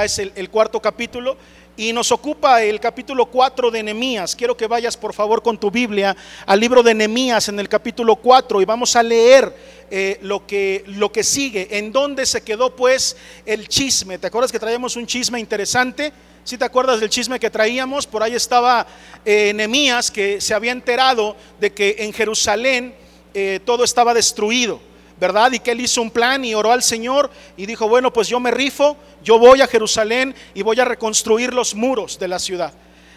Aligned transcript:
es 0.00 0.18
el, 0.18 0.50
cuarto 0.50 0.80
capítulo 0.80 1.36
y 1.76 1.92
nos 1.92 2.10
ocupa 2.12 2.62
el 2.62 2.80
capítulo 2.80 3.26
4 3.26 3.70
de 3.70 3.82
Nehemías. 3.82 4.34
Quiero 4.34 4.56
que 4.56 4.66
vayas 4.66 4.96
por 4.96 5.12
favor 5.12 5.42
con 5.42 5.58
tu 5.58 5.70
Biblia 5.70 6.16
al 6.46 6.58
libro 6.58 6.82
de 6.82 6.94
Nehemías 6.94 7.48
en 7.48 7.60
el 7.60 7.68
capítulo 7.68 8.16
4 8.16 8.62
y 8.62 8.64
vamos 8.64 8.96
a 8.96 9.02
leer 9.02 9.54
eh, 9.90 10.18
lo, 10.22 10.46
que, 10.46 10.84
lo 10.86 11.12
que 11.12 11.22
sigue. 11.22 11.68
¿En 11.78 11.92
dónde 11.92 12.24
se 12.24 12.42
quedó 12.42 12.74
pues 12.74 13.16
el 13.44 13.68
chisme? 13.68 14.18
¿Te 14.18 14.28
acuerdas 14.28 14.50
que 14.50 14.58
traíamos 14.58 14.96
un 14.96 15.06
chisme 15.06 15.38
interesante? 15.38 16.12
Si 16.42 16.56
te 16.56 16.64
acuerdas 16.64 16.98
del 16.98 17.10
chisme 17.10 17.38
que 17.38 17.50
traíamos, 17.50 18.06
por 18.06 18.22
ahí 18.22 18.34
estaba 18.34 18.86
eh, 19.24 19.52
Nehemías 19.54 20.10
que 20.10 20.40
se 20.40 20.54
había 20.54 20.72
enterado 20.72 21.36
de 21.60 21.72
que 21.72 21.96
en 21.98 22.12
Jerusalén 22.12 22.94
eh, 23.34 23.60
todo 23.64 23.84
estaba 23.84 24.14
destruido. 24.14 24.91
¿Verdad? 25.22 25.52
Y 25.52 25.60
que 25.60 25.70
él 25.70 25.80
hizo 25.80 26.02
un 26.02 26.10
plan 26.10 26.44
y 26.44 26.52
oró 26.52 26.72
al 26.72 26.82
Señor 26.82 27.30
y 27.56 27.64
dijo, 27.64 27.86
bueno, 27.86 28.12
pues 28.12 28.26
yo 28.26 28.40
me 28.40 28.50
rifo, 28.50 28.96
yo 29.22 29.38
voy 29.38 29.60
a 29.60 29.68
Jerusalén 29.68 30.34
y 30.52 30.62
voy 30.62 30.80
a 30.80 30.84
reconstruir 30.84 31.54
los 31.54 31.76
muros 31.76 32.18
de 32.18 32.26
la 32.26 32.40
ciudad. 32.40 32.72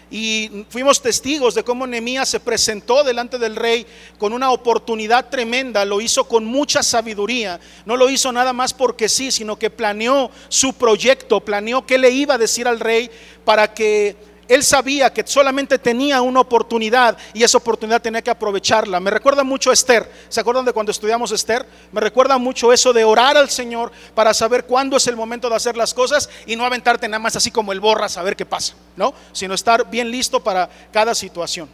Y 0.08 0.64
fuimos 0.68 1.02
testigos 1.02 1.56
de 1.56 1.64
cómo 1.64 1.84
Nehemías 1.84 2.28
se 2.28 2.38
presentó 2.38 3.02
delante 3.02 3.38
del 3.38 3.56
rey 3.56 3.84
con 4.18 4.32
una 4.32 4.52
oportunidad 4.52 5.30
tremenda, 5.30 5.84
lo 5.84 6.00
hizo 6.00 6.28
con 6.28 6.44
mucha 6.44 6.84
sabiduría, 6.84 7.58
no 7.84 7.96
lo 7.96 8.08
hizo 8.08 8.30
nada 8.30 8.52
más 8.52 8.72
porque 8.72 9.08
sí, 9.08 9.32
sino 9.32 9.58
que 9.58 9.68
planeó 9.68 10.30
su 10.48 10.74
proyecto, 10.74 11.40
planeó 11.40 11.84
qué 11.84 11.98
le 11.98 12.10
iba 12.10 12.34
a 12.34 12.38
decir 12.38 12.68
al 12.68 12.78
rey 12.78 13.10
para 13.44 13.74
que 13.74 14.14
él 14.48 14.62
sabía 14.62 15.12
que 15.12 15.26
solamente 15.26 15.78
tenía 15.78 16.20
una 16.22 16.40
oportunidad 16.40 17.16
y 17.34 17.42
esa 17.42 17.58
oportunidad 17.58 18.02
tenía 18.02 18.22
que 18.22 18.30
aprovecharla. 18.30 19.00
Me 19.00 19.10
recuerda 19.10 19.44
mucho 19.44 19.70
a 19.70 19.72
Esther. 19.72 20.10
¿Se 20.28 20.40
acuerdan 20.40 20.64
de 20.64 20.72
cuando 20.72 20.92
estudiamos 20.92 21.32
Esther? 21.32 21.66
Me 21.92 22.00
recuerda 22.00 22.38
mucho 22.38 22.72
eso 22.72 22.92
de 22.92 23.04
orar 23.04 23.36
al 23.36 23.50
Señor 23.50 23.92
para 24.14 24.34
saber 24.34 24.64
cuándo 24.64 24.96
es 24.96 25.06
el 25.06 25.16
momento 25.16 25.48
de 25.48 25.56
hacer 25.56 25.76
las 25.76 25.94
cosas 25.94 26.28
y 26.46 26.56
no 26.56 26.64
aventarte 26.64 27.08
nada 27.08 27.18
más 27.18 27.36
así 27.36 27.50
como 27.50 27.72
el 27.72 27.80
borra 27.80 28.06
a 28.06 28.10
saber 28.10 28.36
qué 28.36 28.46
pasa, 28.46 28.74
¿no? 28.96 29.14
Sino 29.32 29.54
estar 29.54 29.88
bien 29.90 30.10
listo 30.10 30.42
para 30.42 30.68
cada 30.92 31.14
situación 31.14 31.68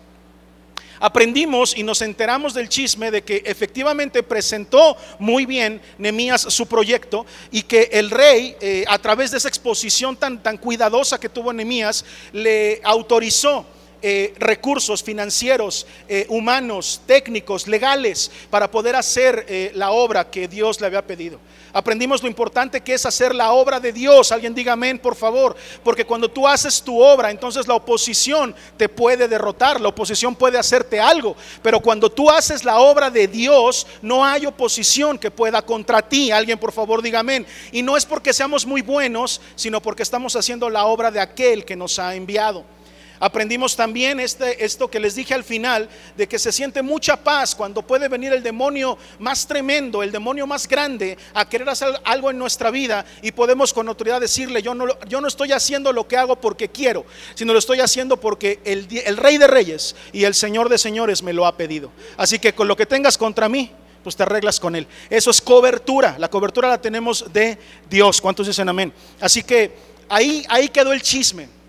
aprendimos 1.03 1.77
y 1.77 1.83
nos 1.83 2.01
enteramos 2.01 2.55
del 2.55 2.69
chisme 2.69 3.11
de 3.11 3.23
que 3.23 3.43
efectivamente 3.45 4.23
presentó 4.23 4.97
muy 5.19 5.47
bien 5.47 5.83
Nemías 5.99 6.43
su 6.43 6.67
proyecto 6.67 7.27
y 7.51 7.63
que 7.65 7.91
el 7.93 8.09
rey, 8.09 8.57
eh, 8.61 8.85
a 8.87 8.99
través 8.99 9.33
de 9.33 9.39
esa 9.39 9.49
exposición 9.49 10.17
tan, 10.17 10.41
tan 10.41 10.57
cuidadosa 10.57 11.19
que 11.19 11.29
tuvo 11.29 11.53
Nemías, 11.53 12.05
le 12.33 12.81
autorizó 12.85 13.67
eh, 14.03 14.35
recursos 14.39 15.03
financieros, 15.03 15.87
eh, 16.09 16.27
humanos, 16.29 17.01
técnicos, 17.07 17.69
legales, 17.69 18.31
para 18.51 18.71
poder 18.71 18.97
hacer 18.97 19.47
eh, 19.49 19.71
la 19.75 19.93
obra 19.93 20.29
que 20.29 20.49
Dios 20.49 20.81
le 20.81 20.89
había 20.89 21.07
pedido. 21.07 21.39
Aprendimos 21.73 22.23
lo 22.23 22.29
importante 22.29 22.83
que 22.83 22.95
es 22.95 23.07
hacer 23.07 23.35
la 23.35 23.53
obra 23.53 23.81
de 23.81 23.93
Dios. 23.93 24.31
Alguien 24.31 24.55
diga 24.55 24.75
amén, 24.75 24.99
por 24.99 25.15
favor. 25.15 25.57
Porque 25.83 26.05
cuando 26.05 26.29
tú 26.29 26.47
haces 26.47 26.83
tu 26.83 27.01
obra, 27.01 27.31
entonces 27.31 27.67
la 27.67 27.75
oposición 27.75 28.55
te 28.77 28.89
puede 28.89 29.27
derrotar, 29.27 29.81
la 29.81 29.89
oposición 29.89 30.35
puede 30.35 30.59
hacerte 30.59 31.01
algo. 31.01 31.35
Pero 31.63 31.81
cuando 31.81 32.11
tú 32.11 32.29
haces 32.29 32.65
la 32.65 32.79
obra 32.79 33.11
de 33.11 33.27
Dios, 33.27 33.87
no 34.03 34.25
hay 34.25 34.45
oposición 34.45 35.19
que 35.19 35.31
pueda 35.31 35.63
contra 35.63 36.03
ti. 36.03 36.31
Alguien, 36.31 36.59
por 36.59 36.73
favor, 36.73 37.01
diga 37.01 37.21
amén. 37.21 37.47
Y 37.71 37.83
no 37.83 37.97
es 37.97 38.05
porque 38.05 38.35
seamos 38.35 38.67
muy 38.67 38.83
buenos, 38.83 39.41
sino 39.55 39.81
porque 39.81 40.03
estamos 40.03 40.37
haciendo 40.37 40.69
la 40.69 40.85
obra 40.85 41.11
de 41.11 41.21
aquel 41.21 41.65
que 41.65 41.77
nos 41.77 41.99
ha 41.99 42.15
enviado. 42.15 42.65
Aprendimos 43.23 43.77
también 43.77 44.19
este, 44.19 44.65
esto 44.65 44.91
que 44.91 44.99
les 44.99 45.15
dije 45.15 45.33
al 45.33 45.45
final, 45.45 45.89
de 46.17 46.27
que 46.27 46.41
se 46.41 46.51
siente 46.51 46.83
mucha 46.83 47.17
paz 47.17 47.55
cuando 47.55 47.81
puede 47.83 48.09
venir 48.09 48.33
el 48.33 48.43
demonio 48.43 48.99
más 49.21 49.47
tremendo, 49.47 50.03
el 50.03 50.11
demonio 50.11 50.45
más 50.45 50.67
grande, 50.67 51.17
a 51.33 51.49
querer 51.49 51.69
hacer 51.69 51.91
algo 52.03 52.33
en 52.33 52.39
nuestra 52.39 52.73
vida 52.73 53.07
y 53.23 53.31
podemos 53.31 53.73
con 53.73 53.87
autoridad 53.87 54.21
decirle, 54.21 54.61
yo 54.61 54.75
no, 54.75 54.87
yo 55.07 55.21
no 55.21 55.29
estoy 55.29 55.53
haciendo 55.53 55.93
lo 55.93 56.09
que 56.09 56.17
hago 56.17 56.35
porque 56.35 56.71
quiero, 56.71 57.07
sino 57.37 57.53
lo 57.53 57.61
estoy 57.61 57.79
haciendo 57.79 58.17
porque 58.17 58.59
el, 58.65 58.89
el 59.07 59.17
Rey 59.17 59.39
de 59.39 59.47
Reyes 59.47 59.95
y 60.13 60.25
el 60.25 60.35
Señor 60.35 60.69
de 60.69 60.77
Señores 60.77 61.23
me 61.23 61.33
lo 61.33 61.47
ha 61.47 61.57
pedido. 61.57 61.93
Así 62.17 62.41
que 62.41 62.57
con 62.57 62.67
lo 62.67 62.77
que 62.77 62.87
tengas 62.87 63.17
contra 63.17 63.49
mí, 63.49 63.71
pues 64.03 64.17
te 64.17 64.25
arreglas 64.25 64.59
con 64.59 64.75
él. 64.75 64.89
Eso 65.09 65.31
es 65.31 65.41
cobertura. 65.41 66.17
La 66.19 66.29
cobertura 66.29 66.69
la 66.69 66.81
tenemos 66.81 67.33
de 67.33 67.57
Dios. 67.89 68.21
¿Cuántos 68.21 68.49
dicen 68.49 68.69
amén? 68.69 68.93
Así 69.21 69.45
que 69.45 69.77
ahí, 70.09 70.45
ahí 70.49 70.69
quedó 70.71 70.93
el 70.93 71.03
chisme 71.03 71.62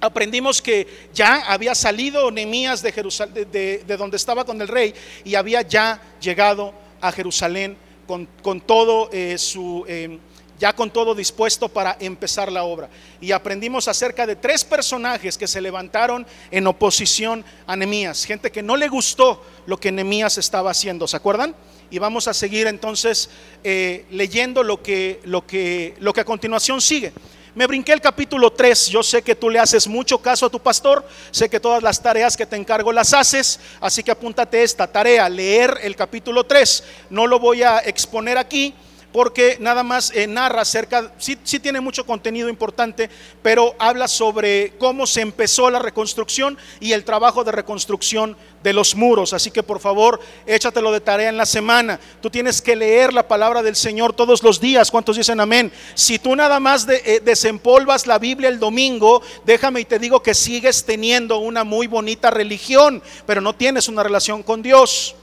aprendimos 0.00 0.60
que 0.60 0.86
ya 1.12 1.42
había 1.46 1.74
salido 1.74 2.30
Nehemías 2.30 2.82
de, 2.82 2.92
Jerusalén, 2.92 3.48
de, 3.50 3.96
donde 3.96 4.16
estaba 4.16 4.44
con 4.44 4.60
el 4.60 4.68
rey 4.68 4.94
y 5.24 5.34
había 5.34 5.62
ya 5.62 6.00
llegado 6.20 6.72
a 7.00 7.12
Jerusalén 7.12 7.76
con, 8.06 8.60
todo 8.60 9.10
eh, 9.12 9.38
su... 9.38 9.84
Em, 9.88 10.18
ya 10.58 10.72
con 10.72 10.90
todo 10.90 11.14
dispuesto 11.14 11.68
para 11.68 11.96
empezar 12.00 12.50
la 12.50 12.64
obra. 12.64 12.88
Y 13.20 13.32
aprendimos 13.32 13.88
acerca 13.88 14.26
de 14.26 14.36
tres 14.36 14.64
personajes 14.64 15.36
que 15.36 15.46
se 15.46 15.60
levantaron 15.60 16.26
en 16.50 16.66
oposición 16.66 17.44
a 17.66 17.76
Nehemías, 17.76 18.24
gente 18.24 18.50
que 18.50 18.62
no 18.62 18.76
le 18.76 18.88
gustó 18.88 19.44
lo 19.66 19.78
que 19.78 19.92
Nehemías 19.92 20.38
estaba 20.38 20.70
haciendo, 20.70 21.06
¿se 21.06 21.16
acuerdan? 21.16 21.54
Y 21.90 21.98
vamos 21.98 22.26
a 22.26 22.34
seguir 22.34 22.66
entonces 22.66 23.30
eh, 23.62 24.06
leyendo 24.10 24.62
lo 24.62 24.82
que, 24.82 25.20
lo, 25.24 25.46
que, 25.46 25.94
lo 25.98 26.12
que 26.12 26.20
a 26.20 26.24
continuación 26.24 26.80
sigue. 26.80 27.12
Me 27.56 27.66
brinqué 27.66 27.94
el 27.94 28.02
capítulo 28.02 28.52
3. 28.52 28.88
Yo 28.88 29.02
sé 29.02 29.22
que 29.22 29.34
tú 29.34 29.48
le 29.48 29.58
haces 29.58 29.88
mucho 29.88 30.18
caso 30.18 30.44
a 30.44 30.50
tu 30.50 30.60
pastor. 30.60 31.02
Sé 31.30 31.48
que 31.48 31.58
todas 31.58 31.82
las 31.82 32.02
tareas 32.02 32.36
que 32.36 32.44
te 32.44 32.54
encargo 32.54 32.92
las 32.92 33.14
haces. 33.14 33.58
Así 33.80 34.02
que 34.02 34.10
apúntate 34.10 34.62
esta 34.62 34.86
tarea, 34.86 35.26
leer 35.30 35.78
el 35.82 35.96
capítulo 35.96 36.44
3. 36.44 36.84
No 37.08 37.26
lo 37.26 37.38
voy 37.38 37.62
a 37.62 37.78
exponer 37.78 38.36
aquí 38.36 38.74
porque 39.16 39.56
nada 39.60 39.82
más 39.82 40.12
eh, 40.14 40.26
narra 40.26 40.60
acerca, 40.60 41.10
sí, 41.16 41.38
sí, 41.42 41.58
tiene 41.58 41.80
mucho 41.80 42.04
contenido 42.04 42.50
importante, 42.50 43.08
pero 43.42 43.74
habla 43.78 44.08
sobre 44.08 44.74
cómo 44.78 45.06
se 45.06 45.22
empezó 45.22 45.70
la 45.70 45.78
reconstrucción 45.78 46.58
y 46.80 46.92
el 46.92 47.02
trabajo 47.02 47.42
de 47.42 47.50
reconstrucción 47.50 48.36
de 48.62 48.74
los 48.74 48.94
muros. 48.94 49.32
Así 49.32 49.50
que 49.50 49.62
por 49.62 49.80
favor, 49.80 50.20
échatelo 50.44 50.92
de 50.92 51.00
tarea 51.00 51.30
en 51.30 51.38
la 51.38 51.46
semana. 51.46 51.98
Tú 52.20 52.28
tienes 52.28 52.60
que 52.60 52.76
leer 52.76 53.14
la 53.14 53.26
palabra 53.26 53.62
del 53.62 53.74
Señor 53.74 54.12
todos 54.12 54.42
los 54.42 54.60
días. 54.60 54.90
¿Cuántos 54.90 55.16
dicen 55.16 55.40
amén? 55.40 55.72
Si 55.94 56.18
tú 56.18 56.36
nada 56.36 56.60
más 56.60 56.86
eh, 56.86 57.22
desempolvas 57.24 58.06
la 58.06 58.18
Biblia 58.18 58.50
el 58.50 58.58
domingo, 58.58 59.22
déjame 59.46 59.80
y 59.80 59.86
te 59.86 59.98
digo 59.98 60.22
que 60.22 60.34
sigues 60.34 60.84
teniendo 60.84 61.38
una 61.38 61.64
muy 61.64 61.86
bonita 61.86 62.30
religión, 62.30 63.02
pero 63.24 63.40
no 63.40 63.54
tienes 63.54 63.88
una 63.88 64.02
relación 64.02 64.42
con 64.42 64.60
Dios. 64.60 65.16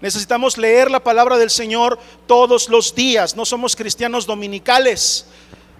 Necesitamos 0.00 0.58
leer 0.58 0.90
la 0.90 1.00
palabra 1.00 1.36
del 1.38 1.50
Señor 1.50 1.98
todos 2.26 2.68
los 2.68 2.94
días. 2.94 3.36
No 3.36 3.44
somos 3.44 3.74
cristianos 3.76 4.26
dominicales. 4.26 5.26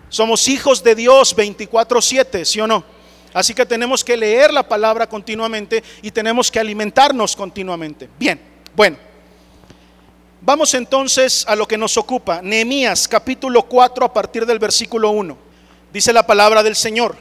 Somos 0.09 0.49
hijos 0.49 0.83
de 0.83 0.95
Dios 0.95 1.35
24/7, 1.37 2.45
¿sí 2.45 2.61
o 2.61 2.67
no? 2.67 2.85
Así 3.33 3.53
que 3.53 3.67
tenemos 3.67 4.05
que 4.05 4.17
leer 4.17 4.53
la 4.53 4.67
palabra 4.67 5.09
continuamente 5.09 5.83
y 6.03 6.11
tenemos 6.11 6.51
que 6.51 6.61
alimentarnos 6.61 7.35
continuamente. 7.35 8.09
Bien, 8.19 8.41
bueno. 8.77 8.97
Vamos 10.41 10.75
entonces 10.75 11.45
a 11.49 11.57
lo 11.57 11.67
que 11.67 11.79
nos 11.79 11.97
ocupa. 11.97 12.43
Nehemías 12.43 13.09
capítulo 13.09 13.63
4 13.63 14.05
a 14.05 14.13
partir 14.13 14.45
del 14.45 14.59
versículo 14.59 15.11
1. 15.11 15.39
Dice 15.93 16.13
la 16.13 16.27
palabra 16.27 16.63
del 16.63 16.77
Señor. 16.77 17.17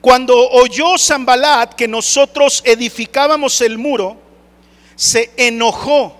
Cuando 0.00 0.36
oyó 0.50 0.98
Zambalat 0.98 1.74
que 1.74 1.86
nosotros 1.86 2.60
edificábamos 2.66 3.60
el 3.60 3.78
muro, 3.78 4.16
se 5.02 5.32
enojó. 5.36 6.16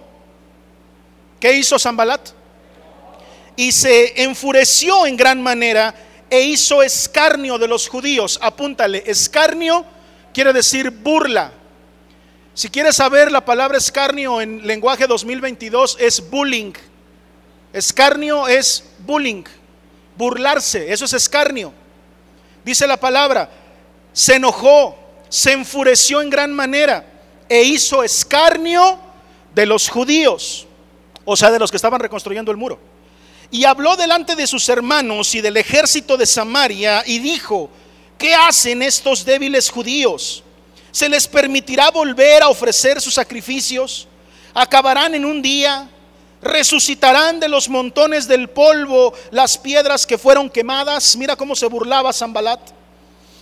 ¿Qué 1.38 1.52
hizo 1.52 1.78
Zambalat? 1.78 2.30
Y 3.54 3.70
se 3.70 4.24
enfureció 4.24 5.06
en 5.06 5.16
gran 5.16 5.40
manera 5.40 5.94
e 6.28 6.40
hizo 6.40 6.82
escarnio 6.82 7.58
de 7.58 7.68
los 7.68 7.88
judíos. 7.88 8.40
Apúntale, 8.42 9.04
escarnio 9.06 9.84
quiere 10.34 10.52
decir 10.52 10.90
burla. 10.90 11.52
Si 12.54 12.70
quieres 12.70 12.96
saber 12.96 13.30
la 13.30 13.44
palabra 13.44 13.78
escarnio 13.78 14.40
en 14.40 14.66
lenguaje 14.66 15.06
2022 15.06 15.98
es 16.00 16.28
bullying. 16.28 16.72
Escarnio 17.72 18.48
es 18.48 18.82
bullying, 18.98 19.44
burlarse, 20.16 20.92
eso 20.92 21.04
es 21.04 21.12
escarnio. 21.12 21.72
Dice 22.64 22.88
la 22.88 22.96
palabra, 22.96 23.48
se 24.12 24.34
enojó, 24.34 24.98
se 25.28 25.52
enfureció 25.52 26.20
en 26.20 26.30
gran 26.30 26.52
manera 26.52 27.11
e 27.52 27.64
hizo 27.64 28.02
escarnio 28.02 28.98
de 29.54 29.66
los 29.66 29.90
judíos, 29.90 30.66
o 31.22 31.36
sea, 31.36 31.50
de 31.50 31.58
los 31.58 31.70
que 31.70 31.76
estaban 31.76 32.00
reconstruyendo 32.00 32.50
el 32.50 32.56
muro. 32.56 32.78
Y 33.50 33.64
habló 33.64 33.94
delante 33.94 34.34
de 34.34 34.46
sus 34.46 34.66
hermanos 34.70 35.34
y 35.34 35.42
del 35.42 35.58
ejército 35.58 36.16
de 36.16 36.24
Samaria 36.24 37.02
y 37.04 37.18
dijo, 37.18 37.68
¿qué 38.16 38.34
hacen 38.34 38.80
estos 38.80 39.22
débiles 39.26 39.68
judíos? 39.68 40.42
¿Se 40.92 41.10
les 41.10 41.28
permitirá 41.28 41.90
volver 41.90 42.42
a 42.42 42.48
ofrecer 42.48 43.02
sus 43.02 43.12
sacrificios? 43.12 44.08
¿Acabarán 44.54 45.14
en 45.14 45.26
un 45.26 45.42
día? 45.42 45.90
¿Resucitarán 46.40 47.38
de 47.38 47.50
los 47.50 47.68
montones 47.68 48.26
del 48.26 48.48
polvo 48.48 49.12
las 49.30 49.58
piedras 49.58 50.06
que 50.06 50.16
fueron 50.16 50.48
quemadas? 50.48 51.16
Mira 51.16 51.36
cómo 51.36 51.54
se 51.54 51.66
burlaba 51.66 52.14
Zambalat. 52.14 52.70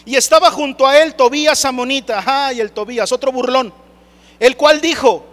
Y 0.05 0.17
estaba 0.17 0.51
junto 0.51 0.85
a 0.85 1.01
él 1.01 1.15
Tobías 1.15 1.65
Amonita, 1.65 2.25
ay, 2.27 2.59
el 2.59 2.73
Tobías, 2.73 3.13
otro 3.13 3.31
burlón 3.31 3.73
el 4.41 4.57
cual 4.57 4.81
dijo, 4.81 5.25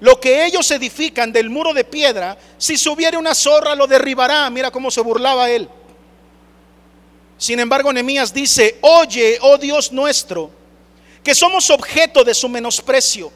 lo 0.00 0.20
que 0.20 0.44
ellos 0.44 0.70
edifican 0.70 1.32
del 1.32 1.48
muro 1.48 1.72
de 1.72 1.84
piedra, 1.84 2.36
si 2.58 2.76
subiere 2.76 3.16
una 3.16 3.34
zorra 3.34 3.74
lo 3.74 3.86
derribará. 3.86 4.48
Mira 4.50 4.70
cómo 4.70 4.90
se 4.90 5.00
burlaba 5.00 5.50
él. 5.50 5.68
Sin 7.38 7.60
embargo, 7.60 7.92
Nehemías 7.92 8.32
dice, 8.32 8.78
oye, 8.80 9.38
oh 9.42 9.58
Dios 9.58 9.92
nuestro, 9.92 10.50
que 11.22 11.34
somos 11.34 11.70
objeto 11.70 12.24
de 12.24 12.34
su 12.34 12.48
menosprecio, 12.48 13.30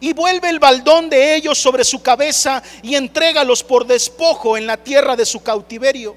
y 0.00 0.12
vuelve 0.12 0.50
el 0.50 0.58
baldón 0.58 1.08
de 1.08 1.36
ellos 1.36 1.56
sobre 1.56 1.84
su 1.84 2.02
cabeza 2.02 2.62
y 2.82 2.96
entrégalos 2.96 3.62
por 3.62 3.86
despojo 3.86 4.56
en 4.56 4.66
la 4.66 4.76
tierra 4.76 5.14
de 5.14 5.24
su 5.24 5.42
cautiverio. 5.42 6.16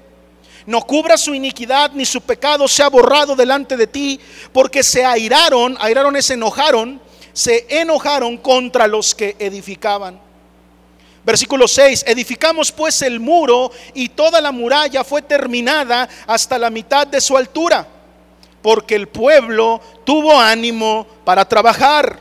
No 0.66 0.82
cubra 0.82 1.16
su 1.16 1.32
iniquidad 1.32 1.92
ni 1.92 2.04
su 2.04 2.20
pecado 2.20 2.68
sea 2.68 2.88
borrado 2.88 3.34
delante 3.34 3.76
de 3.76 3.86
ti, 3.86 4.20
porque 4.52 4.82
se 4.82 5.04
airaron, 5.04 5.76
airaron 5.80 6.16
es 6.16 6.28
enojaron, 6.30 7.00
se 7.38 7.66
enojaron 7.68 8.36
contra 8.36 8.88
los 8.88 9.14
que 9.14 9.36
edificaban. 9.38 10.18
Versículo 11.24 11.68
6, 11.68 12.06
edificamos 12.08 12.72
pues 12.72 13.00
el 13.02 13.20
muro 13.20 13.70
y 13.94 14.08
toda 14.08 14.40
la 14.40 14.50
muralla 14.50 15.04
fue 15.04 15.22
terminada 15.22 16.08
hasta 16.26 16.58
la 16.58 16.68
mitad 16.68 17.06
de 17.06 17.20
su 17.20 17.36
altura, 17.36 17.86
porque 18.60 18.96
el 18.96 19.06
pueblo 19.06 19.80
tuvo 20.02 20.36
ánimo 20.36 21.06
para 21.24 21.48
trabajar. 21.48 22.18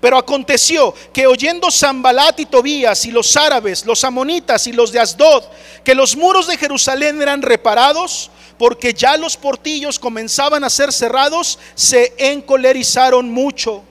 Pero 0.00 0.16
aconteció 0.16 0.94
que 1.12 1.26
oyendo 1.26 1.70
Zambalat 1.70 2.38
y 2.38 2.46
Tobías 2.46 3.04
y 3.04 3.10
los 3.10 3.36
árabes, 3.36 3.84
los 3.84 4.04
amonitas 4.04 4.66
y 4.68 4.72
los 4.72 4.92
de 4.92 5.00
Asdod, 5.00 5.44
que 5.82 5.94
los 5.94 6.16
muros 6.16 6.46
de 6.46 6.56
Jerusalén 6.56 7.20
eran 7.20 7.42
reparados, 7.42 8.30
porque 8.58 8.94
ya 8.94 9.16
los 9.16 9.36
portillos 9.36 9.98
comenzaban 9.98 10.62
a 10.62 10.70
ser 10.70 10.92
cerrados, 10.92 11.58
se 11.74 12.14
encolerizaron 12.18 13.30
mucho 13.30 13.82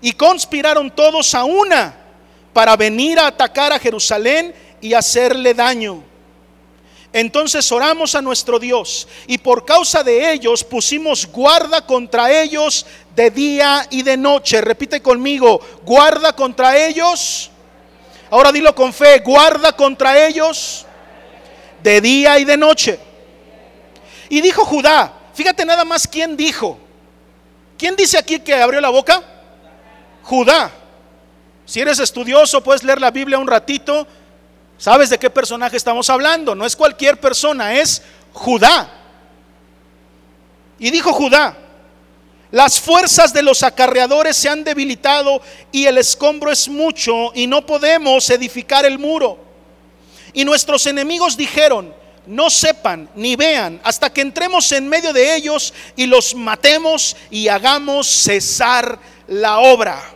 y 0.00 0.12
conspiraron 0.12 0.90
todos 0.90 1.34
a 1.34 1.44
una 1.44 1.96
para 2.52 2.76
venir 2.76 3.18
a 3.18 3.26
atacar 3.26 3.72
a 3.72 3.78
Jerusalén 3.78 4.54
y 4.80 4.94
hacerle 4.94 5.52
daño. 5.52 6.02
Entonces 7.18 7.72
oramos 7.72 8.14
a 8.14 8.20
nuestro 8.20 8.58
Dios 8.58 9.08
y 9.26 9.38
por 9.38 9.64
causa 9.64 10.04
de 10.04 10.34
ellos 10.34 10.62
pusimos 10.62 11.26
guarda 11.26 11.80
contra 11.86 12.30
ellos 12.30 12.84
de 13.14 13.30
día 13.30 13.86
y 13.88 14.02
de 14.02 14.18
noche. 14.18 14.60
Repite 14.60 15.00
conmigo, 15.00 15.58
guarda 15.82 16.34
contra 16.34 16.76
ellos. 16.76 17.50
Ahora 18.28 18.52
dilo 18.52 18.74
con 18.74 18.92
fe, 18.92 19.20
guarda 19.20 19.72
contra 19.72 20.26
ellos 20.26 20.84
de 21.82 22.02
día 22.02 22.38
y 22.38 22.44
de 22.44 22.58
noche. 22.58 23.00
Y 24.28 24.42
dijo 24.42 24.66
Judá, 24.66 25.10
fíjate 25.32 25.64
nada 25.64 25.86
más 25.86 26.06
quién 26.06 26.36
dijo. 26.36 26.78
¿Quién 27.78 27.96
dice 27.96 28.18
aquí 28.18 28.40
que 28.40 28.56
abrió 28.56 28.78
la 28.78 28.90
boca? 28.90 29.22
Judá. 30.22 30.70
Si 31.64 31.80
eres 31.80 31.98
estudioso, 31.98 32.62
puedes 32.62 32.84
leer 32.84 33.00
la 33.00 33.10
Biblia 33.10 33.38
un 33.38 33.48
ratito. 33.48 34.06
¿Sabes 34.78 35.10
de 35.10 35.18
qué 35.18 35.30
personaje 35.30 35.76
estamos 35.76 36.10
hablando? 36.10 36.54
No 36.54 36.66
es 36.66 36.76
cualquier 36.76 37.18
persona, 37.18 37.74
es 37.74 38.02
Judá. 38.32 38.92
Y 40.78 40.90
dijo 40.90 41.12
Judá, 41.12 41.56
las 42.50 42.80
fuerzas 42.80 43.32
de 43.32 43.42
los 43.42 43.62
acarreadores 43.62 44.36
se 44.36 44.48
han 44.48 44.62
debilitado 44.62 45.40
y 45.72 45.86
el 45.86 45.98
escombro 45.98 46.52
es 46.52 46.68
mucho 46.68 47.32
y 47.34 47.46
no 47.46 47.64
podemos 47.66 48.28
edificar 48.30 48.84
el 48.84 48.98
muro. 48.98 49.38
Y 50.32 50.44
nuestros 50.44 50.86
enemigos 50.86 51.36
dijeron, 51.36 51.94
no 52.26 52.50
sepan 52.50 53.08
ni 53.14 53.36
vean 53.36 53.80
hasta 53.84 54.12
que 54.12 54.20
entremos 54.20 54.70
en 54.72 54.88
medio 54.88 55.12
de 55.12 55.36
ellos 55.36 55.72
y 55.96 56.06
los 56.06 56.34
matemos 56.34 57.16
y 57.30 57.48
hagamos 57.48 58.06
cesar 58.06 58.98
la 59.26 59.58
obra. 59.58 60.15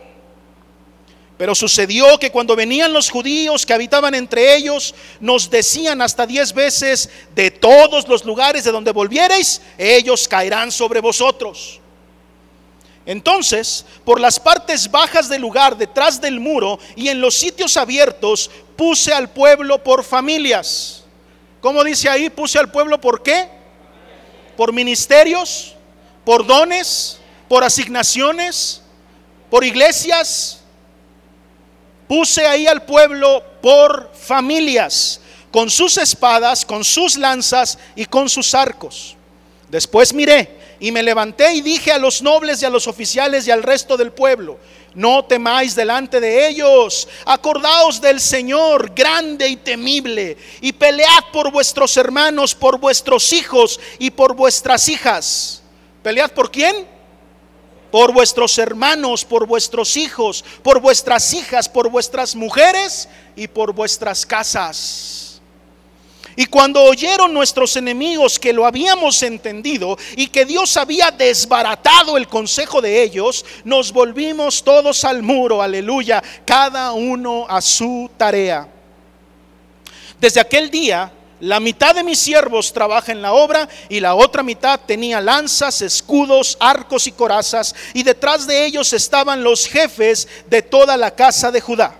Pero 1.41 1.55
sucedió 1.55 2.19
que 2.19 2.29
cuando 2.29 2.55
venían 2.55 2.93
los 2.93 3.09
judíos 3.09 3.65
que 3.65 3.73
habitaban 3.73 4.13
entre 4.13 4.55
ellos, 4.55 4.93
nos 5.19 5.49
decían 5.49 5.99
hasta 5.99 6.27
diez 6.27 6.53
veces, 6.53 7.09
de 7.33 7.49
todos 7.49 8.07
los 8.07 8.23
lugares 8.25 8.63
de 8.63 8.71
donde 8.71 8.91
volviereis, 8.91 9.59
ellos 9.75 10.27
caerán 10.27 10.71
sobre 10.71 11.01
vosotros. 11.01 11.79
Entonces, 13.07 13.87
por 14.05 14.19
las 14.19 14.39
partes 14.39 14.91
bajas 14.91 15.29
del 15.29 15.41
lugar, 15.41 15.75
detrás 15.75 16.21
del 16.21 16.39
muro 16.39 16.77
y 16.95 17.07
en 17.07 17.19
los 17.19 17.33
sitios 17.33 17.75
abiertos, 17.75 18.51
puse 18.75 19.11
al 19.11 19.31
pueblo 19.31 19.83
por 19.83 20.03
familias. 20.03 21.05
¿Cómo 21.59 21.83
dice 21.83 22.07
ahí? 22.07 22.29
Puse 22.29 22.59
al 22.59 22.71
pueblo 22.71 23.01
por 23.01 23.23
qué? 23.23 23.49
Por 24.55 24.71
ministerios, 24.73 25.73
por 26.23 26.45
dones, 26.45 27.17
por 27.47 27.63
asignaciones, 27.63 28.83
por 29.49 29.63
iglesias, 29.63 30.60
Puse 32.11 32.45
ahí 32.45 32.67
al 32.67 32.83
pueblo 32.83 33.41
por 33.61 34.11
familias, 34.13 35.21
con 35.49 35.69
sus 35.69 35.97
espadas, 35.97 36.65
con 36.65 36.83
sus 36.83 37.15
lanzas 37.15 37.79
y 37.95 38.03
con 38.03 38.27
sus 38.27 38.53
arcos. 38.53 39.15
Después 39.69 40.13
miré 40.13 40.59
y 40.81 40.91
me 40.91 41.03
levanté 41.03 41.53
y 41.53 41.61
dije 41.61 41.89
a 41.93 41.97
los 41.97 42.21
nobles 42.21 42.61
y 42.61 42.65
a 42.65 42.69
los 42.69 42.85
oficiales 42.87 43.47
y 43.47 43.51
al 43.51 43.63
resto 43.63 43.95
del 43.95 44.11
pueblo, 44.11 44.59
no 44.93 45.23
temáis 45.23 45.73
delante 45.73 46.19
de 46.19 46.49
ellos, 46.49 47.07
acordaos 47.23 48.01
del 48.01 48.19
Señor 48.19 48.93
grande 48.93 49.47
y 49.47 49.55
temible, 49.55 50.35
y 50.59 50.73
pelead 50.73 51.31
por 51.31 51.49
vuestros 51.49 51.95
hermanos, 51.95 52.53
por 52.53 52.77
vuestros 52.77 53.31
hijos 53.31 53.79
y 53.99 54.11
por 54.11 54.35
vuestras 54.35 54.89
hijas. 54.89 55.63
¿Pelead 56.03 56.31
por 56.31 56.51
quién? 56.51 56.75
Por 57.91 58.13
vuestros 58.13 58.57
hermanos, 58.57 59.25
por 59.25 59.45
vuestros 59.45 59.97
hijos, 59.97 60.43
por 60.63 60.79
vuestras 60.79 61.33
hijas, 61.33 61.67
por 61.69 61.89
vuestras 61.89 62.35
mujeres 62.35 63.09
y 63.35 63.47
por 63.47 63.73
vuestras 63.73 64.25
casas. 64.25 65.41
Y 66.35 66.45
cuando 66.45 66.81
oyeron 66.83 67.33
nuestros 67.33 67.75
enemigos 67.75 68.39
que 68.39 68.53
lo 68.53 68.65
habíamos 68.65 69.21
entendido 69.21 69.97
y 70.15 70.27
que 70.27 70.45
Dios 70.45 70.77
había 70.77 71.11
desbaratado 71.11 72.15
el 72.15 72.27
consejo 72.27 72.81
de 72.81 73.03
ellos, 73.03 73.45
nos 73.65 73.91
volvimos 73.91 74.63
todos 74.63 75.03
al 75.03 75.21
muro, 75.23 75.61
aleluya, 75.61 76.23
cada 76.45 76.93
uno 76.93 77.45
a 77.49 77.61
su 77.61 78.09
tarea. 78.17 78.67
Desde 80.21 80.39
aquel 80.39 80.71
día 80.71 81.11
la 81.41 81.59
mitad 81.59 81.95
de 81.95 82.03
mis 82.03 82.19
siervos 82.19 82.71
trabaja 82.71 83.11
en 83.11 83.21
la 83.21 83.33
obra 83.33 83.67
y 83.89 83.99
la 83.99 84.13
otra 84.13 84.43
mitad 84.43 84.79
tenía 84.79 85.19
lanzas, 85.19 85.81
escudos, 85.81 86.55
arcos 86.59 87.07
y 87.07 87.11
corazas 87.11 87.75
y 87.95 88.03
detrás 88.03 88.45
de 88.45 88.63
ellos 88.63 88.93
estaban 88.93 89.43
los 89.43 89.67
jefes 89.67 90.27
de 90.47 90.61
toda 90.61 90.95
la 90.97 91.11
casa 91.11 91.51
de 91.51 91.59
Judá. 91.59 91.95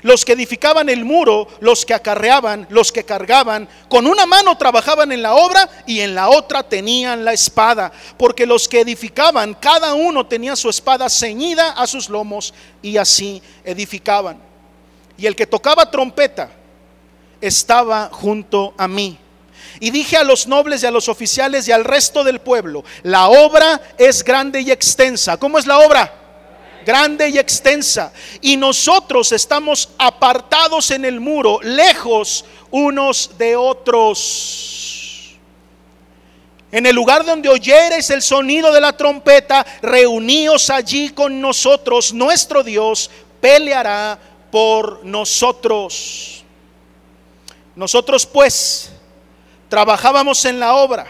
Los 0.00 0.24
que 0.24 0.32
edificaban 0.32 0.88
el 0.88 1.04
muro, 1.04 1.48
los 1.60 1.84
que 1.84 1.92
acarreaban, 1.92 2.66
los 2.70 2.90
que 2.90 3.04
cargaban, 3.04 3.68
con 3.88 4.06
una 4.06 4.24
mano 4.24 4.56
trabajaban 4.56 5.12
en 5.12 5.20
la 5.20 5.34
obra 5.34 5.68
y 5.86 6.00
en 6.00 6.14
la 6.14 6.30
otra 6.30 6.62
tenían 6.62 7.24
la 7.24 7.34
espada, 7.34 7.92
porque 8.16 8.46
los 8.46 8.68
que 8.68 8.80
edificaban, 8.80 9.54
cada 9.54 9.92
uno 9.94 10.26
tenía 10.26 10.56
su 10.56 10.70
espada 10.70 11.10
ceñida 11.10 11.72
a 11.72 11.86
sus 11.86 12.08
lomos 12.08 12.54
y 12.80 12.96
así 12.96 13.42
edificaban. 13.64 14.40
Y 15.18 15.26
el 15.26 15.36
que 15.36 15.46
tocaba 15.46 15.90
trompeta, 15.90 16.50
estaba 17.42 18.08
junto 18.10 18.72
a 18.78 18.88
mí. 18.88 19.18
Y 19.80 19.90
dije 19.90 20.16
a 20.16 20.24
los 20.24 20.46
nobles 20.46 20.82
y 20.82 20.86
a 20.86 20.90
los 20.90 21.08
oficiales 21.08 21.66
y 21.66 21.72
al 21.72 21.84
resto 21.84 22.24
del 22.24 22.40
pueblo, 22.40 22.84
la 23.02 23.28
obra 23.28 23.80
es 23.98 24.22
grande 24.22 24.60
y 24.60 24.70
extensa. 24.70 25.36
¿Cómo 25.36 25.58
es 25.58 25.66
la 25.66 25.80
obra? 25.80 26.12
Grande 26.86 27.28
y 27.28 27.38
extensa. 27.38 28.12
Y 28.40 28.56
nosotros 28.56 29.32
estamos 29.32 29.88
apartados 29.98 30.90
en 30.90 31.04
el 31.04 31.20
muro, 31.20 31.58
lejos 31.62 32.44
unos 32.70 33.32
de 33.36 33.56
otros. 33.56 35.36
En 36.70 36.86
el 36.86 36.94
lugar 36.94 37.24
donde 37.24 37.48
oyeres 37.48 38.08
el 38.10 38.22
sonido 38.22 38.72
de 38.72 38.80
la 38.80 38.96
trompeta, 38.96 39.66
reuníos 39.82 40.70
allí 40.70 41.10
con 41.10 41.40
nosotros. 41.40 42.14
Nuestro 42.14 42.62
Dios 42.62 43.10
peleará 43.40 44.18
por 44.50 45.04
nosotros. 45.04 46.41
Nosotros 47.74 48.26
pues 48.26 48.90
trabajábamos 49.68 50.44
en 50.44 50.60
la 50.60 50.74
obra 50.74 51.06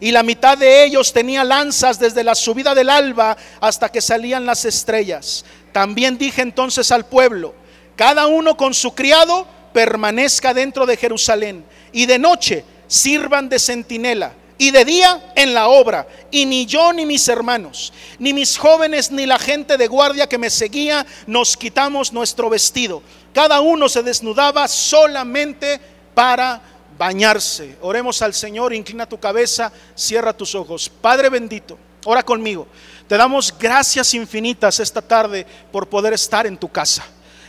y 0.00 0.10
la 0.10 0.22
mitad 0.22 0.56
de 0.56 0.84
ellos 0.84 1.12
tenía 1.12 1.44
lanzas 1.44 1.98
desde 1.98 2.24
la 2.24 2.34
subida 2.34 2.74
del 2.74 2.90
alba 2.90 3.36
hasta 3.60 3.90
que 3.90 4.00
salían 4.00 4.46
las 4.46 4.64
estrellas. 4.64 5.44
También 5.72 6.16
dije 6.16 6.42
entonces 6.42 6.90
al 6.90 7.06
pueblo, 7.06 7.54
cada 7.96 8.26
uno 8.26 8.56
con 8.56 8.72
su 8.72 8.94
criado 8.94 9.46
permanezca 9.72 10.54
dentro 10.54 10.86
de 10.86 10.96
Jerusalén 10.96 11.64
y 11.92 12.06
de 12.06 12.18
noche 12.18 12.64
sirvan 12.86 13.48
de 13.48 13.58
centinela 13.58 14.32
y 14.58 14.70
de 14.70 14.84
día 14.84 15.32
en 15.34 15.52
la 15.52 15.68
obra, 15.68 16.08
y 16.30 16.46
ni 16.46 16.64
yo 16.64 16.92
ni 16.92 17.04
mis 17.04 17.28
hermanos, 17.28 17.92
ni 18.18 18.32
mis 18.32 18.56
jóvenes, 18.56 19.10
ni 19.10 19.26
la 19.26 19.38
gente 19.38 19.76
de 19.76 19.86
guardia 19.86 20.28
que 20.28 20.38
me 20.38 20.48
seguía, 20.48 21.04
nos 21.26 21.56
quitamos 21.58 22.12
nuestro 22.12 22.48
vestido. 22.48 23.02
Cada 23.34 23.60
uno 23.60 23.88
se 23.88 24.02
desnudaba 24.02 24.66
solamente 24.66 25.78
para 26.16 26.62
bañarse. 26.96 27.76
Oremos 27.82 28.22
al 28.22 28.32
Señor, 28.32 28.72
inclina 28.72 29.04
tu 29.04 29.20
cabeza, 29.20 29.70
cierra 29.94 30.32
tus 30.32 30.54
ojos. 30.54 30.88
Padre 30.88 31.28
bendito, 31.28 31.76
ora 32.06 32.22
conmigo. 32.22 32.66
Te 33.06 33.18
damos 33.18 33.54
gracias 33.58 34.14
infinitas 34.14 34.80
esta 34.80 35.02
tarde 35.02 35.46
por 35.70 35.86
poder 35.90 36.14
estar 36.14 36.46
en 36.46 36.56
tu 36.56 36.70
casa. 36.70 37.04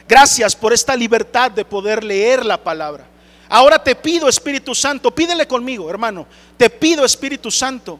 Gracias 0.05 0.53
por 0.53 0.73
esta 0.73 0.97
libertad 0.97 1.49
de 1.49 1.63
poder 1.63 2.03
leer 2.03 2.45
la 2.45 2.61
palabra. 2.61 3.07
Ahora 3.47 3.81
te 3.81 3.95
pido, 3.95 4.27
Espíritu 4.27 4.75
Santo, 4.75 5.15
pídele 5.15 5.47
conmigo, 5.47 5.89
hermano. 5.89 6.27
Te 6.57 6.69
pido, 6.69 7.05
Espíritu 7.05 7.49
Santo, 7.49 7.97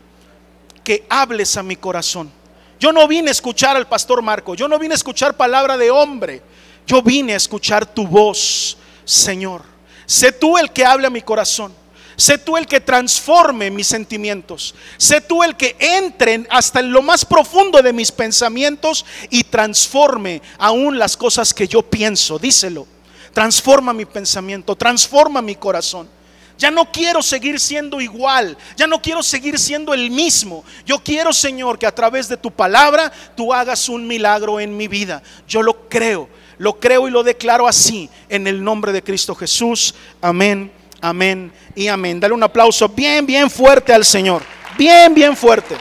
que 0.83 1.05
hables 1.09 1.55
a 1.55 1.63
mi 1.63 1.77
corazón. 1.77 2.29
Yo 2.77 2.91
no 2.91 3.07
vine 3.07 3.29
a 3.29 3.31
escuchar 3.31 3.77
al 3.77 3.88
pastor 3.88 4.21
Marco, 4.21 4.53
yo 4.53 4.67
no 4.67 4.77
vine 4.77 4.95
a 4.95 4.97
escuchar 4.97 5.38
palabra 5.38 5.77
de 5.77 5.91
hombre, 5.91 6.41
yo 6.86 7.01
vine 7.01 7.36
a 7.36 7.38
escuchar 7.38 7.86
tu 7.86 8.05
voz, 8.05 8.77
Señor. 9.05 9.76
Sé 10.08 10.32
tú 10.32 10.58
el 10.58 10.72
que 10.72 10.86
hable 10.86 11.06
a 11.06 11.12
mi 11.12 11.22
corazón. 11.22 11.72
Sé 12.16 12.40
tú 12.40 12.58
el 12.58 12.66
que 12.66 12.80
transforme 12.80 13.70
mis 13.70 13.86
sentimientos. 13.86 14.74
Sé 14.98 15.22
tú 15.22 15.44
el 15.44 15.56
que 15.56 15.76
entre 15.80 16.48
hasta 16.50 16.80
en 16.80 16.92
lo 16.92 17.04
más 17.04 17.24
profundo 17.24 17.80
de 17.84 17.94
mis 17.94 18.12
pensamientos 18.12 19.06
y 19.30 19.44
transforme 19.44 20.42
aún 20.58 20.98
las 20.98 21.16
cosas 21.16 21.54
que 21.54 21.68
yo 21.68 21.84
pienso. 21.84 22.40
Díselo. 22.40 22.88
Transforma 23.34 23.94
mi 23.94 24.06
pensamiento, 24.06 24.76
transforma 24.76 25.44
mi 25.44 25.56
corazón. 25.56 26.10
Ya 26.58 26.72
no 26.72 26.92
quiero 26.92 27.22
seguir 27.22 27.60
siendo 27.60 28.02
igual, 28.02 28.58
ya 28.76 28.88
no 28.88 29.00
quiero 29.00 29.22
seguir 29.22 29.60
siendo 29.60 29.94
el 29.94 30.10
mismo. 30.10 30.66
Yo 30.88 31.04
quiero, 31.04 31.32
Señor, 31.32 31.78
que 31.78 31.86
a 31.86 31.94
través 31.94 32.28
de 32.28 32.38
tu 32.38 32.50
palabra 32.50 33.12
tú 33.36 33.54
hagas 33.54 33.90
un 33.90 34.08
milagro 34.08 34.60
en 34.60 34.76
mi 34.76 34.88
vida. 34.88 35.22
Yo 35.48 35.62
lo 35.62 35.88
creo, 35.88 36.28
lo 36.58 36.80
creo 36.80 37.08
y 37.08 37.12
lo 37.12 37.24
declaro 37.24 37.68
así 37.68 38.10
en 38.30 38.48
el 38.48 38.64
nombre 38.64 38.92
de 38.92 39.04
Cristo 39.04 39.36
Jesús. 39.36 39.94
Amén, 40.22 40.72
amén 41.02 41.52
y 41.76 41.88
amén. 41.88 42.20
Dale 42.20 42.34
un 42.34 42.44
aplauso 42.44 42.90
bien, 42.90 43.26
bien 43.26 43.50
fuerte 43.50 43.94
al 43.94 44.06
Señor. 44.06 44.42
Bien, 44.78 45.14
bien 45.14 45.36
fuerte. 45.36 45.76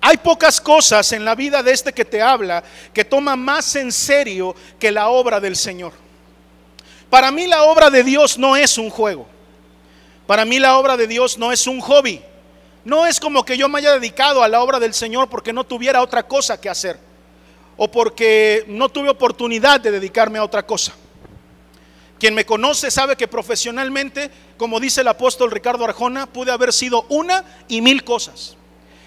Hay 0.00 0.18
pocas 0.18 0.60
cosas 0.60 1.12
en 1.12 1.24
la 1.24 1.34
vida 1.34 1.62
de 1.62 1.72
este 1.72 1.92
que 1.92 2.04
te 2.04 2.20
habla 2.20 2.62
que 2.92 3.04
toma 3.04 3.36
más 3.36 3.74
en 3.76 3.90
serio 3.90 4.54
que 4.78 4.92
la 4.92 5.08
obra 5.08 5.40
del 5.40 5.56
Señor. 5.56 5.92
Para 7.08 7.30
mí 7.30 7.46
la 7.46 7.62
obra 7.62 7.90
de 7.90 8.04
Dios 8.04 8.36
no 8.38 8.56
es 8.56 8.76
un 8.76 8.90
juego. 8.90 9.26
Para 10.26 10.44
mí 10.44 10.58
la 10.58 10.76
obra 10.76 10.96
de 10.96 11.06
Dios 11.06 11.38
no 11.38 11.52
es 11.52 11.66
un 11.66 11.80
hobby. 11.80 12.20
No 12.84 13.06
es 13.06 13.18
como 13.18 13.44
que 13.44 13.56
yo 13.56 13.68
me 13.68 13.78
haya 13.78 13.94
dedicado 13.94 14.42
a 14.42 14.48
la 14.48 14.60
obra 14.60 14.78
del 14.78 14.92
Señor 14.92 15.30
porque 15.30 15.52
no 15.52 15.64
tuviera 15.64 16.02
otra 16.02 16.24
cosa 16.24 16.60
que 16.60 16.68
hacer. 16.68 16.98
O 17.76 17.90
porque 17.90 18.64
no 18.68 18.88
tuve 18.88 19.08
oportunidad 19.08 19.80
de 19.80 19.90
dedicarme 19.90 20.38
a 20.38 20.44
otra 20.44 20.64
cosa. 20.64 20.94
Quien 22.18 22.34
me 22.34 22.46
conoce 22.46 22.90
sabe 22.90 23.16
que 23.16 23.28
profesionalmente, 23.28 24.30
como 24.56 24.80
dice 24.80 25.00
el 25.00 25.08
apóstol 25.08 25.50
Ricardo 25.50 25.84
Arjona, 25.84 26.26
pude 26.26 26.52
haber 26.52 26.72
sido 26.72 27.04
una 27.08 27.44
y 27.68 27.80
mil 27.80 28.04
cosas. 28.04 28.56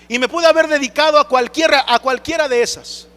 Y 0.09 0.19
me 0.19 0.29
pude 0.29 0.45
haber 0.45 0.67
dedicado 0.67 1.19
a 1.19 1.27
cualquiera, 1.27 1.83
a 1.88 2.00
cualquiera 2.00 2.47
de 2.47 2.62
esas. 2.62 3.07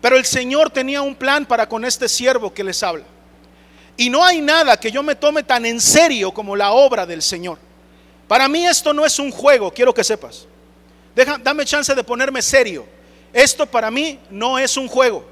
Pero 0.00 0.16
el 0.16 0.24
Señor 0.24 0.70
tenía 0.70 1.02
un 1.02 1.14
plan 1.14 1.46
para 1.46 1.68
con 1.68 1.84
este 1.84 2.08
siervo 2.08 2.52
que 2.52 2.64
les 2.64 2.82
habla. 2.82 3.04
Y 3.96 4.10
no 4.10 4.24
hay 4.24 4.40
nada 4.40 4.78
que 4.78 4.90
yo 4.90 5.02
me 5.02 5.14
tome 5.14 5.42
tan 5.42 5.66
en 5.66 5.80
serio 5.80 6.32
como 6.32 6.56
la 6.56 6.72
obra 6.72 7.06
del 7.06 7.22
Señor. 7.22 7.58
Para 8.26 8.48
mí 8.48 8.66
esto 8.66 8.92
no 8.92 9.04
es 9.04 9.18
un 9.18 9.30
juego, 9.30 9.72
quiero 9.72 9.92
que 9.92 10.02
sepas. 10.02 10.46
Dame 11.42 11.64
chance 11.64 11.94
de 11.94 12.02
ponerme 12.02 12.40
serio. 12.40 12.86
Esto 13.32 13.66
para 13.66 13.90
mí 13.90 14.18
no 14.30 14.58
es 14.58 14.76
un 14.76 14.88
juego. 14.88 15.24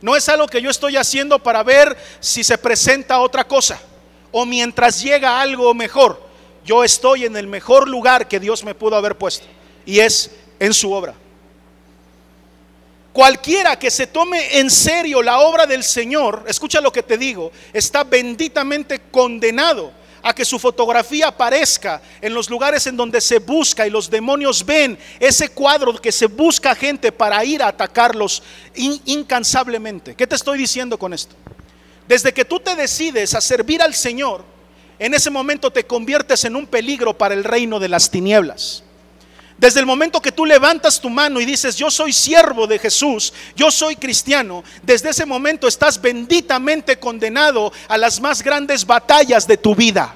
No 0.00 0.14
es 0.14 0.28
algo 0.28 0.46
que 0.46 0.60
yo 0.60 0.70
estoy 0.70 0.96
haciendo 0.96 1.38
para 1.38 1.62
ver 1.62 1.96
si 2.20 2.44
se 2.44 2.58
presenta 2.58 3.20
otra 3.20 3.46
cosa 3.46 3.80
o 4.30 4.44
mientras 4.44 5.00
llega 5.00 5.40
algo 5.40 5.72
mejor. 5.74 6.20
Yo 6.64 6.84
estoy 6.84 7.24
en 7.24 7.36
el 7.36 7.46
mejor 7.46 7.88
lugar 7.88 8.28
que 8.28 8.40
Dios 8.40 8.64
me 8.64 8.74
pudo 8.74 8.96
haber 8.96 9.16
puesto 9.16 9.46
y 9.86 10.00
es 10.00 10.30
en 10.58 10.74
su 10.74 10.92
obra. 10.92 11.14
Cualquiera 13.12 13.78
que 13.78 13.90
se 13.90 14.06
tome 14.06 14.58
en 14.58 14.70
serio 14.70 15.22
la 15.22 15.38
obra 15.38 15.64
del 15.64 15.82
Señor, 15.82 16.44
escucha 16.46 16.82
lo 16.82 16.92
que 16.92 17.02
te 17.02 17.16
digo, 17.16 17.50
está 17.72 18.04
benditamente 18.04 19.00
condenado 19.10 19.90
a 20.26 20.34
que 20.34 20.44
su 20.44 20.58
fotografía 20.58 21.28
aparezca 21.28 22.02
en 22.20 22.34
los 22.34 22.50
lugares 22.50 22.84
en 22.88 22.96
donde 22.96 23.20
se 23.20 23.38
busca 23.38 23.86
y 23.86 23.90
los 23.90 24.10
demonios 24.10 24.66
ven 24.66 24.98
ese 25.20 25.50
cuadro 25.50 25.94
que 25.94 26.10
se 26.10 26.26
busca 26.26 26.74
gente 26.74 27.12
para 27.12 27.44
ir 27.44 27.62
a 27.62 27.68
atacarlos 27.68 28.42
incansablemente. 28.74 30.16
¿Qué 30.16 30.26
te 30.26 30.34
estoy 30.34 30.58
diciendo 30.58 30.98
con 30.98 31.14
esto? 31.14 31.36
Desde 32.08 32.34
que 32.34 32.44
tú 32.44 32.58
te 32.58 32.74
decides 32.74 33.36
a 33.36 33.40
servir 33.40 33.80
al 33.80 33.94
Señor, 33.94 34.44
en 34.98 35.14
ese 35.14 35.30
momento 35.30 35.70
te 35.70 35.86
conviertes 35.86 36.44
en 36.44 36.56
un 36.56 36.66
peligro 36.66 37.16
para 37.16 37.32
el 37.32 37.44
reino 37.44 37.78
de 37.78 37.88
las 37.88 38.10
tinieblas. 38.10 38.82
Desde 39.58 39.80
el 39.80 39.86
momento 39.86 40.20
que 40.20 40.32
tú 40.32 40.44
levantas 40.44 41.00
tu 41.00 41.08
mano 41.08 41.40
y 41.40 41.46
dices, 41.46 41.76
yo 41.76 41.90
soy 41.90 42.12
siervo 42.12 42.66
de 42.66 42.78
Jesús, 42.78 43.32
yo 43.54 43.70
soy 43.70 43.96
cristiano, 43.96 44.62
desde 44.82 45.10
ese 45.10 45.24
momento 45.24 45.66
estás 45.66 46.00
benditamente 46.00 46.98
condenado 46.98 47.72
a 47.88 47.96
las 47.96 48.20
más 48.20 48.42
grandes 48.42 48.84
batallas 48.84 49.46
de 49.46 49.56
tu 49.56 49.74
vida. 49.74 50.14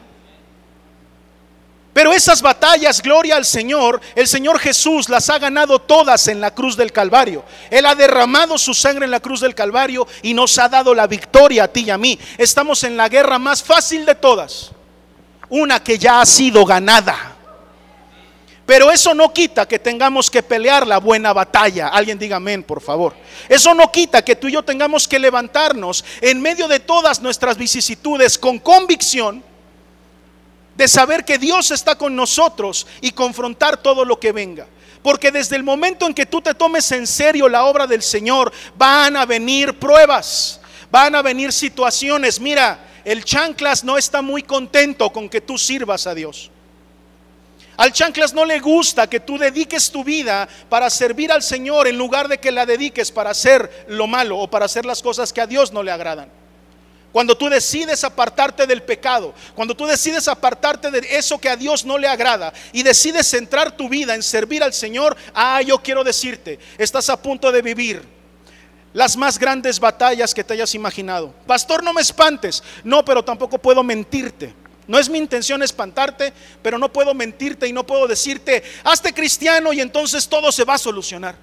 Pero 1.94 2.12
esas 2.12 2.40
batallas, 2.40 3.02
gloria 3.02 3.36
al 3.36 3.44
Señor, 3.44 4.00
el 4.14 4.28
Señor 4.28 4.58
Jesús 4.60 5.08
las 5.08 5.28
ha 5.28 5.38
ganado 5.38 5.80
todas 5.80 6.28
en 6.28 6.40
la 6.40 6.54
cruz 6.54 6.76
del 6.76 6.92
Calvario. 6.92 7.42
Él 7.68 7.84
ha 7.84 7.94
derramado 7.94 8.58
su 8.58 8.74
sangre 8.74 9.06
en 9.06 9.10
la 9.10 9.20
cruz 9.20 9.40
del 9.40 9.54
Calvario 9.54 10.06
y 10.22 10.32
nos 10.34 10.56
ha 10.58 10.68
dado 10.68 10.94
la 10.94 11.06
victoria 11.06 11.64
a 11.64 11.68
ti 11.68 11.84
y 11.84 11.90
a 11.90 11.98
mí. 11.98 12.18
Estamos 12.38 12.84
en 12.84 12.96
la 12.96 13.08
guerra 13.08 13.38
más 13.38 13.62
fácil 13.62 14.06
de 14.06 14.14
todas, 14.14 14.70
una 15.48 15.82
que 15.82 15.98
ya 15.98 16.20
ha 16.20 16.26
sido 16.26 16.64
ganada. 16.64 17.38
Pero 18.70 18.88
eso 18.92 19.14
no 19.14 19.32
quita 19.32 19.66
que 19.66 19.80
tengamos 19.80 20.30
que 20.30 20.44
pelear 20.44 20.86
la 20.86 20.98
buena 20.98 21.32
batalla. 21.32 21.88
Alguien 21.88 22.16
diga 22.16 22.36
amén, 22.36 22.62
por 22.62 22.80
favor. 22.80 23.16
Eso 23.48 23.74
no 23.74 23.90
quita 23.90 24.24
que 24.24 24.36
tú 24.36 24.46
y 24.46 24.52
yo 24.52 24.62
tengamos 24.62 25.08
que 25.08 25.18
levantarnos 25.18 26.04
en 26.20 26.40
medio 26.40 26.68
de 26.68 26.78
todas 26.78 27.20
nuestras 27.20 27.58
vicisitudes 27.58 28.38
con 28.38 28.60
convicción 28.60 29.42
de 30.76 30.86
saber 30.86 31.24
que 31.24 31.36
Dios 31.36 31.72
está 31.72 31.98
con 31.98 32.14
nosotros 32.14 32.86
y 33.00 33.10
confrontar 33.10 33.76
todo 33.76 34.04
lo 34.04 34.20
que 34.20 34.30
venga. 34.30 34.68
Porque 35.02 35.32
desde 35.32 35.56
el 35.56 35.64
momento 35.64 36.06
en 36.06 36.14
que 36.14 36.26
tú 36.26 36.40
te 36.40 36.54
tomes 36.54 36.92
en 36.92 37.08
serio 37.08 37.48
la 37.48 37.64
obra 37.64 37.88
del 37.88 38.02
Señor, 38.02 38.52
van 38.76 39.16
a 39.16 39.26
venir 39.26 39.80
pruebas, 39.80 40.60
van 40.92 41.16
a 41.16 41.22
venir 41.22 41.52
situaciones. 41.52 42.38
Mira, 42.38 42.86
el 43.04 43.24
chanclas 43.24 43.82
no 43.82 43.98
está 43.98 44.22
muy 44.22 44.44
contento 44.44 45.10
con 45.10 45.28
que 45.28 45.40
tú 45.40 45.58
sirvas 45.58 46.06
a 46.06 46.14
Dios. 46.14 46.52
Al 47.80 47.94
chanclas 47.94 48.34
no 48.34 48.44
le 48.44 48.60
gusta 48.60 49.06
que 49.08 49.20
tú 49.20 49.38
dediques 49.38 49.90
tu 49.90 50.04
vida 50.04 50.46
para 50.68 50.90
servir 50.90 51.32
al 51.32 51.42
Señor 51.42 51.88
en 51.88 51.96
lugar 51.96 52.28
de 52.28 52.36
que 52.36 52.50
la 52.50 52.66
dediques 52.66 53.10
para 53.10 53.30
hacer 53.30 53.86
lo 53.88 54.06
malo 54.06 54.36
o 54.36 54.50
para 54.50 54.66
hacer 54.66 54.84
las 54.84 55.00
cosas 55.00 55.32
que 55.32 55.40
a 55.40 55.46
Dios 55.46 55.72
no 55.72 55.82
le 55.82 55.90
agradan. 55.90 56.28
Cuando 57.10 57.38
tú 57.38 57.48
decides 57.48 58.04
apartarte 58.04 58.66
del 58.66 58.82
pecado, 58.82 59.32
cuando 59.54 59.74
tú 59.74 59.86
decides 59.86 60.28
apartarte 60.28 60.90
de 60.90 60.98
eso 61.16 61.38
que 61.38 61.48
a 61.48 61.56
Dios 61.56 61.86
no 61.86 61.96
le 61.96 62.06
agrada 62.06 62.52
y 62.70 62.82
decides 62.82 63.26
centrar 63.28 63.74
tu 63.74 63.88
vida 63.88 64.14
en 64.14 64.22
servir 64.22 64.62
al 64.62 64.74
Señor, 64.74 65.16
ah, 65.32 65.62
yo 65.62 65.78
quiero 65.78 66.04
decirte, 66.04 66.58
estás 66.76 67.08
a 67.08 67.22
punto 67.22 67.50
de 67.50 67.62
vivir 67.62 68.02
las 68.92 69.16
más 69.16 69.38
grandes 69.38 69.80
batallas 69.80 70.34
que 70.34 70.44
te 70.44 70.52
hayas 70.52 70.74
imaginado. 70.74 71.32
Pastor, 71.46 71.82
no 71.82 71.94
me 71.94 72.02
espantes. 72.02 72.62
No, 72.84 73.02
pero 73.06 73.24
tampoco 73.24 73.56
puedo 73.56 73.82
mentirte. 73.82 74.54
No 74.90 74.98
es 74.98 75.08
mi 75.08 75.18
intención 75.18 75.62
espantarte, 75.62 76.32
pero 76.62 76.76
no 76.76 76.92
puedo 76.92 77.14
mentirte 77.14 77.68
y 77.68 77.72
no 77.72 77.86
puedo 77.86 78.08
decirte, 78.08 78.64
hazte 78.82 79.14
cristiano 79.14 79.72
y 79.72 79.80
entonces 79.80 80.28
todo 80.28 80.50
se 80.50 80.64
va 80.64 80.74
a 80.74 80.78
solucionar. 80.78 81.36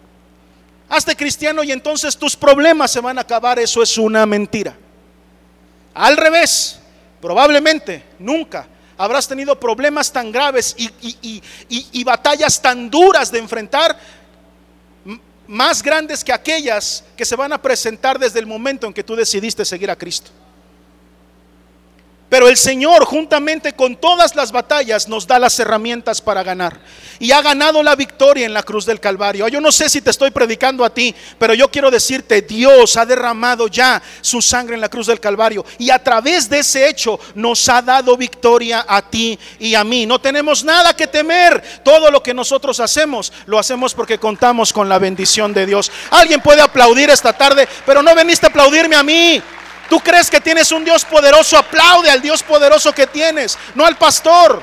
Hazte 0.90 1.16
cristiano 1.16 1.64
y 1.64 1.72
entonces 1.72 2.18
tus 2.18 2.36
problemas 2.36 2.92
se 2.92 3.00
van 3.00 3.18
a 3.18 3.22
acabar. 3.22 3.58
Eso 3.58 3.82
es 3.82 3.98
una 3.98 4.26
mentira. 4.26 4.76
Al 5.94 6.18
revés, 6.18 6.82
probablemente 7.22 8.04
nunca 8.20 8.68
habrás 8.98 9.30
tenido 9.30 9.58
problemas 9.58 10.12
tan 10.12 10.30
graves 10.30 10.76
y, 10.78 11.42
y, 11.70 12.04
batallas 12.04 12.62
tan 12.62 12.90
duras 12.90 13.32
de 13.32 13.40
enfrentar, 13.40 13.98
más 15.48 15.82
grandes 15.82 16.22
que 16.22 16.34
aquellas 16.34 17.06
que 17.16 17.24
se 17.24 17.38
van 17.38 17.54
a 17.54 17.62
presentar 17.62 18.20
desde 18.20 18.40
el 18.40 18.46
momento 18.46 18.88
en 18.88 18.94
que 18.94 19.06
tú 19.06 19.16
decidiste 19.16 19.64
seguir 19.64 19.90
a 19.90 19.96
Cristo. 19.96 20.32
Pero 22.30 22.50
el 22.50 22.58
Señor, 22.58 23.06
juntamente 23.06 23.74
con 23.74 23.96
todas 23.96 24.36
las 24.36 24.52
batallas, 24.52 25.08
nos 25.08 25.26
da 25.26 25.40
las 25.40 25.58
herramientas 25.60 26.20
para 26.20 26.44
ganar. 26.44 26.78
Y 27.20 27.32
ha 27.32 27.42
ganado 27.42 27.82
la 27.82 27.96
victoria 27.96 28.46
en 28.46 28.54
la 28.54 28.64
cruz 28.64 28.86
del 28.86 29.00
Calvario. 29.00 29.48
Yo 29.48 29.62
no 29.62 29.72
sé 29.72 29.88
si 29.90 30.02
te 30.02 30.10
estoy 30.10 30.32
predicando 30.32 30.84
a 30.84 30.94
ti, 30.94 31.16
pero 31.40 31.54
yo 31.54 31.72
quiero 31.72 31.90
decirte, 31.90 32.42
Dios 32.42 32.98
ha 32.98 33.06
derramado 33.06 33.68
ya 33.70 34.02
su 34.20 34.42
sangre 34.42 34.76
en 34.76 34.82
la 34.82 34.90
cruz 34.90 35.08
del 35.08 35.22
Calvario. 35.22 35.66
Y 35.78 35.90
a 35.90 36.04
través 36.04 36.50
de 36.50 36.60
ese 36.60 36.90
hecho 36.90 37.18
nos 37.34 37.68
ha 37.70 37.82
dado 37.82 38.18
victoria 38.18 38.86
a 38.88 39.02
ti 39.02 39.40
y 39.58 39.74
a 39.74 39.86
mí. 39.86 40.06
No 40.06 40.20
tenemos 40.20 40.66
nada 40.66 40.94
que 40.96 41.08
temer. 41.08 41.64
Todo 41.84 42.12
lo 42.12 42.22
que 42.22 42.34
nosotros 42.34 42.82
hacemos, 42.82 43.32
lo 43.46 43.58
hacemos 43.58 43.94
porque 43.94 44.20
contamos 44.20 44.74
con 44.74 44.90
la 44.90 45.00
bendición 45.00 45.54
de 45.54 45.66
Dios. 45.66 45.90
Alguien 46.12 46.42
puede 46.42 46.62
aplaudir 46.62 47.10
esta 47.10 47.32
tarde, 47.32 47.70
pero 47.86 48.04
no 48.04 48.14
veniste 48.14 48.48
a 48.48 48.50
aplaudirme 48.50 48.98
a 48.98 49.04
mí. 49.04 49.42
Tú 49.90 50.00
crees 50.00 50.30
que 50.30 50.42
tienes 50.42 50.72
un 50.72 50.84
Dios 50.84 51.06
poderoso, 51.06 51.58
aplaude 51.58 52.10
al 52.10 52.22
Dios 52.22 52.44
poderoso 52.44 52.94
que 52.94 53.08
tienes, 53.08 53.58
no 53.76 53.86
al 53.86 53.98
pastor. 53.98 54.62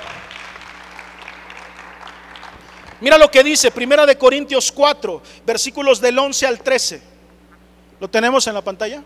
Mira 3.00 3.19
lo 3.19 3.31
que 3.31 3.43
dice 3.43 3.71
Primera 3.71 4.07
de 4.07 4.16
Corintios 4.16 4.71
4, 4.73 5.23
versículos 5.45 6.00
del 6.00 6.19
11 6.19 6.47
al 6.47 6.61
13. 6.61 7.02
¿Lo 8.00 8.09
tenemos 8.09 8.47
en 8.47 8.54
la 8.54 8.62
pantalla? 8.62 9.02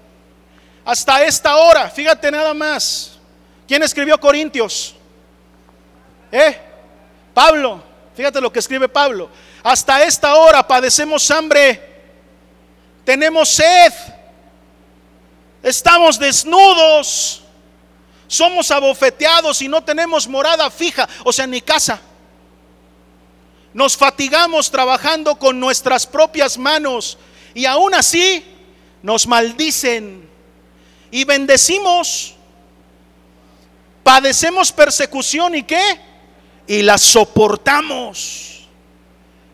Hasta 0.85 1.23
esta 1.23 1.57
hora, 1.57 1.89
fíjate 1.91 2.31
nada 2.31 2.55
más. 2.55 3.19
¿Quién 3.67 3.83
escribió 3.83 4.19
Corintios? 4.19 4.95
¿Eh? 6.33 6.59
Pablo. 7.35 7.83
Fíjate 8.15 8.41
lo 8.41 8.53
que 8.53 8.59
escribe 8.59 8.89
Pablo. 8.89 9.31
Hasta 9.63 10.03
esta 10.03 10.35
hora 10.35 10.67
padecemos 10.67 11.31
hambre. 11.31 11.81
Tenemos 13.05 13.49
sed. 13.49 13.93
Estamos 15.63 16.19
desnudos. 16.19 17.43
Somos 18.27 18.71
abofeteados 18.71 19.63
y 19.63 19.69
no 19.69 19.83
tenemos 19.83 20.29
morada 20.29 20.71
fija, 20.71 21.09
o 21.25 21.33
sea, 21.33 21.47
ni 21.47 21.63
casa. 21.63 22.01
Nos 23.73 23.97
fatigamos 23.97 24.71
trabajando 24.71 25.37
con 25.37 25.59
nuestras 25.59 26.07
propias 26.07 26.59
manos 26.59 27.17
y 27.55 27.65
aún 27.65 27.95
así 27.95 28.45
nos 29.03 29.27
maldicen 29.27 30.29
y 31.11 31.25
bendecimos. 31.25 32.35
Padecemos 34.03 34.73
persecución 34.73 35.55
y 35.55 35.63
qué? 35.63 36.01
Y 36.67 36.83
la 36.83 36.99
soportamos. 36.99 38.58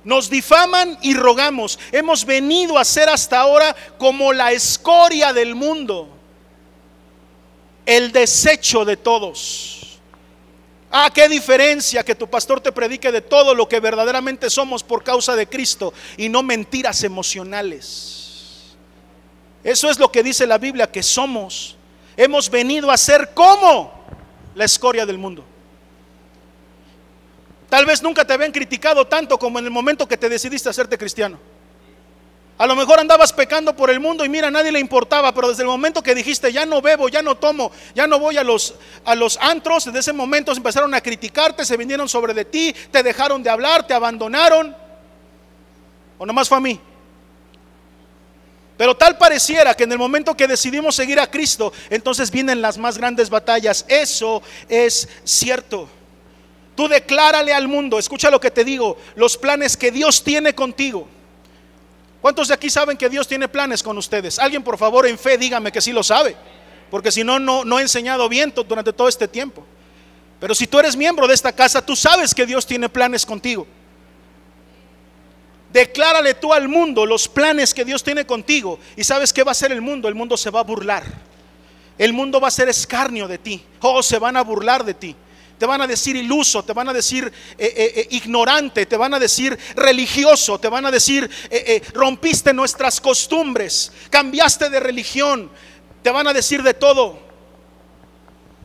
Nos 0.05 0.29
difaman 0.29 0.99
y 1.01 1.15
rogamos. 1.15 1.79
Hemos 1.91 2.25
venido 2.25 2.79
a 2.79 2.85
ser 2.85 3.09
hasta 3.09 3.41
ahora 3.41 3.75
como 3.99 4.33
la 4.33 4.53
escoria 4.53 5.33
del 5.33 5.55
mundo. 5.55 6.09
El 7.87 8.13
desecho 8.13 8.85
de 8.85 8.97
todos. 8.97 9.99
Ah, 10.91 11.11
qué 11.13 11.29
diferencia 11.29 12.05
que 12.05 12.15
tu 12.15 12.29
pastor 12.29 12.61
te 12.61 12.71
predique 12.71 13.11
de 13.11 13.21
todo 13.21 13.55
lo 13.55 13.69
que 13.69 13.81
verdaderamente 13.81 14.49
somos 14.49 14.85
por 14.85 15.03
causa 15.03 15.35
de 15.35 15.49
Cristo 15.49 15.93
y 16.17 16.29
no 16.29 16.43
mentiras 16.43 17.03
emocionales. 17.03 18.77
Eso 19.65 19.91
es 19.91 19.99
lo 19.99 20.13
que 20.13 20.23
dice 20.23 20.47
la 20.47 20.59
Biblia 20.59 20.87
que 20.87 21.03
somos. 21.03 21.77
Hemos 22.17 22.51
venido 22.51 22.91
a 22.91 22.97
ser 22.97 23.33
como 23.35 24.05
la 24.55 24.67
escoria 24.67 25.05
del 25.07 25.19
mundo. 25.19 25.45
Tal 27.75 27.87
vez 27.87 28.05
nunca 28.05 28.25
te 28.25 28.33
habían 28.33 28.53
criticado 28.53 29.05
tanto 29.05 29.37
como 29.37 29.59
en 29.59 29.65
el 29.65 29.71
momento 29.73 30.07
que 30.07 30.17
te 30.17 30.29
decidiste 30.29 30.69
hacerte 30.69 30.97
cristiano. 30.97 31.41
A 32.57 32.69
lo 32.69 32.77
mejor 32.77 33.01
andabas 33.01 33.33
pecando 33.33 33.75
por 33.75 33.91
el 33.91 33.99
mundo 33.99 34.25
y 34.25 34.29
mira, 34.29 34.47
a 34.47 34.51
nadie 34.53 34.71
le 34.71 34.79
importaba, 34.79 35.35
pero 35.35 35.49
desde 35.49 35.65
el 35.65 35.69
momento 35.69 36.01
que 36.01 36.15
dijiste, 36.15 36.53
ya 36.53 36.65
no 36.67 36.81
bebo, 36.81 37.09
ya 37.09 37.21
no 37.21 37.35
tomo, 37.35 37.73
ya 37.93 38.07
no 38.07 38.21
voy 38.21 38.37
a 38.37 38.45
los, 38.45 38.77
a 39.05 39.17
los 39.17 39.37
antros, 39.39 39.87
desde 39.87 39.99
ese 39.99 40.13
momento 40.13 40.53
empezaron 40.53 40.95
a 40.95 41.01
criticarte, 41.01 41.65
se 41.65 41.77
vinieron 41.77 42.09
sobre 42.09 42.33
de 42.33 42.45
ti, 42.45 42.73
te 42.93 43.03
dejaron 43.03 43.43
de 43.43 43.51
hablar, 43.51 43.85
te 43.85 43.93
abandonaron. 43.93 44.77
¿O 46.17 46.25
nomás 46.25 46.49
fue 46.49 46.59
a 46.59 46.61
mí? 46.61 46.81
Pero 48.77 48.97
tal 48.97 49.19
pareciera 49.19 49.75
que 49.75 49.83
en 49.83 49.91
el 49.91 49.99
momento 49.99 50.37
que 50.37 50.47
decidimos 50.47 50.95
seguir 50.95 51.19
a 51.19 51.29
Cristo, 51.29 51.73
entonces 51.91 52.31
vienen 52.31 52.63
las 52.63 52.79
más 52.79 52.99
grandes 52.99 53.31
batallas. 53.31 53.85
Eso 53.89 54.45
es 54.69 55.09
cierto. 55.25 55.89
Tú 56.75 56.89
declárale 56.89 57.53
al 57.53 57.69
mundo, 57.69 57.99
escucha 57.99 58.31
lo 58.31 58.41
que 58.41 58.51
te 58.51 58.65
digo, 58.65 58.97
los 59.15 59.37
planes 59.37 59.77
que 59.77 59.91
Dios 59.93 60.25
tiene 60.25 60.55
contigo. 60.55 61.07
¿Cuántos 62.21 62.49
de 62.49 62.55
aquí 62.55 62.69
saben 62.69 62.97
que 62.97 63.09
Dios 63.09 63.29
tiene 63.29 63.49
planes 63.49 63.83
con 63.83 63.97
ustedes? 63.97 64.39
Alguien 64.39 64.63
por 64.63 64.77
favor 64.77 65.07
en 65.07 65.19
fe 65.19 65.39
dígame 65.39 65.71
que 65.71 65.81
sí 65.81 65.93
lo 65.93 66.03
sabe, 66.03 66.35
porque 66.91 67.13
si 67.13 67.23
no, 67.23 67.39
no, 67.39 67.65
no 67.65 67.79
he 67.79 67.83
enseñado 67.83 68.29
bien 68.29 68.53
durante 68.67 68.93
todo 68.93 69.09
este 69.09 69.29
tiempo. 69.29 69.65
Pero 70.41 70.55
si 70.55 70.67
tú 70.67 70.79
eres 70.81 70.97
miembro 70.97 71.29
de 71.29 71.35
esta 71.35 71.53
casa, 71.53 71.85
tú 71.85 71.95
sabes 71.95 72.35
que 72.35 72.45
Dios 72.45 72.67
tiene 72.67 72.89
planes 72.89 73.25
contigo. 73.25 73.67
Declárale 75.73 76.35
tú 76.35 76.53
al 76.53 76.69
mundo 76.69 77.07
los 77.07 77.29
planes 77.29 77.73
que 77.73 77.85
Dios 77.85 78.03
tiene 78.03 78.27
contigo. 78.27 78.79
¿Y 78.97 79.05
sabes 79.05 79.33
qué 79.33 79.45
va 79.45 79.51
a 79.51 79.53
hacer 79.53 79.71
el 79.71 79.81
mundo? 79.81 80.09
El 80.09 80.15
mundo 80.15 80.37
se 80.37 80.51
va 80.51 80.61
a 80.61 80.65
burlar. 80.65 81.05
El 81.99 82.13
mundo 82.13 82.41
va 82.41 82.49
a 82.49 82.51
ser 82.51 82.69
escarnio 82.69 83.29
de 83.29 83.39
ti. 83.39 83.65
Oh, 83.81 84.03
se 84.03 84.19
van 84.19 84.37
a 84.37 84.43
burlar 84.43 84.85
de 84.85 84.95
ti 84.95 85.17
te 85.59 85.67
van 85.67 85.81
a 85.81 85.87
decir 85.87 86.17
iluso, 86.17 86.63
te 86.63 86.73
van 86.73 86.89
a 86.89 86.93
decir 86.93 87.33
eh, 87.59 87.73
eh, 87.77 87.93
eh, 87.97 88.07
ignorante, 88.11 88.87
te 88.87 88.97
van 88.97 89.15
a 89.15 89.19
decir 89.19 89.59
religioso, 89.77 90.59
te 90.59 90.69
van 90.69 90.87
a 90.87 90.91
decir 90.91 91.31
rompiste 91.93 92.53
nuestras 92.53 93.01
costumbres, 93.01 93.93
cambiaste 94.11 94.71
de 94.71 94.81
religión, 94.81 95.51
te 96.03 96.11
van 96.11 96.27
a 96.27 96.33
decir 96.33 96.63
de 96.63 96.75
todo. 96.75 97.24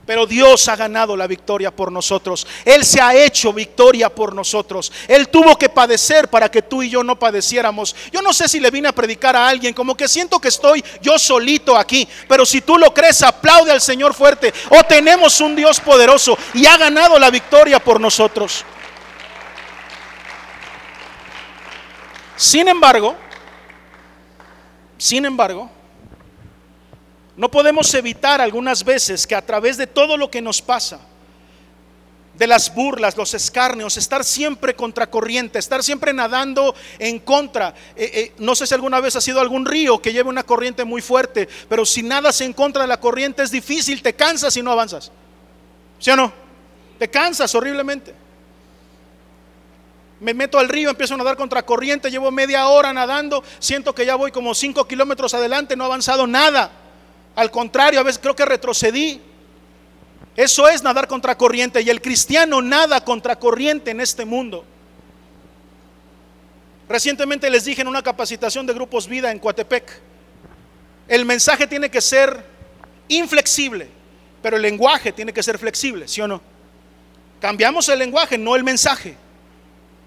Pero 0.10 0.26
Dios 0.26 0.68
ha 0.68 0.76
ganado 0.76 1.16
la 1.16 1.28
victoria 1.28 1.70
por 1.70 1.92
nosotros. 1.92 2.48
Él 2.66 2.84
se 2.84 3.00
ha 3.00 3.14
hecho 3.14 3.54
victoria 3.54 4.10
por 4.10 4.34
nosotros. 4.34 4.92
Él 5.08 5.30
tuvo 5.30 5.56
que 5.56 5.70
padecer 5.70 6.30
para 6.30 6.50
que 6.50 6.64
tú 6.64 6.82
y 6.82 6.90
yo 6.90 7.04
no 7.04 7.20
padeciéramos. 7.20 7.96
Yo 8.12 8.24
no 8.24 8.34
sé 8.34 8.50
si 8.50 8.60
le 8.60 8.72
vine 8.72 8.88
a 8.88 8.92
predicar 8.92 9.36
a 9.36 9.48
alguien, 9.48 9.72
como 9.72 9.96
que 9.96 10.08
siento 10.08 10.40
que 10.40 10.48
estoy 10.48 10.84
yo 11.00 11.20
solito 11.20 11.78
aquí. 11.78 12.10
Pero 12.28 12.44
si 12.44 12.62
tú 12.62 12.80
lo 12.80 12.92
crees, 12.92 13.22
aplaude 13.22 13.72
al 13.72 13.82
Señor 13.82 14.16
fuerte. 14.16 14.52
O 14.70 14.84
tenemos 14.84 15.40
un 15.42 15.56
Dios 15.56 15.80
poderoso 15.80 16.36
y 16.56 16.66
ha 16.66 16.76
ganado 16.76 17.20
la 17.20 17.30
victoria 17.30 17.78
por 17.78 18.02
nosotros. 18.02 18.66
Sin 22.36 22.68
embargo, 22.68 23.16
sin 24.98 25.24
embargo, 25.26 25.70
no 27.40 27.50
podemos 27.50 27.94
evitar 27.94 28.42
algunas 28.42 28.84
veces 28.84 29.26
que 29.26 29.34
a 29.34 29.42
través 29.42 29.78
de 29.78 29.88
todo 29.88 30.18
lo 30.18 30.30
que 30.30 30.42
nos 30.42 30.62
pasa, 30.62 31.00
de 32.34 32.46
las 32.46 32.76
burlas, 32.76 33.16
los 33.16 33.34
escarnios, 33.34 33.96
estar 33.96 34.26
siempre 34.26 34.76
contracorriente, 34.76 35.58
estar 35.58 35.82
siempre 35.82 36.12
nadando 36.12 36.76
en 36.98 37.18
contra. 37.20 37.74
Eh, 37.96 38.12
eh, 38.14 38.34
no 38.40 38.56
sé 38.56 38.68
si 38.68 38.74
alguna 38.74 39.00
vez 39.00 39.16
ha 39.16 39.22
sido 39.22 39.40
algún 39.40 39.66
río 39.66 40.02
que 40.02 40.12
lleve 40.12 40.28
una 40.28 40.44
corriente 40.44 40.84
muy 40.84 41.02
fuerte, 41.02 41.48
pero 41.70 41.86
si 41.86 42.04
nadas 42.04 42.42
en 42.42 42.52
contra 42.52 42.82
de 42.82 42.90
la 42.90 43.00
corriente 43.00 43.42
es 43.42 43.52
difícil, 43.52 44.02
te 44.02 44.14
cansas 44.14 44.58
y 44.58 44.62
no 44.62 44.74
avanzas. 44.74 45.10
¿Sí 45.98 46.12
o 46.12 46.18
no? 46.18 46.34
Te 46.98 47.10
cansas 47.10 47.56
horriblemente. 47.56 48.14
Me 50.20 50.34
meto 50.34 50.60
al 50.60 50.68
río, 50.68 50.90
empiezo 50.90 51.14
a 51.14 51.18
nadar 51.18 51.38
contra 51.38 51.66
corriente, 51.66 52.12
llevo 52.12 52.32
media 52.32 52.68
hora 52.68 52.92
nadando, 52.92 53.46
siento 53.60 53.96
que 53.96 54.06
ya 54.06 54.16
voy 54.16 54.30
como 54.34 54.54
cinco 54.54 54.86
kilómetros 54.86 55.34
adelante, 55.34 55.78
no 55.78 55.86
he 55.86 55.88
avanzado 55.88 56.28
nada. 56.28 56.79
Al 57.40 57.52
contrario, 57.52 58.02
a 58.02 58.04
veces 58.04 58.20
creo 58.22 58.36
que 58.36 58.44
retrocedí. 58.44 59.22
Eso 60.36 60.68
es 60.68 60.84
nadar 60.84 61.08
contra 61.08 61.38
corriente 61.38 61.82
y 61.82 61.90
el 61.90 62.02
cristiano 62.02 62.62
nada 62.62 63.00
contra 63.06 63.38
corriente 63.38 63.92
en 63.92 64.02
este 64.02 64.26
mundo. 64.26 64.66
Recientemente 66.90 67.50
les 67.50 67.64
dije 67.64 67.82
en 67.82 67.88
una 67.88 68.04
capacitación 68.04 68.66
de 68.66 68.74
grupos 68.74 69.08
vida 69.08 69.32
en 69.32 69.40
Coatepec, 69.40 69.90
el 71.08 71.24
mensaje 71.24 71.66
tiene 71.66 71.90
que 71.90 72.02
ser 72.02 72.44
inflexible, 73.08 73.88
pero 74.42 74.58
el 74.58 74.62
lenguaje 74.62 75.14
tiene 75.14 75.32
que 75.32 75.42
ser 75.42 75.58
flexible, 75.58 76.10
¿sí 76.10 76.20
o 76.20 76.28
no? 76.28 76.42
Cambiamos 77.40 77.88
el 77.88 78.00
lenguaje, 78.00 78.38
no 78.38 78.58
el 78.58 78.66
mensaje. 78.66 79.16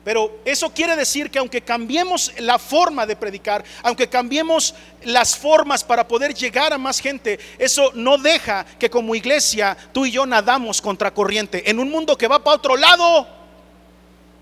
Pero 0.05 0.41
eso 0.45 0.71
quiere 0.71 0.97
decir 0.97 1.31
que 1.31 1.39
aunque 1.39 1.63
cambiemos 1.63 2.33
la 2.39 2.59
forma 2.59 3.07
de 3.07 3.15
predicar, 3.15 3.65
aunque 3.83 4.09
cambiemos 4.09 4.75
las 5.05 5.37
formas 5.37 5.85
para 5.85 6.09
poder 6.09 6.35
llegar 6.35 6.73
a 6.73 6.79
más 6.79 6.99
gente, 6.99 7.39
eso 7.57 7.93
no 7.95 8.19
deja 8.19 8.67
que 8.81 8.91
como 8.91 9.15
iglesia 9.15 9.77
tú 9.93 10.05
y 10.05 10.11
yo 10.11 10.27
nadamos 10.27 10.83
contra 10.83 11.15
corriente 11.15 11.71
en 11.71 11.79
un 11.79 11.89
mundo 11.89 12.19
que 12.19 12.27
va 12.27 12.43
para 12.43 12.57
otro 12.57 12.77
lado. 12.77 13.29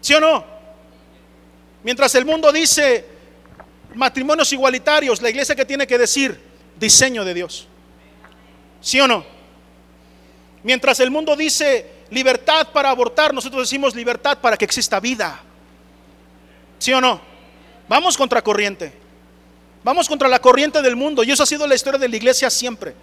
¿Sí 0.00 0.14
o 0.14 0.20
no? 0.20 0.44
Mientras 1.82 2.14
el 2.14 2.24
mundo 2.24 2.50
dice 2.52 3.04
matrimonios 3.94 4.52
igualitarios, 4.52 5.20
la 5.20 5.28
iglesia 5.28 5.54
que 5.54 5.66
tiene 5.66 5.86
que 5.86 5.98
decir 5.98 6.40
diseño 6.78 7.22
de 7.22 7.34
Dios. 7.34 7.68
¿Sí 8.80 8.98
o 8.98 9.06
no? 9.06 9.26
Mientras 10.62 11.00
el 11.00 11.10
mundo 11.10 11.36
dice 11.36 12.00
libertad 12.10 12.68
para 12.72 12.88
abortar, 12.88 13.34
nosotros 13.34 13.62
decimos 13.62 13.94
libertad 13.94 14.38
para 14.38 14.56
que 14.56 14.64
exista 14.64 15.00
vida. 15.00 15.42
¿Sí 16.80 16.92
o 16.94 17.00
no? 17.00 17.20
Vamos 17.88 18.16
contra 18.16 18.42
corriente. 18.42 18.92
Vamos 19.84 20.08
contra 20.08 20.28
la 20.28 20.40
corriente 20.40 20.82
del 20.82 20.96
mundo. 20.96 21.22
Y 21.22 21.30
eso 21.30 21.42
ha 21.42 21.46
sido 21.46 21.66
la 21.66 21.74
historia 21.74 22.00
de 22.00 22.08
la 22.08 22.16
iglesia 22.16 22.50
siempre. 22.50 22.94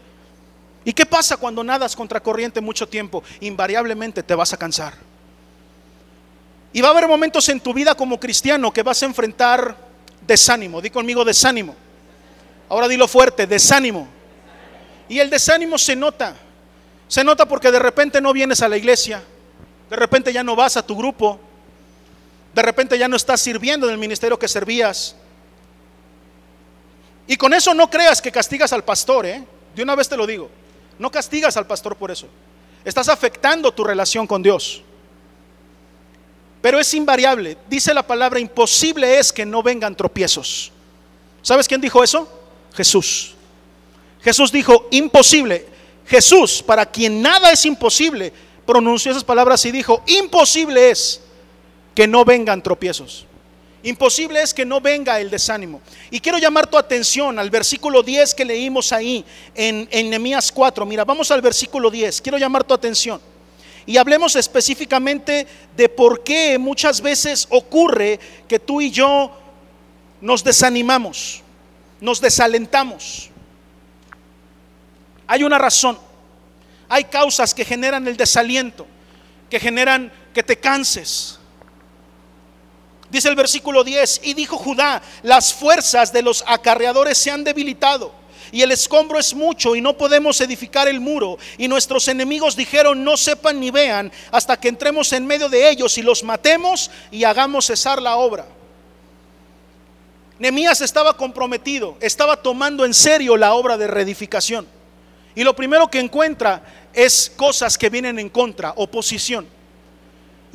¿Y 0.84 0.94
qué 0.94 1.06
pasa 1.06 1.38
cuando 1.38 1.64
nadas 1.64 1.96
contra 1.96 2.20
corriente 2.20 2.60
mucho 2.60 2.88
tiempo? 2.88 3.24
Invariablemente 3.40 4.24
te 4.24 4.34
vas 4.34 4.52
a 4.52 4.58
cansar. 4.58 4.96
Y 6.74 6.82
va 6.82 6.90
a 6.90 6.92
haber 6.92 7.08
momentos 7.08 7.48
en 7.50 7.60
tu 7.60 7.74
vida 7.74 7.94
como 7.94 8.20
cristiano 8.20 8.74
que 8.74 8.84
vas 8.84 9.02
a 9.04 9.06
enfrentar 9.06 9.78
desánimo. 10.26 10.82
Di 10.82 10.90
conmigo 10.90 11.24
desánimo. 11.24 11.76
Ahora 12.70 12.88
dilo 12.88 13.08
fuerte, 13.08 13.46
desánimo. 13.46 14.08
Y 15.08 15.20
el 15.20 15.30
desánimo 15.30 15.78
se 15.78 15.96
nota. 15.96 16.36
Se 17.08 17.24
nota 17.24 17.46
porque 17.46 17.72
de 17.72 17.80
repente 17.80 18.20
no 18.22 18.34
vienes 18.34 18.62
a 18.62 18.68
la 18.68 18.78
iglesia. 18.78 19.24
De 19.90 19.96
repente 19.96 20.34
ya 20.34 20.44
no 20.44 20.56
vas 20.56 20.78
a 20.78 20.86
tu 20.86 20.98
grupo. 20.98 21.40
De 22.58 22.64
repente 22.64 22.98
ya 22.98 23.08
no 23.08 23.16
estás 23.16 23.40
sirviendo 23.40 23.86
en 23.86 23.94
el 23.94 24.00
ministerio 24.00 24.40
que 24.40 24.48
servías. 24.48 25.16
Y 27.28 27.38
con 27.38 27.54
eso 27.54 27.72
no 27.76 27.88
creas 27.88 28.20
que 28.20 28.32
castigas 28.32 28.74
al 28.74 28.84
pastor, 28.84 29.28
¿eh? 29.28 29.44
De 29.76 29.84
una 29.84 29.94
vez 29.94 30.10
te 30.10 30.18
lo 30.18 30.26
digo. 30.26 30.50
No 30.98 31.12
castigas 31.12 31.56
al 31.56 31.68
pastor 31.68 31.96
por 31.96 32.10
eso. 32.10 32.28
Estás 32.84 33.10
afectando 33.10 33.72
tu 33.72 33.84
relación 33.84 34.26
con 34.26 34.42
Dios. 34.42 34.82
Pero 36.60 36.80
es 36.80 36.92
invariable. 36.96 37.60
Dice 37.70 37.94
la 37.94 38.02
palabra, 38.02 38.40
imposible 38.40 39.20
es 39.20 39.32
que 39.32 39.46
no 39.46 39.62
vengan 39.62 39.96
tropiezos. 39.96 40.72
¿Sabes 41.44 41.68
quién 41.68 41.80
dijo 41.80 42.04
eso? 42.04 42.28
Jesús. 42.74 43.36
Jesús 44.24 44.52
dijo, 44.52 44.88
imposible. 44.90 45.68
Jesús, 46.08 46.64
para 46.64 46.88
quien 46.88 47.22
nada 47.22 47.52
es 47.52 47.64
imposible, 47.68 48.34
pronunció 48.66 49.12
esas 49.12 49.24
palabras 49.24 49.64
y 49.66 49.72
dijo, 49.72 50.02
imposible 50.08 50.90
es 50.90 51.22
que 51.98 52.06
no 52.06 52.24
vengan 52.24 52.62
tropiezos. 52.62 53.26
Imposible 53.82 54.40
es 54.44 54.54
que 54.54 54.64
no 54.64 54.80
venga 54.80 55.20
el 55.20 55.32
desánimo. 55.32 55.82
Y 56.12 56.20
quiero 56.20 56.38
llamar 56.38 56.68
tu 56.68 56.78
atención 56.78 57.40
al 57.40 57.50
versículo 57.50 58.04
10 58.04 58.36
que 58.36 58.46
leímos 58.46 58.92
ahí 58.92 59.26
en, 59.56 59.90
en 59.90 60.12
Nehemías 60.12 60.52
4. 60.52 60.86
Mira, 60.86 61.04
vamos 61.04 61.32
al 61.32 61.42
versículo 61.42 61.90
10. 61.90 62.22
Quiero 62.22 62.38
llamar 62.38 62.64
tu 62.64 62.76
atención. 62.76 63.20
Y 63.88 63.98
hablemos 63.98 64.36
específicamente 64.36 65.48
de 65.76 65.90
por 65.90 66.24
qué 66.24 66.60
muchas 66.60 67.02
veces 67.02 67.48
ocurre 67.50 68.20
que 68.48 68.60
tú 68.60 68.80
y 68.80 68.92
yo 68.92 69.32
nos 70.22 70.44
desanimamos, 70.44 71.42
nos 72.00 72.22
desalentamos. 72.22 73.32
Hay 75.26 75.44
una 75.44 75.58
razón. 75.58 75.98
Hay 76.90 77.06
causas 77.06 77.56
que 77.56 77.66
generan 77.66 78.08
el 78.08 78.18
desaliento, 78.18 78.86
que 79.50 79.60
generan 79.60 80.14
que 80.32 80.44
te 80.44 80.58
canses, 80.58 81.40
Dice 83.10 83.30
el 83.30 83.36
versículo 83.36 83.84
10, 83.84 84.22
y 84.24 84.34
dijo 84.34 84.58
Judá, 84.58 85.02
las 85.24 85.54
fuerzas 85.54 86.12
de 86.12 86.22
los 86.22 86.44
acarreadores 86.46 87.18
se 87.18 87.32
han 87.32 87.44
debilitado 87.44 88.12
y 88.52 88.62
el 88.62 88.72
escombro 88.72 89.20
es 89.20 89.34
mucho 89.34 89.76
y 89.76 89.82
no 89.82 89.98
podemos 89.98 90.40
edificar 90.42 90.88
el 90.88 91.00
muro. 91.00 91.38
Y 91.58 91.68
nuestros 91.68 92.08
enemigos 92.08 92.56
dijeron, 92.56 93.04
no 93.04 93.18
sepan 93.18 93.60
ni 93.60 93.72
vean 93.72 94.12
hasta 94.32 94.60
que 94.60 94.70
entremos 94.70 95.12
en 95.14 95.26
medio 95.26 95.50
de 95.50 95.70
ellos 95.70 95.98
y 95.98 96.02
los 96.02 96.24
matemos 96.24 96.92
y 97.12 97.24
hagamos 97.24 97.66
cesar 97.66 98.02
la 98.02 98.18
obra. 98.18 98.46
Nemías 100.40 100.82
estaba 100.82 101.18
comprometido, 101.18 101.98
estaba 102.00 102.42
tomando 102.42 102.86
en 102.86 102.94
serio 102.94 103.38
la 103.38 103.54
obra 103.54 103.78
de 103.78 103.88
reedificación. 103.88 104.68
Y 105.36 105.44
lo 105.44 105.56
primero 105.56 105.88
que 105.88 106.00
encuentra 106.00 106.64
es 106.94 107.32
cosas 107.36 107.78
que 107.78 107.90
vienen 107.90 108.20
en 108.20 108.30
contra, 108.30 108.74
oposición. 108.76 109.48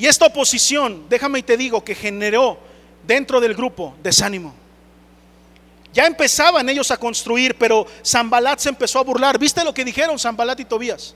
Y 0.02 0.08
esta 0.08 0.26
oposición, 0.26 1.06
déjame 1.08 1.38
y 1.38 1.42
te 1.44 1.56
digo, 1.56 1.84
que 1.84 1.94
generó 1.94 2.58
dentro 3.04 3.40
del 3.40 3.54
grupo 3.54 3.94
desánimo. 4.02 4.52
Ya 5.92 6.06
empezaban 6.06 6.68
ellos 6.68 6.90
a 6.90 6.96
construir, 6.96 7.56
pero 7.56 7.86
Zambalat 8.04 8.58
se 8.58 8.68
empezó 8.68 8.98
a 8.98 9.04
burlar. 9.04 9.38
¿Viste 9.38 9.62
lo 9.62 9.72
que 9.72 9.84
dijeron 9.84 10.18
Zambalat 10.18 10.58
y 10.58 10.64
Tobías? 10.64 11.14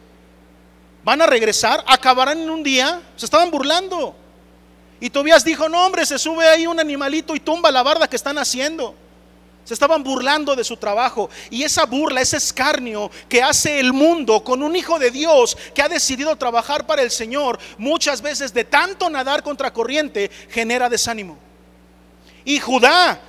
Van 1.02 1.20
a 1.20 1.26
regresar, 1.26 1.82
acabarán 1.84 2.40
en 2.40 2.48
un 2.48 2.62
día, 2.62 3.02
se 3.16 3.24
estaban 3.24 3.50
burlando. 3.50 4.14
Y 5.00 5.10
Tobías 5.10 5.42
dijo, 5.42 5.68
no 5.68 5.84
hombre, 5.84 6.06
se 6.06 6.16
sube 6.16 6.46
ahí 6.46 6.68
un 6.68 6.78
animalito 6.78 7.34
y 7.34 7.40
tumba 7.40 7.72
la 7.72 7.82
barda 7.82 8.06
que 8.06 8.14
están 8.14 8.38
haciendo. 8.38 8.94
Se 9.66 9.74
estaban 9.74 10.04
burlando 10.04 10.54
de 10.54 10.62
su 10.62 10.76
trabajo. 10.76 11.28
Y 11.50 11.64
esa 11.64 11.86
burla, 11.86 12.20
ese 12.20 12.36
escarnio 12.36 13.10
que 13.28 13.42
hace 13.42 13.80
el 13.80 13.92
mundo 13.92 14.44
con 14.44 14.62
un 14.62 14.76
hijo 14.76 14.96
de 15.00 15.10
Dios 15.10 15.58
que 15.74 15.82
ha 15.82 15.88
decidido 15.88 16.36
trabajar 16.36 16.86
para 16.86 17.02
el 17.02 17.10
Señor, 17.10 17.58
muchas 17.76 18.22
veces 18.22 18.54
de 18.54 18.62
tanto 18.62 19.10
nadar 19.10 19.42
contra 19.42 19.72
corriente, 19.72 20.30
genera 20.50 20.88
desánimo. 20.88 21.36
Y 22.44 22.60
Judá, 22.60 23.20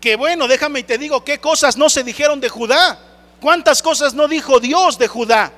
que 0.00 0.14
bueno, 0.14 0.46
déjame 0.46 0.78
y 0.78 0.84
te 0.84 0.98
digo 0.98 1.24
qué 1.24 1.40
cosas 1.40 1.76
no 1.76 1.90
se 1.90 2.04
dijeron 2.04 2.38
de 2.40 2.48
Judá. 2.48 2.96
¿Cuántas 3.40 3.82
cosas 3.82 4.14
no 4.14 4.28
dijo 4.28 4.60
Dios 4.60 4.96
de 4.98 5.08
Judá? 5.08 5.52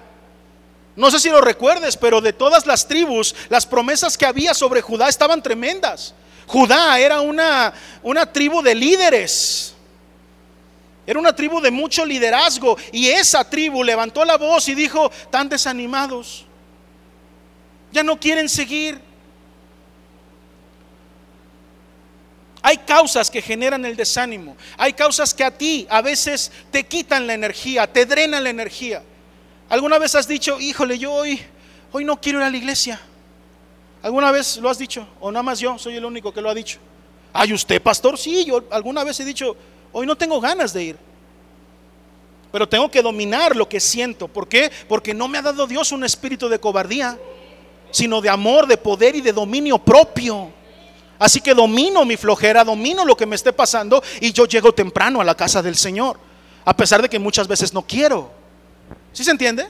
No 0.97 1.11
sé 1.11 1.21
si 1.21 1.29
lo 1.29 1.43
recuerdes, 1.43 1.99
pero 1.99 2.23
de 2.23 2.33
todas 2.33 2.65
las 2.65 2.89
tribus, 2.89 3.35
las 3.51 3.67
promesas 3.67 4.17
que 4.17 4.25
había 4.25 4.55
sobre 4.55 4.81
Judá 4.81 5.11
estaban 5.11 5.43
tremendas. 5.43 6.15
Judá 6.47 6.99
era 6.99 7.21
una, 7.21 7.75
una 8.03 8.25
tribu 8.25 8.63
de 8.63 8.75
líderes 8.75 9.74
era 11.07 11.19
una 11.19 11.35
tribu 11.35 11.61
de 11.61 11.71
mucho 11.71 12.05
liderazgo 12.05 12.77
y 12.93 13.09
esa 13.09 13.49
tribu 13.49 13.85
levantó 13.85 14.25
la 14.25 14.37
voz 14.37 14.69
y 14.69 14.75
dijo, 14.75 15.11
tan 15.31 15.49
desanimados, 15.49 16.47
ya 17.93 18.03
no 18.03 18.19
quieren 18.19 18.49
seguir. 18.49 18.99
Hay 22.63 22.79
causas 22.79 23.31
que 23.31 23.43
generan 23.43 23.85
el 23.85 23.95
desánimo. 23.95 24.57
Hay 24.79 24.95
causas 24.95 25.35
que 25.35 25.45
a 25.45 25.51
ti 25.51 25.87
a 25.91 26.01
veces 26.01 26.51
te 26.71 26.85
quitan 26.85 27.27
la 27.27 27.35
energía, 27.35 27.87
te 27.87 28.07
drenan 28.07 28.43
la 28.43 28.51
energía. 28.51 29.03
¿Alguna 29.69 29.99
vez 29.99 30.15
has 30.15 30.27
dicho, 30.27 30.59
híjole, 30.59 30.99
yo 30.99 31.13
hoy, 31.13 31.41
hoy 31.93 32.05
no 32.05 32.19
quiero 32.19 32.39
ir 32.39 32.47
a 32.47 32.51
la 32.51 32.57
iglesia? 32.57 32.99
¿Alguna 34.03 34.33
vez 34.33 34.57
lo 34.57 34.71
has 34.71 34.79
dicho? 34.79 35.07
¿O 35.21 35.31
nada 35.31 35.43
más 35.43 35.61
yo 35.61 35.79
soy 35.79 35.97
el 35.97 36.05
único 36.05 36.33
que 36.33 36.41
lo 36.41 36.49
ha 36.49 36.55
dicho? 36.55 36.79
¿Ay, 37.35 37.53
usted, 37.53 37.83
pastor? 37.83 38.17
Sí, 38.17 38.45
yo 38.45 38.65
alguna 38.71 39.05
vez 39.05 39.21
he 39.21 39.25
dicho, 39.25 39.57
Hoy 39.97 40.07
no 40.07 40.17
tengo 40.17 40.41
ganas 40.41 40.73
de 40.73 40.83
ir. 40.83 40.97
Pero 42.51 42.69
tengo 42.69 42.91
que 42.91 43.01
dominar 43.01 43.55
lo 43.55 43.69
que 43.69 43.79
siento. 43.79 44.27
¿Por 44.27 44.49
qué? 44.49 44.71
Porque 44.89 45.15
no 45.15 45.29
me 45.29 45.39
ha 45.39 45.43
dado 45.43 45.69
Dios 45.69 45.93
un 45.93 46.05
espíritu 46.05 46.49
de 46.49 46.59
cobardía, 46.59 47.17
sino 47.93 48.21
de 48.21 48.29
amor, 48.29 48.67
de 48.67 48.77
poder 48.77 49.15
y 49.15 49.21
de 49.21 49.33
dominio 49.33 49.79
propio. 49.79 50.51
Así 51.17 51.41
que 51.41 51.55
domino 51.55 52.05
mi 52.05 52.17
flojera, 52.17 52.65
domino 52.65 53.05
lo 53.05 53.17
que 53.17 53.25
me 53.25 53.37
esté 53.37 53.53
pasando 53.53 54.03
y 54.21 54.33
yo 54.33 54.47
llego 54.47 54.75
temprano 54.75 55.21
a 55.21 55.25
la 55.25 55.37
casa 55.37 55.63
del 55.63 55.77
Señor. 55.77 56.19
A 56.65 56.77
pesar 56.77 57.01
de 57.01 57.09
que 57.09 57.21
muchas 57.21 57.47
veces 57.47 57.73
no 57.73 57.83
quiero. 57.83 58.33
¿Sí 59.13 59.23
se 59.23 59.31
entiende? 59.31 59.69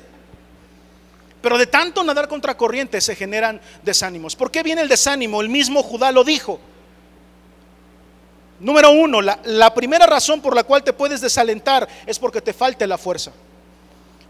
Pero 1.42 1.58
de 1.58 1.66
tanto 1.66 2.02
nadar 2.02 2.28
contra 2.28 2.56
corriente 2.56 2.98
se 3.02 3.14
generan 3.14 3.60
desánimos. 3.82 4.34
¿Por 4.34 4.50
qué 4.50 4.62
viene 4.62 4.80
el 4.80 4.88
desánimo? 4.88 5.42
El 5.42 5.50
mismo 5.50 5.82
Judá 5.82 6.10
lo 6.12 6.24
dijo. 6.24 6.58
Número 8.64 8.92
uno, 8.92 9.20
la, 9.20 9.74
primera 9.74 10.06
razón 10.06 10.40
por 10.40 10.56
la 10.56 10.64
cual 10.64 10.82
te 10.82 10.94
puedes 10.94 11.20
desalentar 11.20 11.86
es 12.06 12.18
porque 12.18 12.40
te 12.40 12.54
falte 12.54 12.86
la 12.86 12.96
fuerza. 12.96 13.30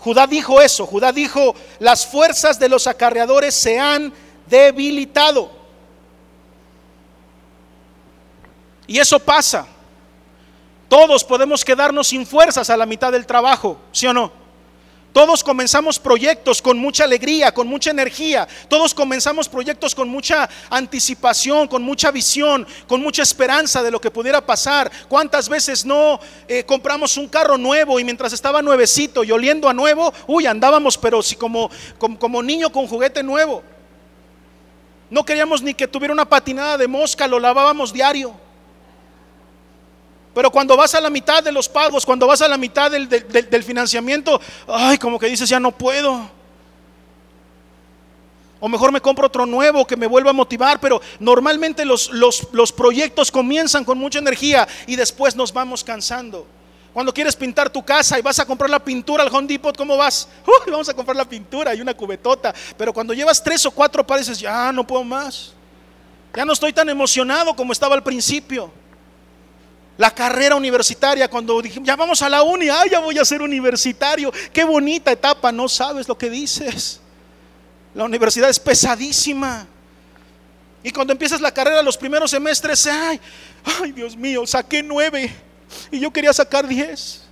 Judá 0.01 0.27
dijo 0.27 0.61
eso, 0.61 0.87
Judá 0.87 1.13
dijo, 1.13 1.55
las 1.79 2.05
fuerzas 2.05 2.59
de 2.59 2.69
los 2.69 2.89
acarreadores 2.89 3.55
se 3.55 3.79
han 3.79 4.13
debilitado. 4.47 5.53
Y 8.89 8.99
eso 8.99 9.21
pasa. 9.21 9.69
Todos 10.89 11.23
podemos 11.23 11.65
quedarnos 11.65 12.09
sin 12.09 12.27
fuerzas 12.27 12.69
a 12.71 12.77
la 12.77 12.87
mitad 12.87 13.13
del 13.13 13.27
trabajo, 13.27 13.79
¿sí 13.93 14.09
o 14.09 14.13
no? 14.13 14.33
Todos 15.15 15.45
comenzamos 15.45 16.01
proyectos 16.01 16.61
con 16.61 16.77
mucha 16.77 17.05
alegría, 17.05 17.55
con 17.55 17.69
mucha 17.69 17.93
energía. 17.93 18.49
Todos 18.67 18.93
comenzamos 18.93 19.49
proyectos 19.49 19.95
con 19.95 20.09
mucha 20.09 20.51
anticipación, 20.69 21.69
con 21.69 21.85
mucha 21.85 22.11
visión, 22.11 22.67
con 22.89 23.01
mucha 23.01 23.23
esperanza 23.23 23.81
de 23.85 23.93
lo 23.93 24.01
que 24.01 24.11
pudiera 24.11 24.45
pasar. 24.45 24.91
¿Cuántas 25.09 25.49
veces 25.49 25.87
no 25.87 26.19
eh, 26.49 26.65
compramos 26.65 27.17
un 27.17 27.29
carro 27.29 27.57
nuevo 27.57 28.01
y 28.01 28.05
mientras 28.05 28.33
estaba 28.33 28.61
nuevecito 28.61 29.23
y 29.23 29.31
oliendo 29.31 29.69
a 29.69 29.73
nuevo, 29.73 30.13
uy, 30.27 30.47
andábamos, 30.47 30.99
pero 30.99 31.23
si 31.23 31.37
como, 31.37 31.71
como, 31.97 32.19
como 32.19 32.43
niño 32.43 32.73
con 32.73 32.89
juguete 32.89 33.23
nuevo. 33.23 33.63
No 35.11 35.25
queríamos 35.25 35.63
ni 35.63 35.75
que 35.75 35.87
tuviera 35.87 36.13
una 36.13 36.29
patinada 36.29 36.77
de 36.77 36.89
mosca, 36.89 37.29
lo 37.29 37.39
lavábamos 37.39 37.93
diario. 37.93 38.44
Pero 40.35 40.51
cuando 40.51 40.77
vas 40.77 40.95
a 40.95 41.01
la 41.01 41.11
mitad 41.11 41.43
de 41.43 41.53
los 41.53 41.69
pagos, 41.69 42.05
cuando 42.05 42.27
vas 42.27 42.43
a 42.43 42.49
la 42.49 42.59
mitad 42.59 42.91
del, 42.91 43.63
financiamiento, 43.63 44.41
ay, 44.67 44.99
como 44.99 45.19
que 45.19 45.27
dices, 45.27 45.49
ya 45.49 45.61
no 45.61 45.71
puedo. 45.71 46.29
O 48.59 48.69
mejor 48.69 48.91
me 48.91 49.01
compro 49.01 49.29
otro 49.29 49.47
nuevo 49.47 49.87
que 49.87 49.97
me 49.97 50.09
vuelva 50.09 50.31
a 50.31 50.33
motivar, 50.33 50.81
pero 50.81 51.01
normalmente 51.21 51.85
los, 51.85 52.11
proyectos 52.77 53.31
comienzan 53.31 53.85
con 53.85 53.97
mucha 53.97 54.19
energía 54.19 54.67
y 54.89 54.97
después 54.97 55.37
nos 55.37 55.53
vamos 55.53 55.85
cansando. 55.85 56.47
Cuando 56.93 57.13
quieres 57.15 57.37
pintar 57.37 57.71
tu 57.71 57.85
casa 57.85 58.19
y 58.19 58.23
vas 58.23 58.39
a 58.39 58.47
comprar 58.47 58.71
la 58.71 58.79
pintura 58.79 59.23
al 59.23 59.35
Home 59.35 59.49
Depot, 59.49 59.77
¿cómo 59.77 59.97
vas? 59.97 60.29
vamos 60.67 60.89
a 60.89 60.95
comprar 60.95 61.17
la 61.17 61.25
pintura 61.25 61.75
y 61.75 61.81
una 61.81 61.95
cubetota. 61.95 62.55
Pero 62.77 62.93
cuando 62.93 63.13
llevas 63.15 63.43
tres 63.43 63.65
o 63.67 63.71
cuatro 63.71 64.05
pares, 64.07 64.39
ya 64.39 64.73
no 64.73 64.87
puedo 64.87 65.05
más. 65.05 65.53
Ya 66.35 66.45
no 66.45 66.53
estoy 66.53 66.73
tan 66.73 66.89
emocionado 66.89 67.55
como 67.55 67.73
estaba 67.73 67.95
al 67.95 68.03
principio. 68.03 68.73
La 69.97 70.11
carrera 70.11 70.57
universitaria, 70.57 71.29
cuando 71.29 71.63
dijimos, 71.63 71.87
ya 71.87 71.95
vamos 71.95 72.21
a 72.23 72.29
la 72.29 72.43
uni, 72.43 72.69
ay, 72.69 72.91
ya 72.91 72.99
voy 72.99 73.19
a 73.19 73.25
ser 73.25 73.41
universitario. 73.41 74.33
Qué 74.53 74.65
bonita 74.65 75.13
etapa, 75.13 75.53
no 75.53 75.69
sabes 75.69 76.09
lo 76.09 76.19
que 76.19 76.29
dices. 76.29 77.01
La 77.95 78.05
universidad 78.05 78.51
es 78.51 78.59
pesadísima. 78.59 79.67
Y 80.83 80.91
cuando 80.91 81.13
empiezas 81.13 81.41
la 81.41 81.53
carrera, 81.53 81.81
los 81.81 81.97
primeros 81.97 82.31
semestres, 82.31 82.87
ay, 82.87 83.21
ay, 83.81 83.93
Dios 83.93 84.17
mío, 84.17 84.47
saqué 84.47 84.83
nueve 84.83 85.33
y 85.91 86.01
yo 86.01 86.13
quería 86.13 86.33
sacar 86.33 86.67
diez. 86.67 87.23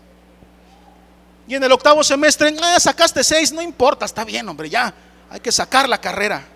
Y 1.46 1.54
en 1.56 1.64
el 1.64 1.72
octavo 1.72 2.04
semestre, 2.04 2.54
ah, 2.62 2.78
sacaste 2.78 3.24
seis, 3.24 3.52
no 3.52 3.60
importa, 3.60 4.06
está 4.06 4.24
bien, 4.24 4.48
hombre, 4.48 4.70
ya, 4.70 4.94
hay 5.28 5.40
que 5.40 5.50
sacar 5.50 5.88
la 5.88 6.00
carrera. 6.00 6.46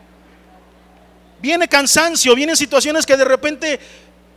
Viene 1.41 1.69
cansancio, 1.69 2.35
vienen 2.35 2.57
situaciones 2.57 3.05
que 3.05 3.17
de 3.17 3.25
repente 3.25 3.81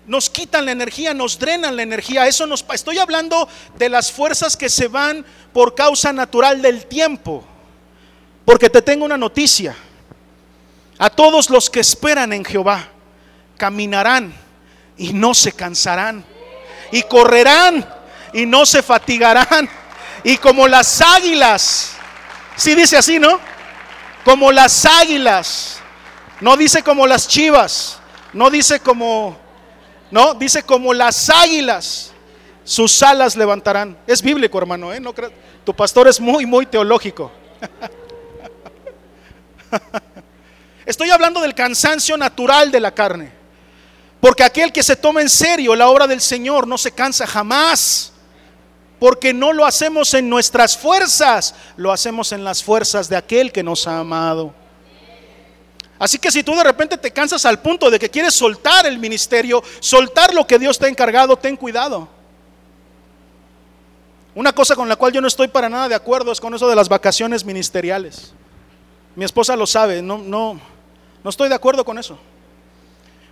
nos 0.09 0.29
quitan 0.29 0.65
la 0.65 0.73
energía, 0.73 1.13
nos 1.13 1.39
drenan 1.39 1.77
la 1.77 1.83
energía. 1.83 2.27
Eso 2.27 2.45
nos 2.45 2.65
estoy 2.73 2.97
hablando 2.97 3.47
de 3.77 3.87
las 3.87 4.11
fuerzas 4.11 4.57
que 4.57 4.67
se 4.67 4.89
van 4.89 5.25
por 5.53 5.73
causa 5.73 6.11
natural 6.11 6.61
del 6.61 6.85
tiempo. 6.85 7.45
Porque 8.43 8.69
te 8.69 8.81
tengo 8.81 9.05
una 9.05 9.17
noticia. 9.17 9.73
A 10.97 11.09
todos 11.09 11.49
los 11.49 11.69
que 11.69 11.79
esperan 11.79 12.33
en 12.33 12.43
Jehová 12.43 12.89
caminarán 13.55 14.33
y 14.97 15.13
no 15.13 15.33
se 15.33 15.53
cansarán. 15.53 16.25
Y 16.91 17.03
correrán 17.03 17.87
y 18.33 18.45
no 18.45 18.65
se 18.65 18.83
fatigarán. 18.83 19.69
Y 20.25 20.37
como 20.37 20.67
las 20.67 20.99
águilas 21.01 21.95
Sí 22.59 22.75
dice 22.75 22.97
así, 22.97 23.19
¿no? 23.19 23.39
Como 24.25 24.51
las 24.51 24.85
águilas. 24.85 25.79
No 26.41 26.57
dice 26.57 26.83
como 26.83 27.07
las 27.07 27.25
chivas. 27.25 27.99
No 28.33 28.49
dice 28.49 28.81
como, 28.81 29.39
no, 30.11 30.33
dice 30.33 30.63
como 30.63 30.93
las 30.93 31.29
águilas. 31.29 32.13
Sus 32.63 33.01
alas 33.01 33.35
levantarán. 33.35 33.97
Es 34.05 34.21
bíblico, 34.21 34.57
hermano, 34.57 34.93
¿eh? 34.93 34.99
No 34.99 35.13
tu 35.63 35.75
pastor 35.75 36.07
es 36.07 36.19
muy, 36.19 36.45
muy 36.45 36.65
teológico. 36.65 37.31
Estoy 40.85 41.09
hablando 41.09 41.41
del 41.41 41.53
cansancio 41.53 42.17
natural 42.17 42.71
de 42.71 42.79
la 42.79 42.93
carne. 42.93 43.31
Porque 44.19 44.43
aquel 44.43 44.73
que 44.73 44.83
se 44.83 44.95
toma 44.95 45.21
en 45.21 45.29
serio 45.29 45.75
la 45.75 45.89
obra 45.89 46.07
del 46.07 46.21
Señor 46.21 46.67
no 46.67 46.77
se 46.77 46.91
cansa 46.91 47.25
jamás. 47.25 48.13
Porque 48.99 49.33
no 49.33 49.53
lo 49.53 49.65
hacemos 49.65 50.13
en 50.13 50.29
nuestras 50.29 50.77
fuerzas, 50.77 51.55
lo 51.77 51.91
hacemos 51.91 52.33
en 52.33 52.43
las 52.43 52.63
fuerzas 52.63 53.07
de 53.07 53.15
aquel 53.15 53.51
que 53.51 53.63
nos 53.63 53.87
ha 53.87 53.99
amado. 53.99 54.53
Así 55.99 56.17
que 56.17 56.31
si 56.31 56.43
tú 56.43 56.55
de 56.55 56.63
repente 56.63 56.97
te 56.97 57.11
cansas 57.11 57.45
al 57.45 57.59
punto 57.59 57.91
de 57.91 57.99
que 57.99 58.09
quieres 58.09 58.33
soltar 58.33 58.85
el 58.85 58.97
ministerio, 58.97 59.61
soltar 59.81 60.33
lo 60.33 60.47
que 60.47 60.57
Dios 60.57 60.79
te 60.79 60.85
ha 60.85 60.89
encargado, 60.89 61.35
ten 61.35 61.57
cuidado. 61.57 62.07
Una 64.33 64.53
cosa 64.53 64.75
con 64.75 64.87
la 64.87 64.95
cual 64.95 65.11
yo 65.11 65.19
no 65.19 65.27
estoy 65.27 65.49
para 65.49 65.67
nada 65.67 65.89
de 65.89 65.95
acuerdo 65.95 66.31
es 66.31 66.39
con 66.39 66.53
eso 66.53 66.69
de 66.69 66.75
las 66.75 66.87
vacaciones 66.87 67.43
ministeriales. 67.43 68.31
Mi 69.15 69.25
esposa 69.25 69.57
lo 69.57 69.67
sabe, 69.67 70.01
no, 70.01 70.17
no, 70.17 70.57
no 71.21 71.29
estoy 71.29 71.49
de 71.49 71.55
acuerdo 71.55 71.83
con 71.83 71.99
eso. 71.99 72.17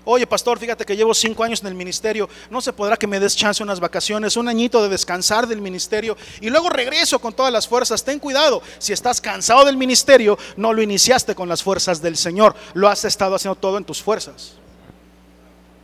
Oye, 0.10 0.26
pastor, 0.26 0.58
fíjate 0.58 0.86
que 0.86 0.96
llevo 0.96 1.14
cinco 1.14 1.44
años 1.44 1.60
en 1.60 1.68
el 1.68 1.76
ministerio, 1.76 2.30
no 2.50 2.62
se 2.62 2.72
podrá 2.72 2.96
que 2.96 3.06
me 3.06 3.20
des 3.20 3.36
chance 3.36 3.62
unas 3.62 3.82
vacaciones, 3.82 4.38
un 4.38 4.48
añito 4.48 4.82
de 4.82 4.88
descansar 4.88 5.46
del 5.46 5.60
ministerio 5.60 6.16
y 6.40 6.50
luego 6.50 6.70
regreso 6.70 7.20
con 7.20 7.34
todas 7.34 7.52
las 7.52 7.68
fuerzas. 7.68 8.06
Ten 8.06 8.18
cuidado, 8.18 8.62
si 8.78 8.94
estás 8.94 9.20
cansado 9.20 9.66
del 9.66 9.76
ministerio, 9.76 10.40
no 10.56 10.72
lo 10.72 10.82
iniciaste 10.82 11.36
con 11.36 11.50
las 11.50 11.62
fuerzas 11.62 12.02
del 12.02 12.16
Señor, 12.16 12.56
lo 12.74 12.88
has 12.88 13.04
estado 13.04 13.36
haciendo 13.36 13.56
todo 13.56 13.78
en 13.78 13.84
tus 13.84 14.02
fuerzas. 14.02 14.54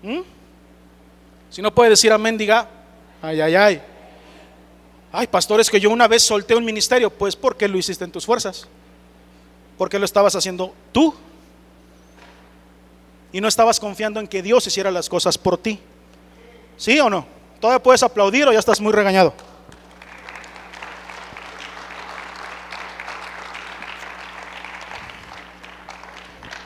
¿Mm? 0.01 0.21
Si 1.49 1.62
no 1.62 1.75
puede 1.75 1.89
decir 1.89 2.13
amén, 2.13 2.38
diga, 2.38 2.69
ay, 3.21 3.41
ay, 3.41 3.55
ay. 3.55 3.81
Ay, 5.12 5.27
pastor, 5.27 5.59
es 5.59 5.69
que 5.69 5.81
yo 5.81 5.89
una 5.89 6.07
vez 6.07 6.23
solté 6.23 6.55
un 6.55 6.63
ministerio, 6.63 7.09
pues 7.09 7.36
¿por 7.36 7.57
qué 7.57 7.67
lo 7.67 7.77
hiciste 7.77 8.05
en 8.05 8.12
tus 8.13 8.25
fuerzas? 8.25 8.69
Porque 9.77 9.99
lo 9.99 10.05
estabas 10.05 10.33
haciendo 10.33 10.73
tú. 10.93 11.13
Y 13.34 13.41
no 13.41 13.50
estabas 13.50 13.82
confiando 13.82 14.22
en 14.22 14.28
que 14.28 14.41
Dios 14.41 14.65
hiciera 14.65 14.91
las 14.91 15.10
cosas 15.10 15.38
por 15.38 15.58
ti. 15.58 15.78
¿Sí 16.78 16.98
o 17.02 17.10
no? 17.10 17.26
Todavía 17.60 17.84
puedes 17.84 18.02
aplaudir 18.02 18.48
o 18.48 18.54
ya 18.54 18.60
estás 18.60 18.80
muy 18.80 18.93
regañado. 18.93 19.34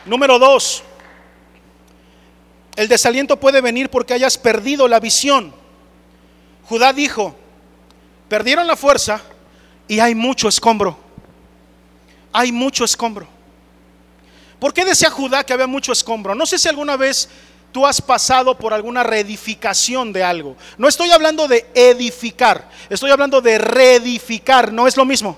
Número 0.06 0.38
dos, 0.38 0.84
el 2.76 2.88
desaliento 2.88 3.40
puede 3.40 3.62
venir 3.62 3.90
porque 3.90 4.14
hayas 4.14 4.38
perdido 4.38 4.88
la 4.88 5.00
visión. 5.00 5.52
Judá 6.70 6.94
dijo, 6.94 7.36
perdieron 8.30 8.68
la 8.68 8.76
fuerza 8.76 9.22
y 9.88 10.00
hay 10.00 10.14
mucho 10.14 10.48
escombro 10.48 11.08
hay 12.38 12.52
mucho 12.52 12.84
escombro. 12.86 13.28
¿Por 14.60 14.74
qué 14.74 14.86
decía 14.86 15.10
Judá 15.10 15.44
que 15.44 15.54
había 15.54 15.68
mucho 15.68 15.92
escombro? 15.92 16.34
No 16.34 16.46
sé 16.46 16.58
si 16.58 16.68
alguna 16.68 16.98
vez 16.98 17.30
tú 17.72 17.86
has 17.86 18.02
pasado 18.02 18.58
por 18.58 18.74
alguna 18.74 19.04
reedificación 19.04 20.12
de 20.12 20.24
algo. 20.24 20.56
No 20.78 20.88
estoy 20.88 21.12
hablando 21.12 21.48
de 21.48 21.68
edificar, 21.76 22.70
estoy 22.90 23.12
hablando 23.12 23.40
de 23.42 23.58
reedificar, 23.58 24.72
no 24.74 24.88
es 24.88 24.98
lo 24.98 25.06
mismo. 25.06 25.38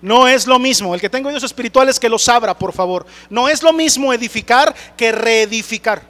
No 0.00 0.28
es 0.28 0.46
lo 0.46 0.58
mismo. 0.58 0.94
El 0.94 1.00
que 1.00 1.10
tenga 1.10 1.28
oídos 1.28 1.42
espirituales 1.42 1.98
que 1.98 2.08
los 2.08 2.28
abra, 2.28 2.56
por 2.56 2.72
favor. 2.72 3.04
No 3.28 3.48
es 3.48 3.62
lo 3.62 3.72
mismo 3.72 4.12
edificar 4.12 4.74
que 4.96 5.10
reedificar. 5.10 6.02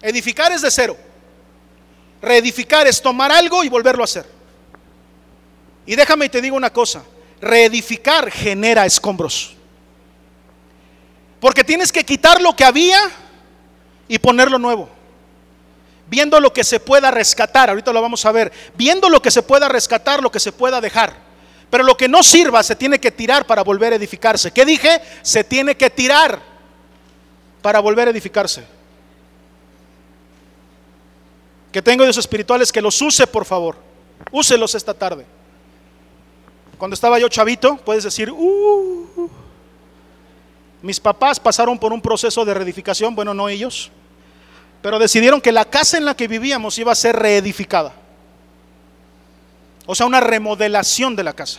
Edificar 0.00 0.52
es 0.52 0.62
de 0.62 0.70
cero. 0.70 0.96
Reedificar 2.22 2.86
es 2.86 3.02
tomar 3.02 3.30
algo 3.30 3.62
y 3.64 3.68
volverlo 3.68 4.02
a 4.02 4.04
hacer. 4.04 4.26
Y 5.84 5.94
déjame 5.94 6.26
y 6.26 6.28
te 6.30 6.40
digo 6.40 6.56
una 6.56 6.72
cosa 6.72 7.04
reedificar 7.44 8.30
genera 8.30 8.86
escombros. 8.86 9.53
Porque 11.44 11.62
tienes 11.62 11.92
que 11.92 12.04
quitar 12.04 12.40
lo 12.40 12.56
que 12.56 12.64
había 12.64 12.98
y 14.08 14.18
ponerlo 14.18 14.58
nuevo. 14.58 14.88
Viendo 16.06 16.40
lo 16.40 16.54
que 16.54 16.64
se 16.64 16.80
pueda 16.80 17.10
rescatar, 17.10 17.68
ahorita 17.68 17.92
lo 17.92 18.00
vamos 18.00 18.24
a 18.24 18.32
ver, 18.32 18.50
viendo 18.74 19.10
lo 19.10 19.20
que 19.20 19.30
se 19.30 19.42
pueda 19.42 19.68
rescatar, 19.68 20.22
lo 20.22 20.32
que 20.32 20.40
se 20.40 20.52
pueda 20.52 20.80
dejar. 20.80 21.14
Pero 21.68 21.84
lo 21.84 21.98
que 21.98 22.08
no 22.08 22.22
sirva 22.22 22.62
se 22.62 22.74
tiene 22.74 22.98
que 22.98 23.10
tirar 23.10 23.46
para 23.46 23.62
volver 23.62 23.92
a 23.92 23.96
edificarse. 23.96 24.52
¿Qué 24.52 24.64
dije? 24.64 25.02
Se 25.20 25.44
tiene 25.44 25.76
que 25.76 25.90
tirar 25.90 26.40
para 27.60 27.78
volver 27.80 28.08
a 28.08 28.12
edificarse. 28.12 28.64
Que 31.70 31.82
tengo 31.82 32.04
Dios 32.04 32.16
espirituales 32.16 32.72
que 32.72 32.80
los 32.80 33.02
use, 33.02 33.26
por 33.26 33.44
favor. 33.44 33.76
Úselos 34.30 34.74
esta 34.74 34.94
tarde. 34.94 35.26
Cuando 36.78 36.94
estaba 36.94 37.18
yo 37.18 37.28
chavito, 37.28 37.76
puedes 37.76 38.04
decir, 38.04 38.30
uh, 38.30 39.43
mis 40.84 41.00
papás 41.00 41.40
pasaron 41.40 41.78
por 41.78 41.94
un 41.94 42.00
proceso 42.02 42.44
de 42.44 42.52
reedificación, 42.52 43.14
bueno, 43.14 43.32
no 43.32 43.48
ellos, 43.48 43.90
pero 44.82 44.98
decidieron 44.98 45.40
que 45.40 45.50
la 45.50 45.64
casa 45.64 45.96
en 45.96 46.04
la 46.04 46.14
que 46.14 46.28
vivíamos 46.28 46.78
iba 46.78 46.92
a 46.92 46.94
ser 46.94 47.16
reedificada. 47.16 47.94
O 49.86 49.94
sea, 49.94 50.04
una 50.04 50.20
remodelación 50.20 51.16
de 51.16 51.24
la 51.24 51.32
casa. 51.32 51.58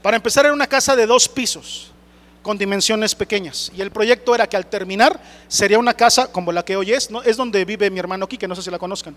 Para 0.00 0.16
empezar 0.16 0.46
era 0.46 0.54
una 0.54 0.66
casa 0.66 0.96
de 0.96 1.06
dos 1.06 1.28
pisos, 1.28 1.92
con 2.40 2.56
dimensiones 2.56 3.14
pequeñas. 3.14 3.70
Y 3.76 3.82
el 3.82 3.90
proyecto 3.90 4.34
era 4.34 4.46
que 4.46 4.56
al 4.56 4.64
terminar 4.64 5.20
sería 5.46 5.78
una 5.78 5.92
casa 5.92 6.32
como 6.32 6.52
la 6.52 6.64
que 6.64 6.74
hoy 6.74 6.94
es, 6.94 7.10
¿no? 7.10 7.22
es 7.22 7.36
donde 7.36 7.66
vive 7.66 7.90
mi 7.90 7.98
hermano 7.98 8.24
aquí, 8.24 8.38
que 8.38 8.48
no 8.48 8.56
sé 8.56 8.62
si 8.62 8.70
la 8.70 8.78
conozcan. 8.78 9.14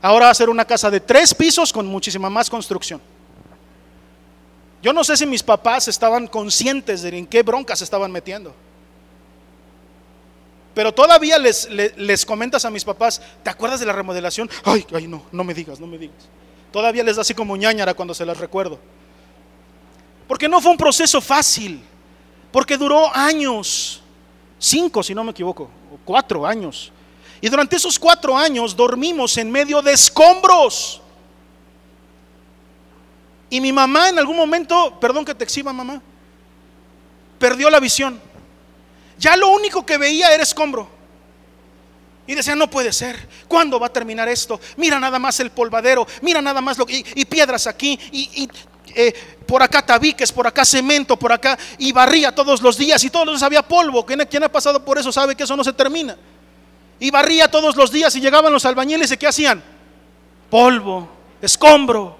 Ahora 0.00 0.24
va 0.26 0.30
a 0.30 0.34
ser 0.34 0.48
una 0.48 0.64
casa 0.64 0.90
de 0.90 1.00
tres 1.00 1.34
pisos 1.34 1.74
con 1.74 1.86
muchísima 1.86 2.30
más 2.30 2.48
construcción. 2.48 3.02
Yo 4.82 4.92
no 4.92 5.04
sé 5.04 5.16
si 5.16 5.26
mis 5.26 5.42
papás 5.42 5.88
estaban 5.88 6.26
conscientes 6.26 7.02
de 7.02 7.16
en 7.16 7.26
qué 7.26 7.42
broncas 7.42 7.78
se 7.78 7.84
estaban 7.84 8.10
metiendo. 8.10 8.54
Pero 10.74 10.94
todavía 10.94 11.38
les, 11.38 11.68
les, 11.70 12.24
comentas 12.24 12.64
a 12.64 12.70
mis 12.70 12.84
papás, 12.84 13.20
¿te 13.42 13.50
acuerdas 13.50 13.80
de 13.80 13.86
la 13.86 13.92
remodelación? 13.92 14.48
Ay, 14.64 14.86
ay, 14.94 15.06
no, 15.06 15.22
no 15.32 15.44
me 15.44 15.52
digas, 15.52 15.80
no 15.80 15.86
me 15.86 15.98
digas. 15.98 16.16
Todavía 16.72 17.02
les 17.02 17.16
da 17.16 17.22
así 17.22 17.34
como 17.34 17.56
ñañara 17.56 17.92
cuando 17.94 18.14
se 18.14 18.24
las 18.24 18.38
recuerdo. 18.38 18.78
Porque 20.28 20.48
no 20.48 20.60
fue 20.60 20.70
un 20.70 20.76
proceso 20.76 21.20
fácil, 21.20 21.82
porque 22.52 22.76
duró 22.76 23.14
años, 23.14 24.00
cinco 24.58 25.02
si 25.02 25.12
no 25.12 25.24
me 25.24 25.32
equivoco, 25.32 25.64
o 25.92 25.98
cuatro 26.04 26.46
años. 26.46 26.92
Y 27.40 27.48
durante 27.48 27.76
esos 27.76 27.98
cuatro 27.98 28.36
años 28.36 28.76
dormimos 28.76 29.36
en 29.38 29.50
medio 29.50 29.82
de 29.82 29.92
escombros. 29.92 31.02
Y 33.50 33.60
mi 33.60 33.72
mamá 33.72 34.08
en 34.08 34.18
algún 34.18 34.36
momento, 34.36 34.98
perdón 35.00 35.24
que 35.24 35.34
te 35.34 35.42
exhiba 35.42 35.72
mamá, 35.72 36.00
perdió 37.38 37.68
la 37.68 37.80
visión. 37.80 38.20
Ya 39.18 39.36
lo 39.36 39.48
único 39.48 39.84
que 39.84 39.98
veía 39.98 40.32
era 40.32 40.44
escombro. 40.44 40.88
Y 42.28 42.34
decía, 42.36 42.54
no 42.54 42.70
puede 42.70 42.92
ser. 42.92 43.28
¿Cuándo 43.48 43.80
va 43.80 43.88
a 43.88 43.92
terminar 43.92 44.28
esto? 44.28 44.60
Mira 44.76 45.00
nada 45.00 45.18
más 45.18 45.40
el 45.40 45.50
polvadero, 45.50 46.06
mira 46.22 46.40
nada 46.40 46.60
más 46.60 46.78
lo 46.78 46.86
que... 46.86 47.04
Y, 47.14 47.24
piedras 47.24 47.66
aquí, 47.66 47.98
y, 48.12 48.48
eh, 48.94 49.12
por 49.46 49.62
acá 49.64 49.84
tabiques, 49.84 50.30
por 50.30 50.46
acá 50.46 50.64
cemento, 50.64 51.16
por 51.16 51.32
acá... 51.32 51.58
Y 51.78 51.90
barría 51.90 52.32
todos 52.32 52.62
los 52.62 52.78
días, 52.78 53.02
y 53.02 53.10
todos 53.10 53.26
los 53.26 53.34
días 53.34 53.42
había 53.42 53.62
polvo. 53.62 54.06
Quien, 54.06 54.44
ha 54.44 54.48
pasado 54.48 54.84
por 54.84 54.96
eso 54.96 55.10
sabe 55.10 55.34
que 55.34 55.42
eso 55.42 55.56
no 55.56 55.64
se 55.64 55.72
termina. 55.72 56.16
Y 57.00 57.10
barría 57.10 57.50
todos 57.50 57.74
los 57.74 57.90
días 57.90 58.14
y 58.14 58.20
llegaban 58.20 58.52
los 58.52 58.64
albañiles 58.64 59.10
y 59.10 59.16
¿qué 59.16 59.26
hacían? 59.26 59.60
Polvo, 60.48 61.08
escombro. 61.42 62.19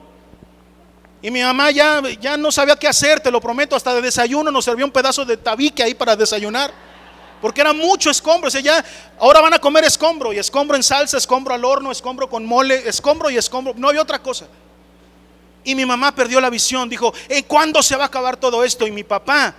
Y 1.22 1.30
mi 1.30 1.42
mamá 1.42 1.70
ya, 1.70 2.02
ya 2.20 2.36
no 2.36 2.50
sabía 2.50 2.76
qué 2.76 2.88
hacer, 2.88 3.20
te 3.20 3.30
lo 3.30 3.40
prometo, 3.40 3.76
hasta 3.76 3.92
de 3.94 4.00
desayuno 4.00 4.50
nos 4.50 4.64
servía 4.64 4.86
un 4.86 4.90
pedazo 4.90 5.24
de 5.24 5.36
tabique 5.36 5.82
ahí 5.82 5.94
para 5.94 6.16
desayunar. 6.16 6.72
Porque 7.40 7.60
era 7.60 7.72
mucho 7.72 8.10
escombro. 8.10 8.48
O 8.48 8.50
sea, 8.50 8.60
ya 8.60 8.84
ahora 9.18 9.40
van 9.40 9.54
a 9.54 9.58
comer 9.58 9.84
escombro. 9.84 10.32
Y 10.32 10.38
escombro 10.38 10.76
en 10.76 10.82
salsa, 10.82 11.16
escombro 11.16 11.54
al 11.54 11.64
horno, 11.64 11.90
escombro 11.90 12.28
con 12.28 12.44
mole, 12.44 12.88
escombro 12.88 13.30
y 13.30 13.36
escombro. 13.36 13.74
No 13.76 13.88
había 13.88 14.02
otra 14.02 14.18
cosa. 14.18 14.46
Y 15.64 15.74
mi 15.74 15.86
mamá 15.86 16.14
perdió 16.14 16.40
la 16.40 16.50
visión. 16.50 16.88
Dijo, 16.88 17.12
¿en 17.28 17.44
cuándo 17.44 17.82
se 17.82 17.96
va 17.96 18.04
a 18.04 18.06
acabar 18.06 18.36
todo 18.36 18.62
esto? 18.64 18.86
Y 18.86 18.90
mi 18.90 19.04
papá, 19.04 19.54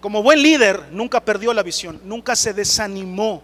como 0.00 0.22
buen 0.22 0.42
líder, 0.42 0.88
nunca 0.90 1.20
perdió 1.20 1.52
la 1.52 1.62
visión. 1.62 2.00
Nunca 2.04 2.34
se 2.34 2.52
desanimó 2.52 3.42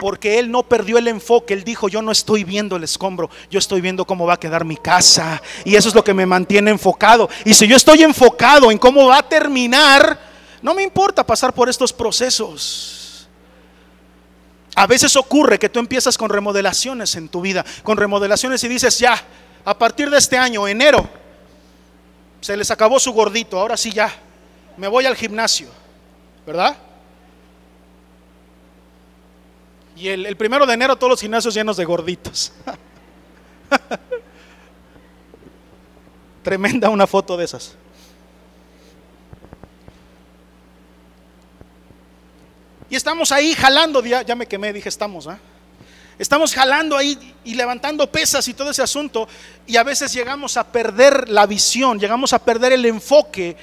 porque 0.00 0.38
él 0.38 0.50
no 0.50 0.62
perdió 0.62 0.96
el 0.96 1.08
enfoque, 1.08 1.52
él 1.52 1.62
dijo, 1.62 1.86
yo 1.86 2.00
no 2.00 2.10
estoy 2.10 2.42
viendo 2.42 2.76
el 2.76 2.84
escombro, 2.84 3.28
yo 3.50 3.58
estoy 3.58 3.82
viendo 3.82 4.06
cómo 4.06 4.24
va 4.26 4.32
a 4.32 4.40
quedar 4.40 4.64
mi 4.64 4.78
casa. 4.78 5.42
Y 5.62 5.76
eso 5.76 5.90
es 5.90 5.94
lo 5.94 6.02
que 6.02 6.14
me 6.14 6.24
mantiene 6.24 6.70
enfocado. 6.70 7.28
Y 7.44 7.52
si 7.52 7.68
yo 7.68 7.76
estoy 7.76 8.02
enfocado 8.02 8.70
en 8.70 8.78
cómo 8.78 9.08
va 9.08 9.18
a 9.18 9.28
terminar, 9.28 10.18
no 10.62 10.72
me 10.72 10.82
importa 10.82 11.24
pasar 11.24 11.52
por 11.52 11.68
estos 11.68 11.92
procesos. 11.92 13.28
A 14.74 14.86
veces 14.86 15.14
ocurre 15.16 15.58
que 15.58 15.68
tú 15.68 15.78
empiezas 15.78 16.16
con 16.16 16.30
remodelaciones 16.30 17.14
en 17.16 17.28
tu 17.28 17.42
vida, 17.42 17.62
con 17.82 17.98
remodelaciones 17.98 18.64
y 18.64 18.68
dices, 18.68 18.98
ya, 18.98 19.22
a 19.66 19.76
partir 19.76 20.08
de 20.08 20.16
este 20.16 20.38
año, 20.38 20.66
enero, 20.66 21.06
Se 22.40 22.56
les 22.56 22.70
acabó 22.70 22.98
su 22.98 23.12
gordito, 23.12 23.58
ahora 23.58 23.76
sí 23.76 23.92
ya. 23.92 24.10
Me 24.78 24.88
voy 24.88 25.04
al 25.04 25.14
gimnasio, 25.14 25.68
¿verdad? 26.46 26.74
Y 30.00 30.08
el, 30.08 30.34
primero 30.34 30.64
de 30.64 30.72
enero 30.72 30.96
todos 30.96 31.10
los 31.10 31.20
gimnasios 31.20 31.52
llenos 31.52 31.76
de 31.76 31.84
gorditos. 31.84 32.52
Tremenda 36.42 36.88
una 36.88 37.06
foto 37.06 37.36
de 37.36 37.44
esas. 37.44 37.74
Y 42.88 42.96
estamos 42.96 43.30
ahí 43.30 43.54
jalando, 43.54 44.02
ya, 44.02 44.22
ya 44.22 44.34
me 44.34 44.46
quemé, 44.46 44.72
dije 44.72 44.88
estamos, 44.88 45.26
¿ah? 45.26 45.38
Estamos 46.18 46.54
jalando 46.54 46.96
ahí 46.96 47.34
y 47.44 47.54
levantando 47.54 48.10
pesas 48.10 48.48
y 48.48 48.54
todo 48.54 48.70
ese 48.70 48.82
asunto 48.82 49.28
y 49.66 49.76
a 49.76 49.82
veces 49.82 50.12
llegamos 50.14 50.56
a 50.56 50.64
perder 50.64 51.28
la 51.28 51.46
visión, 51.46 52.00
llegamos 52.00 52.32
a 52.32 52.38
perder 52.38 52.72
el 52.72 52.86
enfoque 52.86 53.54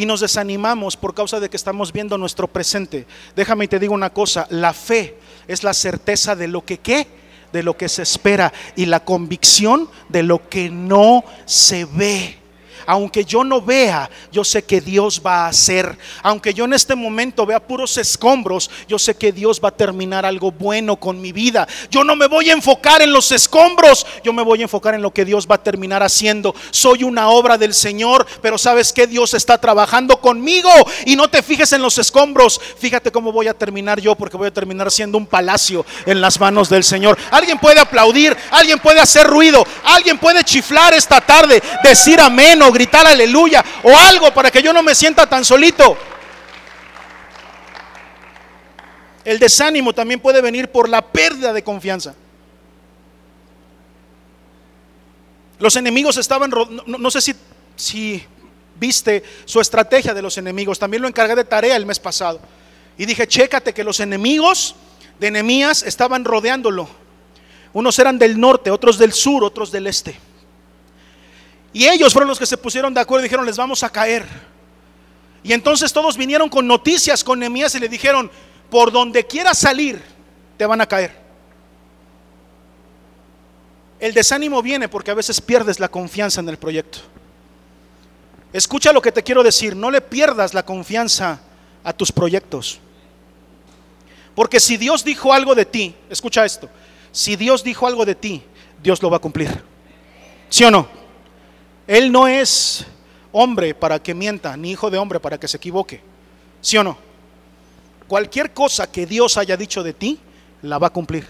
y 0.00 0.06
nos 0.06 0.20
desanimamos 0.20 0.96
por 0.96 1.12
causa 1.12 1.40
de 1.40 1.50
que 1.50 1.58
estamos 1.58 1.92
viendo 1.92 2.16
nuestro 2.16 2.48
presente. 2.48 3.06
Déjame 3.36 3.66
y 3.66 3.68
te 3.68 3.78
digo 3.78 3.92
una 3.92 4.08
cosa, 4.08 4.46
la 4.48 4.72
fe 4.72 5.18
es 5.46 5.62
la 5.62 5.74
certeza 5.74 6.34
de 6.34 6.48
lo 6.48 6.64
que 6.64 6.78
qué, 6.78 7.06
de 7.52 7.62
lo 7.62 7.76
que 7.76 7.86
se 7.90 8.00
espera 8.00 8.50
y 8.76 8.86
la 8.86 9.04
convicción 9.04 9.90
de 10.08 10.22
lo 10.22 10.48
que 10.48 10.70
no 10.70 11.22
se 11.44 11.84
ve 11.84 12.39
aunque 12.90 13.24
yo 13.24 13.44
no 13.44 13.62
vea, 13.62 14.10
yo 14.32 14.42
sé 14.42 14.64
que 14.64 14.80
Dios 14.80 15.22
va 15.24 15.44
a 15.44 15.48
hacer. 15.48 15.96
Aunque 16.24 16.52
yo 16.52 16.64
en 16.64 16.72
este 16.72 16.96
momento 16.96 17.46
vea 17.46 17.60
puros 17.60 17.96
escombros, 17.98 18.68
yo 18.88 18.98
sé 18.98 19.14
que 19.14 19.30
Dios 19.30 19.60
va 19.64 19.68
a 19.68 19.76
terminar 19.76 20.26
algo 20.26 20.50
bueno 20.50 20.96
con 20.96 21.20
mi 21.20 21.30
vida. 21.30 21.68
Yo 21.88 22.02
no 22.02 22.16
me 22.16 22.26
voy 22.26 22.50
a 22.50 22.52
enfocar 22.52 23.00
en 23.00 23.12
los 23.12 23.30
escombros, 23.30 24.04
yo 24.24 24.32
me 24.32 24.42
voy 24.42 24.58
a 24.58 24.62
enfocar 24.62 24.94
en 24.94 25.02
lo 25.02 25.12
que 25.12 25.24
Dios 25.24 25.46
va 25.48 25.54
a 25.54 25.62
terminar 25.62 26.02
haciendo. 26.02 26.52
Soy 26.72 27.04
una 27.04 27.28
obra 27.28 27.56
del 27.56 27.74
Señor, 27.74 28.26
pero 28.42 28.58
sabes 28.58 28.92
que 28.92 29.06
Dios 29.06 29.34
está 29.34 29.58
trabajando 29.58 30.20
conmigo 30.20 30.70
y 31.06 31.14
no 31.14 31.30
te 31.30 31.44
fijes 31.44 31.72
en 31.72 31.82
los 31.82 31.96
escombros. 31.96 32.60
Fíjate 32.76 33.12
cómo 33.12 33.30
voy 33.30 33.46
a 33.46 33.54
terminar 33.54 34.00
yo, 34.00 34.16
porque 34.16 34.36
voy 34.36 34.48
a 34.48 34.52
terminar 34.52 34.90
siendo 34.90 35.16
un 35.16 35.26
palacio 35.26 35.86
en 36.06 36.20
las 36.20 36.40
manos 36.40 36.68
del 36.68 36.82
Señor. 36.82 37.16
Alguien 37.30 37.60
puede 37.60 37.78
aplaudir, 37.78 38.36
alguien 38.50 38.80
puede 38.80 38.98
hacer 38.98 39.28
ruido, 39.28 39.64
alguien 39.84 40.18
puede 40.18 40.42
chiflar 40.42 40.92
esta 40.92 41.20
tarde, 41.20 41.62
decir 41.84 42.20
amén 42.20 42.60
o 42.62 42.79
gritar 42.80 43.06
aleluya 43.06 43.62
o 43.82 43.94
algo 43.94 44.32
para 44.32 44.50
que 44.50 44.62
yo 44.62 44.72
no 44.72 44.82
me 44.82 44.94
sienta 44.94 45.28
tan 45.28 45.44
solito. 45.44 45.98
El 49.22 49.38
desánimo 49.38 49.92
también 49.92 50.18
puede 50.18 50.40
venir 50.40 50.68
por 50.68 50.88
la 50.88 51.02
pérdida 51.02 51.52
de 51.52 51.62
confianza. 51.62 52.14
Los 55.58 55.76
enemigos 55.76 56.16
estaban, 56.16 56.50
no, 56.86 57.10
sé 57.10 57.20
si, 57.20 57.34
si 57.76 58.24
viste 58.76 59.22
su 59.44 59.60
estrategia 59.60 60.14
de 60.14 60.22
los 60.22 60.38
enemigos, 60.38 60.78
también 60.78 61.02
lo 61.02 61.08
encargué 61.08 61.34
de 61.34 61.44
tarea 61.44 61.76
el 61.76 61.84
mes 61.84 61.98
pasado. 61.98 62.40
Y 62.96 63.04
dije, 63.04 63.28
chécate 63.28 63.74
que 63.74 63.84
los 63.84 64.00
enemigos 64.00 64.74
de 65.18 65.30
Nehemías 65.30 65.82
estaban 65.82 66.24
rodeándolo. 66.24 66.88
Unos 67.74 67.98
eran 67.98 68.18
del 68.18 68.40
norte, 68.40 68.70
otros 68.70 68.96
del 68.96 69.12
sur, 69.12 69.44
otros 69.44 69.70
del 69.70 69.86
este. 69.86 70.29
Y 71.72 71.86
ellos 71.86 72.12
fueron 72.12 72.28
los 72.28 72.38
que 72.38 72.46
se 72.46 72.56
pusieron 72.56 72.92
de 72.92 73.00
acuerdo 73.00 73.24
y 73.24 73.28
dijeron, 73.28 73.46
les 73.46 73.56
vamos 73.56 73.82
a 73.82 73.90
caer. 73.90 74.26
Y 75.42 75.52
entonces 75.52 75.92
todos 75.92 76.16
vinieron 76.16 76.48
con 76.48 76.66
noticias 76.66 77.24
con 77.24 77.38
Nehemías 77.38 77.74
y 77.74 77.80
le 77.80 77.88
dijeron, 77.88 78.30
por 78.68 78.90
donde 78.92 79.26
quieras 79.26 79.58
salir, 79.58 80.02
te 80.56 80.66
van 80.66 80.80
a 80.80 80.86
caer. 80.86 81.16
El 83.98 84.14
desánimo 84.14 84.62
viene 84.62 84.88
porque 84.88 85.10
a 85.10 85.14
veces 85.14 85.40
pierdes 85.40 85.78
la 85.78 85.88
confianza 85.88 86.40
en 86.40 86.48
el 86.48 86.56
proyecto. 86.56 86.98
Escucha 88.52 88.92
lo 88.92 89.02
que 89.02 89.12
te 89.12 89.22
quiero 89.22 89.42
decir, 89.42 89.76
no 89.76 89.90
le 89.90 90.00
pierdas 90.00 90.54
la 90.54 90.64
confianza 90.64 91.40
a 91.84 91.92
tus 91.92 92.10
proyectos. 92.10 92.80
Porque 94.34 94.58
si 94.58 94.76
Dios 94.76 95.04
dijo 95.04 95.32
algo 95.32 95.54
de 95.54 95.66
ti, 95.66 95.94
escucha 96.08 96.44
esto, 96.44 96.68
si 97.12 97.36
Dios 97.36 97.62
dijo 97.62 97.86
algo 97.86 98.04
de 98.04 98.14
ti, 98.14 98.42
Dios 98.82 99.02
lo 99.02 99.10
va 99.10 99.18
a 99.18 99.20
cumplir. 99.20 99.62
¿Sí 100.48 100.64
o 100.64 100.70
no? 100.70 100.99
Él 101.90 102.12
no 102.12 102.28
es 102.28 102.86
hombre 103.32 103.74
para 103.74 104.00
que 104.00 104.14
mienta, 104.14 104.56
ni 104.56 104.70
hijo 104.70 104.92
de 104.92 104.98
hombre 104.98 105.18
para 105.18 105.40
que 105.40 105.48
se 105.48 105.56
equivoque. 105.56 106.00
¿Sí 106.60 106.76
o 106.76 106.84
no? 106.84 106.96
Cualquier 108.06 108.52
cosa 108.54 108.88
que 108.88 109.06
Dios 109.06 109.36
haya 109.36 109.56
dicho 109.56 109.82
de 109.82 109.92
ti, 109.92 110.20
la 110.62 110.78
va 110.78 110.86
a 110.86 110.90
cumplir. 110.90 111.26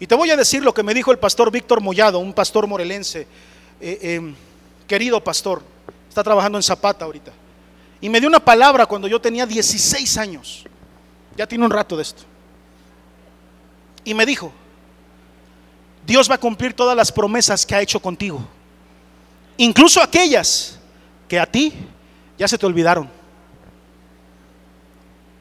Y 0.00 0.08
te 0.08 0.16
voy 0.16 0.32
a 0.32 0.36
decir 0.36 0.64
lo 0.64 0.74
que 0.74 0.82
me 0.82 0.92
dijo 0.92 1.12
el 1.12 1.20
pastor 1.20 1.52
Víctor 1.52 1.80
Mollado, 1.80 2.18
un 2.18 2.32
pastor 2.32 2.66
morelense, 2.66 3.20
eh, 3.80 3.98
eh, 4.02 4.34
querido 4.88 5.22
pastor, 5.22 5.62
está 6.08 6.24
trabajando 6.24 6.58
en 6.58 6.64
Zapata 6.64 7.04
ahorita. 7.04 7.30
Y 8.00 8.08
me 8.08 8.18
dio 8.18 8.28
una 8.28 8.44
palabra 8.44 8.84
cuando 8.86 9.06
yo 9.06 9.20
tenía 9.20 9.46
16 9.46 10.18
años. 10.18 10.64
Ya 11.36 11.46
tiene 11.46 11.64
un 11.64 11.70
rato 11.70 11.96
de 11.96 12.02
esto. 12.02 12.24
Y 14.02 14.12
me 14.12 14.26
dijo, 14.26 14.50
Dios 16.04 16.28
va 16.28 16.34
a 16.34 16.38
cumplir 16.38 16.74
todas 16.74 16.96
las 16.96 17.12
promesas 17.12 17.64
que 17.64 17.76
ha 17.76 17.80
hecho 17.80 18.00
contigo 18.00 18.44
incluso 19.58 20.02
aquellas 20.02 20.78
que 21.28 21.38
a 21.38 21.46
ti 21.46 21.72
ya 22.38 22.46
se 22.48 22.58
te 22.58 22.66
olvidaron. 22.66 23.10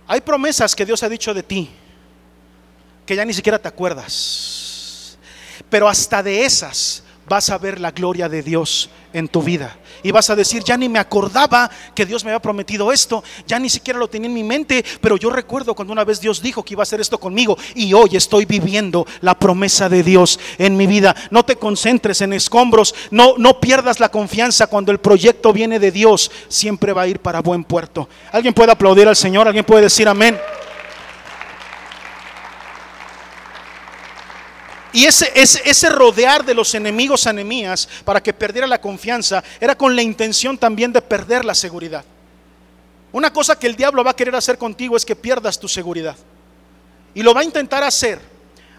Hay 0.08 0.21
promesas 0.21 0.75
que 0.75 0.86
Dios 0.86 1.01
ha 1.04 1.10
dicho 1.10 1.34
de 1.34 1.43
ti 1.43 1.69
que 3.06 3.15
ya 3.15 3.25
ni 3.25 3.34
siquiera 3.34 3.60
te 3.60 3.67
acuerdas. 3.67 5.17
Pero 5.69 5.88
hasta 5.88 6.23
de 6.23 6.43
esas 6.45 7.04
vas 7.28 7.49
a 7.49 7.58
ver 7.58 7.80
la 7.80 7.91
gloria 7.91 8.28
de 8.28 8.41
Dios 8.41 8.89
en 9.13 9.28
tu 9.28 9.41
vida. 9.41 9.75
Y 10.06 10.12
vas 10.12 10.30
a 10.30 10.36
decir, 10.36 10.63
ya 10.63 10.78
ni 10.78 10.88
me 10.88 11.00
acordaba 11.00 11.68
que 11.96 12.06
Dios 12.06 12.24
me 12.24 12.30
había 12.30 12.39
prometido 12.39 12.91
esto, 12.91 13.24
ya 13.48 13.58
ni 13.58 13.72
siquiera 13.72 13.98
lo 13.98 14.08
tenía 14.08 14.28
en 14.28 14.36
mi 14.36 14.44
mente, 14.44 14.86
pero 15.02 15.18
yo 15.18 15.32
recuerdo 15.32 15.74
cuando 15.74 15.91
una 15.91 16.04
vez 16.04 16.22
Dios 16.22 16.44
dijo 16.44 16.62
que 16.62 16.76
iba 16.76 16.84
a 16.84 16.84
hacer 16.84 17.02
esto 17.02 17.20
conmigo 17.20 17.58
y 17.74 17.91
hoy 17.91 18.10
estoy 18.15 18.46
viviendo 18.46 19.08
la 19.22 19.34
promesa 19.34 19.89
de 19.89 20.04
Dios 20.04 20.39
en 20.60 20.78
mi 20.78 20.86
vida. 20.86 21.15
No 21.32 21.44
te 21.44 21.56
concentres 21.56 22.22
en 22.22 22.34
escombros, 22.34 22.94
no, 23.10 23.34
no 23.39 23.60
pierdas 23.60 24.00
la 24.00 24.10
confianza 24.10 24.68
cuando 24.68 24.91
el 24.91 25.00
proyecto 25.00 25.52
viene 25.52 25.80
de 25.80 25.89
Dios, 25.89 26.30
siempre 26.50 26.94
va 26.94 27.02
a 27.02 27.08
ir 27.08 27.20
para 27.20 27.41
buen 27.41 27.63
puerto. 27.63 28.08
¿Alguien 28.32 28.54
puede 28.54 28.74
aplaudir 28.74 29.08
al 29.08 29.15
Señor? 29.15 29.48
¿Alguien 29.48 29.65
puede 29.65 29.82
decir 29.82 30.08
amén? 30.08 30.38
Y 34.95 35.03
ese, 35.03 35.29
ese, 35.36 35.89
rodear 35.89 36.45
de 36.45 36.53
los 36.53 36.73
enemigos 36.73 37.27
anemías 37.27 37.89
para 38.05 38.23
que 38.23 38.31
perdiera 38.31 38.65
la 38.65 38.79
confianza 38.79 39.43
era 39.60 39.77
con 39.77 39.93
la 39.93 40.01
intención 40.01 40.58
también 40.58 40.93
de 40.93 41.01
perder 41.01 41.43
la 41.43 41.53
seguridad. 41.53 42.05
Una 43.12 43.34
cosa 43.34 43.60
que 43.60 43.67
el 43.67 43.75
diablo 43.75 44.05
va 44.05 44.12
a 44.12 44.15
querer 44.15 44.34
hacer 44.38 44.58
contigo 44.58 44.95
es 44.95 45.03
que 45.03 45.17
pierdas 45.17 45.60
tu 45.60 45.67
seguridad. 45.67 46.15
Y 47.13 47.23
lo 47.23 47.34
va 47.34 47.41
a 47.41 47.43
intentar 47.43 47.84
hacer 47.84 48.21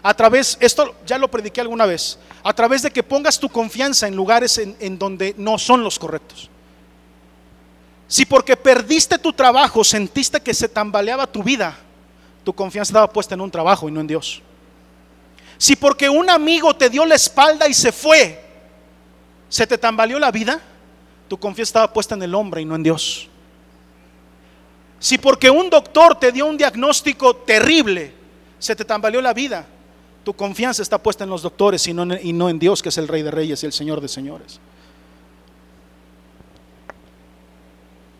a 0.01 0.11
través, 0.15 0.57
esto 0.59 0.95
ya 1.05 1.19
lo 1.19 1.29
prediqué 1.29 1.61
alguna 1.61 1.85
vez, 1.85 2.17
a 2.41 2.51
través 2.51 2.81
de 2.81 2.89
que 2.89 3.03
pongas 3.03 3.39
tu 3.39 3.47
confianza 3.47 4.07
en 4.07 4.15
lugares 4.15 4.57
en, 4.57 4.75
en 4.79 4.97
donde 4.97 5.35
no 5.37 5.59
son 5.59 5.83
los 5.83 5.99
correctos. 5.99 6.49
Si 8.07 8.25
porque 8.25 8.57
perdiste 8.57 9.19
tu 9.19 9.33
trabajo 9.33 9.83
sentiste 9.83 10.41
que 10.41 10.55
se 10.55 10.67
tambaleaba 10.67 11.27
tu 11.27 11.43
vida, 11.43 11.77
tu 12.43 12.53
confianza 12.53 12.89
estaba 12.89 13.13
puesta 13.13 13.35
en 13.35 13.41
un 13.41 13.51
trabajo 13.51 13.87
y 13.87 13.91
no 13.91 14.01
en 14.01 14.07
Dios. 14.07 14.41
Si 15.57 15.75
porque 15.75 16.09
un 16.09 16.29
amigo 16.29 16.75
te 16.75 16.89
dio 16.89 17.05
la 17.05 17.15
espalda 17.15 17.67
y 17.67 17.73
se 17.73 17.91
fue, 17.91 18.43
se 19.49 19.65
te 19.65 19.77
tambaleó 19.77 20.19
la 20.19 20.31
vida, 20.31 20.61
tu 21.27 21.37
confianza 21.37 21.69
estaba 21.69 21.93
puesta 21.93 22.15
en 22.15 22.23
el 22.23 22.35
hombre 22.35 22.61
y 22.61 22.65
no 22.65 22.75
en 22.75 22.83
Dios. 22.83 23.27
Si 24.99 25.17
porque 25.17 25.49
un 25.49 25.69
doctor 25.69 26.19
te 26.19 26.31
dio 26.31 26.45
un 26.45 26.57
diagnóstico 26.57 27.35
terrible, 27.35 28.13
se 28.59 28.75
te 28.75 28.85
tambaleó 28.85 29.21
la 29.21 29.33
vida, 29.33 29.65
tu 30.23 30.33
confianza 30.33 30.81
está 30.81 31.01
puesta 31.01 31.23
en 31.23 31.29
los 31.29 31.41
doctores 31.41 31.87
y 31.87 31.93
no, 31.93 32.05
y 32.15 32.33
no 32.33 32.49
en 32.49 32.59
Dios, 32.59 32.83
que 32.83 32.89
es 32.89 32.97
el 32.97 33.07
Rey 33.07 33.23
de 33.23 33.31
Reyes 33.31 33.63
y 33.63 33.65
el 33.65 33.73
Señor 33.73 34.01
de 34.01 34.07
Señores. 34.07 34.59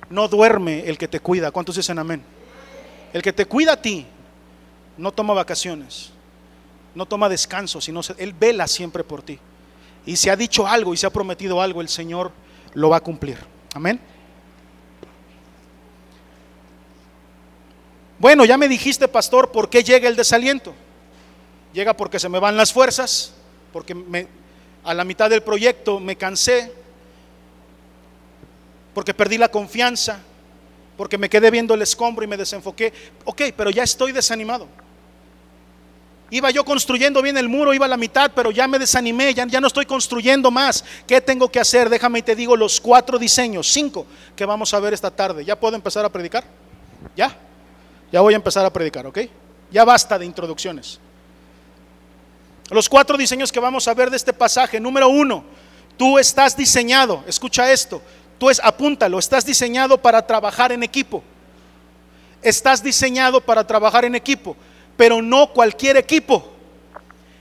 No 0.10 0.28
duerme 0.28 0.88
el 0.88 0.98
que 0.98 1.08
te 1.08 1.20
cuida. 1.20 1.52
¿Cuántos 1.52 1.76
dicen 1.76 2.00
amén? 2.00 2.24
El 3.12 3.22
que 3.22 3.34
te 3.34 3.46
cuida 3.46 3.74
a 3.74 3.82
ti 3.82 4.06
no 4.98 5.12
toma 5.12 5.34
vacaciones 5.34 6.12
no 6.98 7.06
toma 7.06 7.30
descanso, 7.30 7.80
sino 7.80 8.02
Él 8.18 8.34
vela 8.34 8.68
siempre 8.68 9.04
por 9.04 9.22
ti. 9.22 9.40
Y 10.06 10.18
si 10.18 10.30
ha 10.30 10.36
dicho 10.36 10.66
algo 10.66 10.96
y 10.96 10.98
se 10.98 11.06
ha 11.06 11.12
prometido 11.12 11.62
algo, 11.62 11.80
el 11.82 11.90
Señor 11.90 12.32
lo 12.74 12.90
va 12.90 12.98
a 12.98 13.02
cumplir. 13.02 13.38
Amén. 13.76 14.00
Bueno, 18.18 18.46
ya 18.46 18.58
me 18.58 18.68
dijiste, 18.68 19.08
pastor, 19.08 19.52
¿por 19.52 19.70
qué 19.70 19.84
llega 19.84 20.10
el 20.10 20.16
desaliento? 20.16 20.74
Llega 21.72 21.94
porque 21.94 22.20
se 22.20 22.30
me 22.30 22.40
van 22.40 22.58
las 22.58 22.74
fuerzas, 22.74 23.36
porque 23.72 23.96
a 24.84 24.94
la 24.96 25.04
mitad 25.04 25.30
del 25.30 25.44
proyecto 25.44 26.00
me 26.00 26.16
cansé, 26.16 26.74
porque 28.96 29.14
perdí 29.14 29.38
la 29.38 29.50
confianza, 29.50 30.20
porque 30.98 31.20
me 31.20 31.30
quedé 31.30 31.52
viendo 31.52 31.76
el 31.76 31.84
escombro 31.84 32.24
y 32.24 32.28
me 32.28 32.38
desenfoqué. 32.38 32.92
Ok, 33.24 33.44
pero 33.56 33.70
ya 33.70 33.84
estoy 33.84 34.14
desanimado. 34.14 34.68
Iba 36.30 36.52
yo 36.52 36.66
construyendo 36.66 37.22
bien 37.22 37.38
el 37.38 37.48
muro, 37.48 37.74
iba 37.74 37.86
a 37.86 37.90
la 37.90 37.96
mitad, 37.96 38.32
pero 38.36 38.52
ya 38.52 38.68
me 38.68 38.78
desanimé, 38.78 39.34
ya, 39.34 39.46
no 39.46 39.68
estoy 39.68 39.86
construyendo 39.86 40.52
más. 40.52 40.84
¿Qué 41.08 41.22
tengo 41.22 41.50
que 41.50 41.60
hacer? 41.60 41.90
Déjame 41.90 42.20
y 42.20 42.22
te 42.22 42.36
digo 42.36 42.58
los 42.58 42.82
cuatro 42.82 43.18
diseños, 43.18 43.72
cinco, 43.72 44.06
que 44.36 44.46
vamos 44.46 44.74
a 44.74 44.80
ver 44.80 44.94
esta 44.94 45.10
tarde. 45.10 45.46
¿Ya 45.46 45.58
puedo 45.58 45.76
empezar 45.76 46.04
a 46.04 46.10
predicar? 46.10 46.44
¿Ya? 47.16 47.34
Ya 48.12 48.20
voy 48.20 48.34
a 48.34 48.38
empezar 48.38 48.66
a 48.66 48.74
predicar, 48.74 49.08
¿ok? 49.08 49.20
Ya 49.72 49.86
basta 49.86 50.20
de 50.20 50.26
introducciones. 50.26 51.00
Los 52.72 52.90
cuatro 52.90 53.16
diseños 53.16 53.50
que 53.50 53.62
vamos 53.62 53.88
a 53.88 53.94
ver 53.94 54.10
de 54.10 54.18
este 54.18 54.34
pasaje. 54.34 54.82
Número 54.82 55.08
uno, 55.08 55.46
tú 55.96 56.20
estás 56.20 56.58
diseñado, 56.58 57.24
escucha 57.26 57.72
esto, 57.72 58.02
tú 58.38 58.50
es, 58.50 58.60
apúntalo, 58.62 59.18
estás 59.18 59.46
diseñado 59.46 59.98
para 59.98 60.28
trabajar 60.28 60.74
en 60.74 60.84
equipo. 60.84 61.24
Estás 62.42 62.84
diseñado 62.84 63.40
para 63.40 63.66
trabajar 63.66 64.04
en 64.04 64.14
equipo 64.14 64.58
pero 64.98 65.22
no 65.22 65.54
cualquier 65.54 65.96
equipo. 65.96 66.54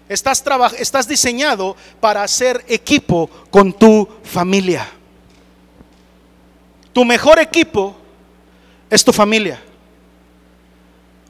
Estás, 0.09 0.44
estás 0.78 1.09
diseñado 1.09 1.74
para 1.98 2.22
hacer 2.22 2.64
equipo 2.68 3.28
con 3.50 3.72
tu 3.72 4.09
familia. 4.22 4.88
Tu 6.92 7.04
mejor 7.04 7.40
equipo 7.40 7.96
es 8.88 9.04
tu 9.04 9.12
familia. 9.12 9.61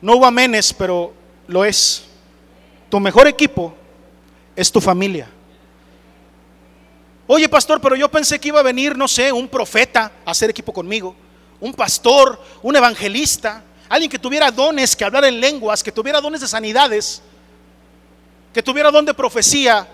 No 0.02 0.16
hubo 0.16 0.26
amenes, 0.26 0.74
pero 0.74 1.14
lo 1.46 1.64
es. 1.64 2.04
Tu 2.90 3.00
mejor 3.00 3.26
equipo 3.26 3.74
es 4.54 4.70
tu 4.70 4.80
familia. 4.80 5.28
Oye, 7.26 7.48
pastor, 7.48 7.80
pero 7.80 7.96
yo 7.96 8.08
pensé 8.08 8.38
que 8.38 8.48
iba 8.48 8.60
a 8.60 8.62
venir, 8.62 8.96
no 8.96 9.08
sé, 9.08 9.32
un 9.32 9.48
profeta 9.48 10.12
a 10.24 10.30
hacer 10.30 10.50
equipo 10.50 10.72
conmigo, 10.72 11.16
un 11.60 11.74
pastor, 11.74 12.40
un 12.62 12.76
evangelista, 12.76 13.64
Alguien 13.88 14.10
que 14.10 14.18
tuviera 14.18 14.50
dones, 14.50 14.96
que 14.96 15.04
hablara 15.04 15.28
en 15.28 15.40
lenguas, 15.40 15.82
que 15.82 15.92
tuviera 15.92 16.20
dones 16.20 16.40
de 16.40 16.48
sanidades, 16.48 17.22
que 18.52 18.62
tuviera 18.62 18.90
don 18.90 19.04
de 19.04 19.14
profecía. 19.14 19.86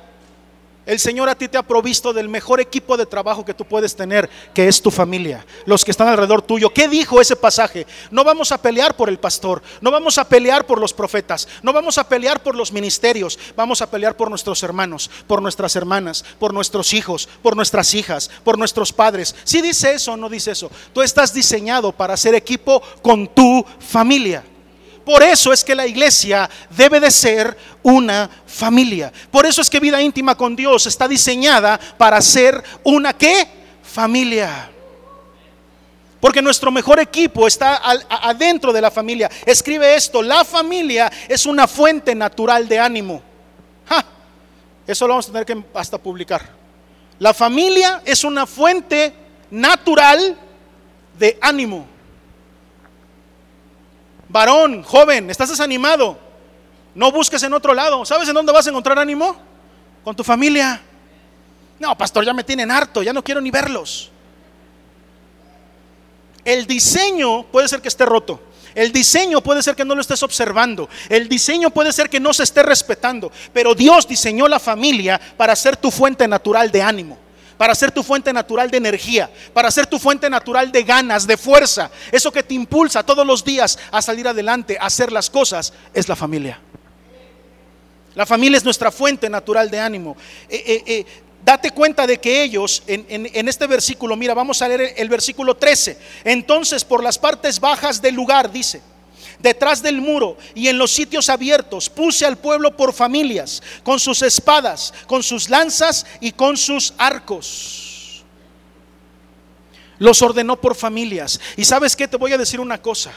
El 0.84 0.98
Señor 0.98 1.28
a 1.28 1.36
ti 1.36 1.46
te 1.46 1.56
ha 1.56 1.62
provisto 1.62 2.12
del 2.12 2.28
mejor 2.28 2.60
equipo 2.60 2.96
de 2.96 3.06
trabajo 3.06 3.44
que 3.44 3.54
tú 3.54 3.64
puedes 3.64 3.94
tener, 3.94 4.28
que 4.52 4.66
es 4.66 4.82
tu 4.82 4.90
familia, 4.90 5.46
los 5.64 5.84
que 5.84 5.92
están 5.92 6.08
alrededor 6.08 6.42
tuyo. 6.42 6.70
¿Qué 6.74 6.88
dijo 6.88 7.20
ese 7.20 7.36
pasaje? 7.36 7.86
No 8.10 8.24
vamos 8.24 8.50
a 8.50 8.60
pelear 8.60 8.96
por 8.96 9.08
el 9.08 9.20
pastor, 9.20 9.62
no 9.80 9.92
vamos 9.92 10.18
a 10.18 10.28
pelear 10.28 10.66
por 10.66 10.80
los 10.80 10.92
profetas, 10.92 11.46
no 11.62 11.72
vamos 11.72 11.98
a 11.98 12.08
pelear 12.08 12.42
por 12.42 12.56
los 12.56 12.72
ministerios, 12.72 13.38
vamos 13.54 13.80
a 13.80 13.88
pelear 13.88 14.16
por 14.16 14.28
nuestros 14.28 14.60
hermanos, 14.64 15.08
por 15.28 15.40
nuestras 15.40 15.76
hermanas, 15.76 16.24
por 16.40 16.52
nuestros 16.52 16.92
hijos, 16.94 17.28
por 17.42 17.54
nuestras 17.54 17.94
hijas, 17.94 18.28
por 18.42 18.58
nuestros 18.58 18.92
padres. 18.92 19.36
Si 19.44 19.62
dice 19.62 19.94
eso 19.94 20.14
o 20.14 20.16
no 20.16 20.28
dice 20.28 20.50
eso, 20.50 20.68
tú 20.92 21.00
estás 21.00 21.32
diseñado 21.32 21.92
para 21.92 22.14
hacer 22.14 22.34
equipo 22.34 22.82
con 23.02 23.28
tu 23.28 23.64
familia. 23.78 24.42
Por 25.04 25.22
eso 25.22 25.52
es 25.52 25.64
que 25.64 25.74
la 25.74 25.86
iglesia 25.86 26.48
debe 26.70 27.00
de 27.00 27.10
ser 27.10 27.56
una 27.82 28.30
familia. 28.52 29.12
Por 29.30 29.46
eso 29.46 29.62
es 29.62 29.70
que 29.70 29.80
vida 29.80 30.00
íntima 30.00 30.36
con 30.36 30.54
Dios 30.54 30.86
está 30.86 31.08
diseñada 31.08 31.80
para 31.96 32.20
ser 32.20 32.62
una 32.84 33.14
qué? 33.14 33.48
Familia. 33.82 34.70
Porque 36.20 36.42
nuestro 36.42 36.70
mejor 36.70 37.00
equipo 37.00 37.48
está 37.48 37.80
adentro 38.08 38.72
de 38.72 38.80
la 38.80 38.90
familia. 38.90 39.28
Escribe 39.44 39.96
esto, 39.96 40.22
la 40.22 40.44
familia 40.44 41.10
es 41.28 41.46
una 41.46 41.66
fuente 41.66 42.14
natural 42.14 42.68
de 42.68 42.78
ánimo. 42.78 43.22
Eso 44.86 45.06
lo 45.06 45.14
vamos 45.14 45.28
a 45.28 45.32
tener 45.32 45.46
que 45.46 45.64
hasta 45.74 45.98
publicar. 45.98 46.42
La 47.18 47.32
familia 47.32 48.02
es 48.04 48.24
una 48.24 48.46
fuente 48.46 49.14
natural 49.50 50.36
de 51.18 51.38
ánimo. 51.40 51.86
Varón, 54.28 54.82
joven, 54.82 55.30
estás 55.30 55.48
desanimado. 55.48 56.31
No 56.94 57.10
busques 57.10 57.42
en 57.42 57.52
otro 57.52 57.74
lado. 57.74 58.04
¿Sabes 58.04 58.28
en 58.28 58.34
dónde 58.34 58.52
vas 58.52 58.66
a 58.66 58.70
encontrar 58.70 58.98
ánimo? 58.98 59.36
Con 60.04 60.14
tu 60.14 60.24
familia. 60.24 60.80
No, 61.78 61.96
pastor, 61.96 62.24
ya 62.24 62.32
me 62.32 62.44
tienen 62.44 62.70
harto, 62.70 63.02
ya 63.02 63.12
no 63.12 63.24
quiero 63.24 63.40
ni 63.40 63.50
verlos. 63.50 64.10
El 66.44 66.66
diseño 66.66 67.44
puede 67.44 67.68
ser 67.68 67.80
que 67.80 67.88
esté 67.88 68.04
roto. 68.04 68.40
El 68.74 68.92
diseño 68.92 69.42
puede 69.42 69.62
ser 69.62 69.76
que 69.76 69.84
no 69.84 69.94
lo 69.94 70.00
estés 70.00 70.22
observando. 70.22 70.88
El 71.08 71.28
diseño 71.28 71.70
puede 71.70 71.92
ser 71.92 72.08
que 72.08 72.20
no 72.20 72.32
se 72.32 72.42
esté 72.42 72.62
respetando. 72.62 73.30
Pero 73.52 73.74
Dios 73.74 74.08
diseñó 74.08 74.48
la 74.48 74.58
familia 74.58 75.20
para 75.36 75.54
ser 75.56 75.76
tu 75.76 75.90
fuente 75.90 76.26
natural 76.26 76.70
de 76.70 76.82
ánimo 76.82 77.18
para 77.62 77.76
ser 77.76 77.92
tu 77.92 78.02
fuente 78.02 78.32
natural 78.32 78.72
de 78.72 78.76
energía, 78.76 79.30
para 79.54 79.70
ser 79.70 79.86
tu 79.86 80.00
fuente 80.00 80.28
natural 80.28 80.72
de 80.72 80.82
ganas, 80.82 81.28
de 81.28 81.36
fuerza. 81.36 81.92
Eso 82.10 82.32
que 82.32 82.42
te 82.42 82.54
impulsa 82.54 83.04
todos 83.04 83.24
los 83.24 83.44
días 83.44 83.78
a 83.92 84.02
salir 84.02 84.26
adelante, 84.26 84.76
a 84.80 84.86
hacer 84.86 85.12
las 85.12 85.30
cosas, 85.30 85.72
es 85.94 86.08
la 86.08 86.16
familia. 86.16 86.58
La 88.14 88.26
familia 88.26 88.58
es 88.58 88.64
nuestra 88.64 88.90
fuente 88.90 89.28
natural 89.30 89.70
de 89.70 89.80
ánimo. 89.80 90.16
Eh, 90.48 90.62
eh, 90.66 90.82
eh, 90.86 91.06
date 91.44 91.70
cuenta 91.70 92.06
de 92.06 92.18
que 92.20 92.42
ellos, 92.42 92.82
en, 92.86 93.48
este 93.48 93.66
versículo, 93.66 94.16
mira, 94.16 94.34
vamos 94.34 94.60
a 94.60 94.68
leer 94.68 94.94
el, 94.96 95.08
versículo 95.08 95.56
13. 95.56 95.98
Entonces, 96.24 96.84
por 96.84 97.02
las 97.02 97.18
partes 97.18 97.58
bajas 97.58 98.02
del 98.02 98.14
lugar, 98.14 98.52
dice, 98.52 98.82
detrás 99.38 99.82
del 99.82 100.00
muro 100.00 100.36
y 100.54 100.68
en 100.68 100.78
los 100.78 100.92
sitios 100.92 101.28
abiertos. 101.28 101.88
Puse 101.88 102.26
al 102.26 102.36
pueblo 102.36 102.76
por 102.76 102.92
familias, 102.92 103.62
con 103.82 103.98
sus 103.98 104.22
espadas, 104.22 104.92
con 105.06 105.22
sus 105.22 105.48
lanzas 105.48 106.06
y 106.20 106.32
con 106.32 106.56
sus 106.56 106.92
arcos. 106.98 108.24
Los 109.98 110.20
ordenó 110.20 110.60
por 110.60 110.74
familias. 110.74 111.40
Y 111.56 111.64
sabes 111.64 111.96
qué, 111.96 112.06
te 112.06 112.16
voy 112.16 112.32
a 112.32 112.38
decir 112.38 112.60
una 112.60 112.80
cosa. 112.80 113.12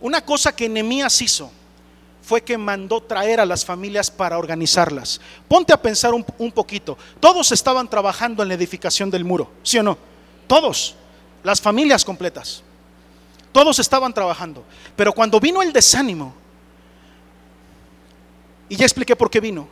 Una 0.00 0.24
cosa 0.24 0.54
que 0.54 0.68
Nehemías 0.68 1.20
hizo 1.22 1.50
fue 2.26 2.42
que 2.42 2.58
mandó 2.58 3.00
traer 3.00 3.38
a 3.38 3.46
las 3.46 3.64
familias 3.64 4.10
para 4.10 4.36
organizarlas. 4.36 5.20
Ponte 5.46 5.72
a 5.72 5.80
pensar 5.80 6.12
un, 6.12 6.50
poquito. 6.50 6.98
Todos 7.20 7.52
estaban 7.52 7.88
trabajando 7.88 8.42
en 8.42 8.48
la 8.48 8.54
edificación 8.54 9.12
del 9.12 9.24
muro, 9.24 9.48
¿sí 9.62 9.78
o 9.78 9.84
no? 9.84 9.96
Todos, 10.48 10.96
las 11.44 11.60
familias 11.60 12.04
completas. 12.04 12.64
Todos 13.52 13.78
estaban 13.78 14.12
trabajando. 14.12 14.64
Pero 14.96 15.12
cuando 15.12 15.38
vino 15.38 15.62
el 15.62 15.72
desánimo, 15.72 16.34
y 18.68 18.74
ya 18.74 18.86
expliqué 18.86 19.14
por 19.14 19.30
qué 19.30 19.38
vino, 19.38 19.68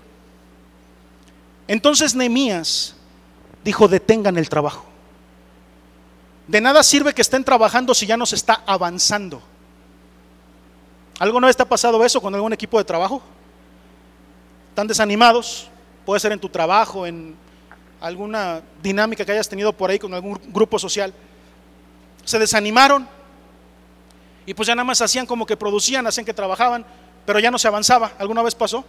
entonces 1.67 2.15
Nehemías 2.15 2.95
dijo, 3.65 3.89
detengan 3.89 4.39
el 4.39 4.49
trabajo. 4.49 4.87
De 6.47 6.61
nada 6.61 6.85
sirve 6.85 7.15
que 7.15 7.23
estén 7.23 7.43
trabajando 7.43 7.95
si 7.95 8.07
ya 8.07 8.17
no 8.17 8.27
se 8.27 8.37
está 8.37 8.63
avanzando. 8.65 9.43
¿Alguna 11.19 11.47
vez 11.47 11.57
te 11.57 11.63
ha 11.63 11.69
pasado 11.69 12.05
eso 12.05 12.21
con 12.21 12.35
algún 12.35 12.53
equipo 12.53 12.79
de 12.79 12.85
trabajo? 12.85 13.23
Están 14.71 14.87
desanimados, 14.87 15.69
puede 16.05 16.21
ser 16.21 16.33
en 16.33 16.41
tu 16.41 16.49
trabajo, 16.49 17.07
en 17.07 17.37
alguna 18.01 18.63
dinámica 18.83 19.25
que 19.25 19.33
hayas 19.33 19.49
tenido 19.49 19.73
por 19.73 19.91
ahí 19.91 19.99
con 19.99 20.13
algún 20.13 20.39
grupo 20.49 20.79
social. 20.79 21.15
Se 22.25 22.39
desanimaron, 22.39 23.09
y 24.47 24.55
pues 24.55 24.67
ya 24.67 24.75
nada 24.75 24.85
más 24.85 25.01
hacían 25.01 25.27
como 25.27 25.47
que 25.47 25.57
producían, 25.57 26.07
hacían 26.07 26.27
que 26.27 26.35
trabajaban, 26.35 26.85
pero 27.25 27.39
ya 27.39 27.51
no 27.51 27.59
se 27.59 27.69
avanzaba. 27.69 28.13
¿Alguna 28.19 28.43
vez 28.43 28.55
pasó? 28.55 28.85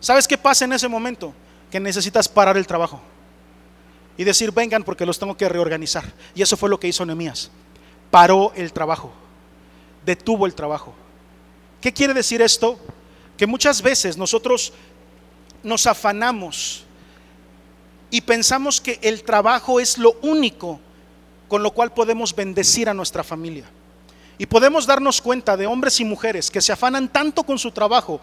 ¿Sabes 0.00 0.26
qué 0.26 0.38
pasa 0.38 0.64
en 0.64 0.72
ese 0.72 0.88
momento? 0.88 1.34
Que 1.70 1.78
necesitas 1.78 2.28
parar 2.28 2.56
el 2.56 2.66
trabajo 2.66 3.00
y 4.16 4.24
decir, 4.24 4.52
vengan 4.52 4.82
porque 4.82 5.06
los 5.06 5.18
tengo 5.18 5.36
que 5.36 5.48
reorganizar. 5.48 6.04
Y 6.34 6.42
eso 6.42 6.56
fue 6.56 6.68
lo 6.68 6.80
que 6.80 6.88
hizo 6.88 7.06
Nehemías. 7.06 7.50
Paró 8.10 8.52
el 8.56 8.72
trabajo, 8.72 9.12
detuvo 10.04 10.46
el 10.46 10.54
trabajo. 10.54 10.94
¿Qué 11.80 11.92
quiere 11.92 12.14
decir 12.14 12.42
esto? 12.42 12.78
Que 13.36 13.46
muchas 13.46 13.82
veces 13.82 14.16
nosotros 14.16 14.72
nos 15.62 15.86
afanamos 15.86 16.84
y 18.10 18.20
pensamos 18.20 18.80
que 18.80 18.98
el 19.02 19.22
trabajo 19.22 19.80
es 19.80 19.98
lo 19.98 20.16
único 20.22 20.80
con 21.48 21.62
lo 21.62 21.72
cual 21.72 21.92
podemos 21.92 22.34
bendecir 22.34 22.88
a 22.88 22.94
nuestra 22.94 23.24
familia. 23.24 23.64
Y 24.38 24.46
podemos 24.46 24.86
darnos 24.86 25.20
cuenta 25.20 25.56
de 25.56 25.66
hombres 25.66 26.00
y 26.00 26.04
mujeres 26.04 26.50
que 26.50 26.60
se 26.60 26.72
afanan 26.72 27.08
tanto 27.08 27.42
con 27.42 27.58
su 27.58 27.70
trabajo 27.72 28.20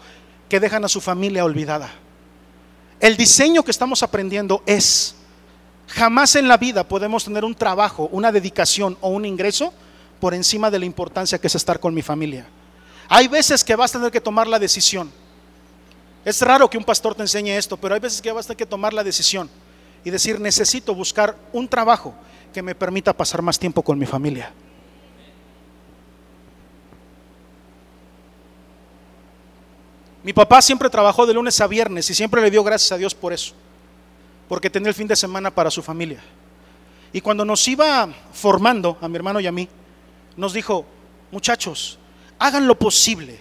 que 0.48 0.60
dejan 0.60 0.84
a 0.84 0.88
su 0.88 1.00
familia 1.00 1.44
olvidada. 1.44 1.90
El 3.00 3.16
diseño 3.16 3.62
que 3.62 3.70
estamos 3.70 4.02
aprendiendo 4.02 4.62
es, 4.66 5.14
jamás 5.86 6.34
en 6.34 6.48
la 6.48 6.56
vida 6.56 6.88
podemos 6.88 7.24
tener 7.24 7.44
un 7.44 7.54
trabajo, 7.54 8.08
una 8.10 8.32
dedicación 8.32 8.98
o 9.00 9.10
un 9.10 9.24
ingreso 9.24 9.72
por 10.20 10.34
encima 10.34 10.70
de 10.70 10.78
la 10.78 10.84
importancia 10.84 11.38
que 11.38 11.46
es 11.46 11.54
estar 11.54 11.80
con 11.80 11.94
mi 11.94 12.02
familia. 12.02 12.46
Hay 13.08 13.28
veces 13.28 13.64
que 13.64 13.76
vas 13.76 13.94
a 13.94 13.98
tener 13.98 14.12
que 14.12 14.20
tomar 14.20 14.46
la 14.46 14.58
decisión. 14.58 15.10
Es 16.24 16.42
raro 16.42 16.68
que 16.68 16.76
un 16.76 16.84
pastor 16.84 17.14
te 17.14 17.22
enseñe 17.22 17.56
esto, 17.56 17.76
pero 17.76 17.94
hay 17.94 18.00
veces 18.00 18.20
que 18.20 18.30
vas 18.32 18.44
a 18.44 18.48
tener 18.48 18.58
que 18.58 18.66
tomar 18.66 18.92
la 18.92 19.02
decisión 19.02 19.48
y 20.04 20.10
decir, 20.10 20.38
necesito 20.40 20.94
buscar 20.94 21.36
un 21.52 21.68
trabajo 21.68 22.14
que 22.52 22.62
me 22.62 22.74
permita 22.74 23.12
pasar 23.12 23.42
más 23.42 23.58
tiempo 23.58 23.82
con 23.82 23.98
mi 23.98 24.06
familia. 24.06 24.52
Mi 30.22 30.32
papá 30.32 30.60
siempre 30.60 30.90
trabajó 30.90 31.24
de 31.24 31.32
lunes 31.32 31.58
a 31.60 31.66
viernes 31.66 32.10
y 32.10 32.14
siempre 32.14 32.42
le 32.42 32.50
dio 32.50 32.62
gracias 32.62 32.92
a 32.92 32.98
Dios 32.98 33.14
por 33.14 33.32
eso, 33.32 33.54
porque 34.48 34.68
tenía 34.68 34.88
el 34.88 34.94
fin 34.94 35.06
de 35.06 35.16
semana 35.16 35.50
para 35.50 35.70
su 35.70 35.82
familia. 35.82 36.20
Y 37.12 37.20
cuando 37.20 37.44
nos 37.44 37.66
iba 37.66 38.08
formando, 38.32 38.98
a 39.00 39.08
mi 39.08 39.16
hermano 39.16 39.40
y 39.40 39.46
a 39.46 39.52
mí, 39.52 39.68
nos 40.38 40.52
dijo, 40.52 40.86
muchachos, 41.32 41.98
hagan 42.38 42.68
lo 42.68 42.78
posible 42.78 43.40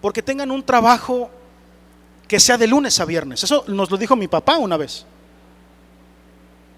porque 0.00 0.22
tengan 0.22 0.52
un 0.52 0.62
trabajo 0.62 1.28
que 2.28 2.38
sea 2.38 2.56
de 2.56 2.68
lunes 2.68 3.00
a 3.00 3.04
viernes. 3.04 3.42
Eso 3.42 3.64
nos 3.66 3.90
lo 3.90 3.96
dijo 3.96 4.14
mi 4.14 4.28
papá 4.28 4.56
una 4.56 4.76
vez. 4.76 5.04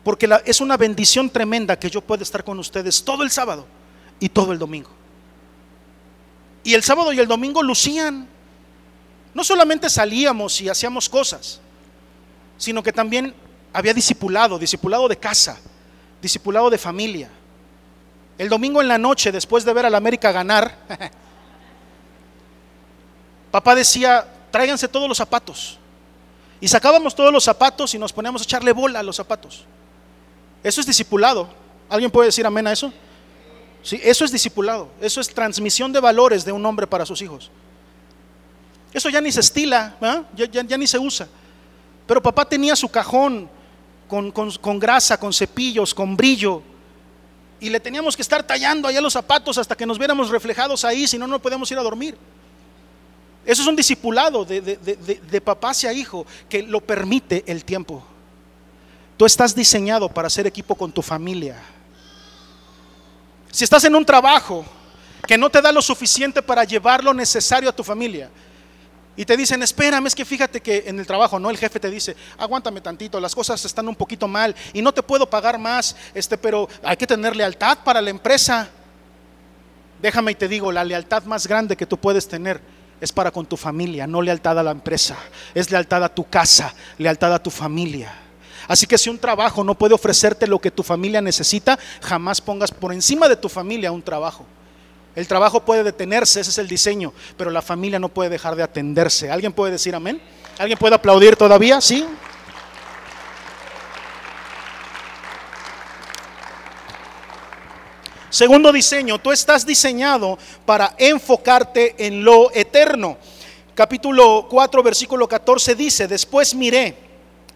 Porque 0.02 0.28
es 0.46 0.62
una 0.62 0.78
bendición 0.78 1.28
tremenda 1.28 1.78
que 1.78 1.90
yo 1.90 2.00
pueda 2.00 2.22
estar 2.22 2.42
con 2.42 2.58
ustedes 2.58 3.04
todo 3.04 3.22
el 3.22 3.30
sábado 3.30 3.66
y 4.18 4.30
todo 4.30 4.50
el 4.52 4.58
domingo. 4.58 4.88
Y 6.64 6.72
el 6.72 6.82
sábado 6.82 7.12
y 7.12 7.20
el 7.20 7.28
domingo 7.28 7.62
lucían. 7.62 8.26
No 9.34 9.44
solamente 9.44 9.90
salíamos 9.90 10.58
y 10.62 10.70
hacíamos 10.70 11.06
cosas, 11.06 11.60
sino 12.56 12.82
que 12.82 12.94
también 12.94 13.34
había 13.74 13.92
discipulado, 13.92 14.58
discipulado 14.58 15.06
de 15.06 15.18
casa, 15.18 15.58
discipulado 16.22 16.70
de 16.70 16.78
familia. 16.78 17.30
El 18.38 18.48
domingo 18.48 18.80
en 18.80 18.86
la 18.86 18.98
noche, 18.98 19.32
después 19.32 19.64
de 19.64 19.72
ver 19.72 19.84
al 19.84 19.96
América 19.96 20.30
ganar, 20.30 20.76
papá 23.50 23.74
decía, 23.74 24.26
tráiganse 24.52 24.86
todos 24.86 25.08
los 25.08 25.18
zapatos. 25.18 25.76
Y 26.60 26.68
sacábamos 26.68 27.16
todos 27.16 27.32
los 27.32 27.42
zapatos 27.42 27.94
y 27.94 27.98
nos 27.98 28.12
poníamos 28.12 28.42
a 28.42 28.44
echarle 28.44 28.72
bola 28.72 29.00
a 29.00 29.02
los 29.02 29.16
zapatos. 29.16 29.64
Eso 30.62 30.80
es 30.80 30.86
discipulado. 30.86 31.48
¿Alguien 31.88 32.10
puede 32.12 32.26
decir 32.26 32.46
amén 32.46 32.66
a 32.68 32.72
eso? 32.72 32.92
Sí, 33.82 34.00
eso 34.04 34.24
es 34.24 34.30
discipulado. 34.30 34.88
Eso 35.00 35.20
es 35.20 35.28
transmisión 35.28 35.92
de 35.92 35.98
valores 35.98 36.44
de 36.44 36.52
un 36.52 36.64
hombre 36.64 36.86
para 36.86 37.04
sus 37.06 37.20
hijos. 37.22 37.50
Eso 38.92 39.08
ya 39.08 39.20
ni 39.20 39.32
se 39.32 39.40
estila, 39.40 39.96
ya, 40.34 40.78
ni 40.78 40.86
se 40.86 40.98
usa. 40.98 41.28
Pero 42.06 42.22
papá 42.22 42.44
tenía 42.44 42.76
su 42.76 42.88
cajón 42.88 43.50
con 44.08 44.78
grasa, 44.78 45.18
con 45.18 45.32
cepillos, 45.32 45.92
con 45.92 46.16
brillo. 46.16 46.62
Y 47.60 47.70
le 47.70 47.80
teníamos 47.80 48.14
que 48.14 48.22
estar 48.22 48.42
tallando 48.42 48.86
allá 48.86 49.00
los 49.00 49.12
zapatos 49.12 49.58
hasta 49.58 49.76
que 49.76 49.86
nos 49.86 49.98
viéramos 49.98 50.30
reflejados 50.30 50.84
ahí, 50.84 51.06
si 51.08 51.18
no, 51.18 51.26
no 51.26 51.38
podemos 51.38 51.70
ir 51.70 51.78
a 51.78 51.82
dormir. 51.82 52.16
Eso 53.44 53.62
es 53.62 53.68
un 53.68 53.76
discipulado 53.76 54.44
de, 54.44 54.60
de, 54.60 55.40
papá 55.40 55.70
hacia 55.70 55.92
hijo 55.92 56.26
que 56.48 56.62
lo 56.62 56.80
permite 56.80 57.44
el 57.46 57.64
tiempo. 57.64 58.04
Tú 59.16 59.24
estás 59.24 59.54
diseñado 59.54 60.08
para 60.08 60.26
hacer 60.26 60.46
equipo 60.46 60.74
con 60.74 60.92
tu 60.92 61.00
familia. 61.00 61.56
Si 63.50 63.64
estás 63.64 63.82
en 63.84 63.96
un 63.96 64.04
trabajo 64.04 64.64
que 65.26 65.38
no 65.38 65.50
te 65.50 65.62
da 65.62 65.72
lo 65.72 65.82
suficiente 65.82 66.42
para 66.42 66.64
llevar 66.64 67.02
lo 67.02 67.14
necesario 67.14 67.70
a 67.70 67.72
tu 67.72 67.82
familia, 67.82 68.30
y 69.18 69.24
te 69.24 69.36
dicen, 69.36 69.60
espérame, 69.64 70.06
es 70.06 70.14
que 70.14 70.24
fíjate 70.24 70.60
que 70.60 70.84
en 70.86 71.00
el 71.00 71.04
trabajo, 71.04 71.40
¿no? 71.40 71.50
El 71.50 71.58
jefe 71.58 71.80
te 71.80 71.90
dice, 71.90 72.14
aguántame 72.38 72.80
tantito, 72.80 73.18
las 73.18 73.34
cosas 73.34 73.64
están 73.64 73.88
un 73.88 73.96
poquito 73.96 74.28
mal 74.28 74.54
y 74.72 74.80
no 74.80 74.94
te 74.94 75.02
puedo 75.02 75.28
pagar 75.28 75.58
más, 75.58 75.96
este, 76.14 76.38
pero 76.38 76.68
hay 76.84 76.96
que 76.96 77.04
tener 77.04 77.34
lealtad 77.34 77.78
para 77.82 78.00
la 78.00 78.10
empresa. 78.10 78.68
Déjame 80.00 80.30
y 80.30 80.34
te 80.36 80.46
digo, 80.46 80.70
la 80.70 80.84
lealtad 80.84 81.24
más 81.24 81.48
grande 81.48 81.76
que 81.76 81.84
tú 81.84 81.98
puedes 81.98 82.28
tener 82.28 82.60
es 83.00 83.10
para 83.10 83.32
con 83.32 83.44
tu 83.44 83.56
familia, 83.56 84.06
no 84.06 84.22
lealtad 84.22 84.56
a 84.56 84.62
la 84.62 84.70
empresa, 84.70 85.16
es 85.52 85.68
lealtad 85.72 86.04
a 86.04 86.14
tu 86.14 86.22
casa, 86.22 86.72
lealtad 86.96 87.34
a 87.34 87.42
tu 87.42 87.50
familia. 87.50 88.14
Así 88.68 88.86
que 88.86 88.98
si 88.98 89.10
un 89.10 89.18
trabajo 89.18 89.64
no 89.64 89.74
puede 89.74 89.94
ofrecerte 89.94 90.46
lo 90.46 90.60
que 90.60 90.70
tu 90.70 90.84
familia 90.84 91.20
necesita, 91.20 91.76
jamás 92.02 92.40
pongas 92.40 92.70
por 92.70 92.92
encima 92.92 93.28
de 93.28 93.34
tu 93.34 93.48
familia 93.48 93.90
un 93.90 94.00
trabajo. 94.00 94.46
El 95.18 95.26
trabajo 95.26 95.64
puede 95.64 95.82
detenerse, 95.82 96.38
ese 96.38 96.50
es 96.50 96.58
el 96.58 96.68
diseño, 96.68 97.12
pero 97.36 97.50
la 97.50 97.60
familia 97.60 97.98
no 97.98 98.08
puede 98.08 98.30
dejar 98.30 98.54
de 98.54 98.62
atenderse. 98.62 99.28
¿Alguien 99.32 99.52
puede 99.52 99.72
decir 99.72 99.92
amén? 99.96 100.22
¿Alguien 100.58 100.78
puede 100.78 100.94
aplaudir 100.94 101.34
todavía? 101.34 101.80
¿Sí? 101.80 102.06
Segundo 108.30 108.70
diseño, 108.70 109.18
tú 109.18 109.32
estás 109.32 109.66
diseñado 109.66 110.38
para 110.64 110.94
enfocarte 110.96 111.96
en 112.06 112.22
lo 112.22 112.52
eterno. 112.54 113.18
Capítulo 113.74 114.46
4, 114.48 114.82
versículo 114.84 115.26
14 115.26 115.74
dice, 115.74 116.06
después 116.06 116.54
miré 116.54 117.07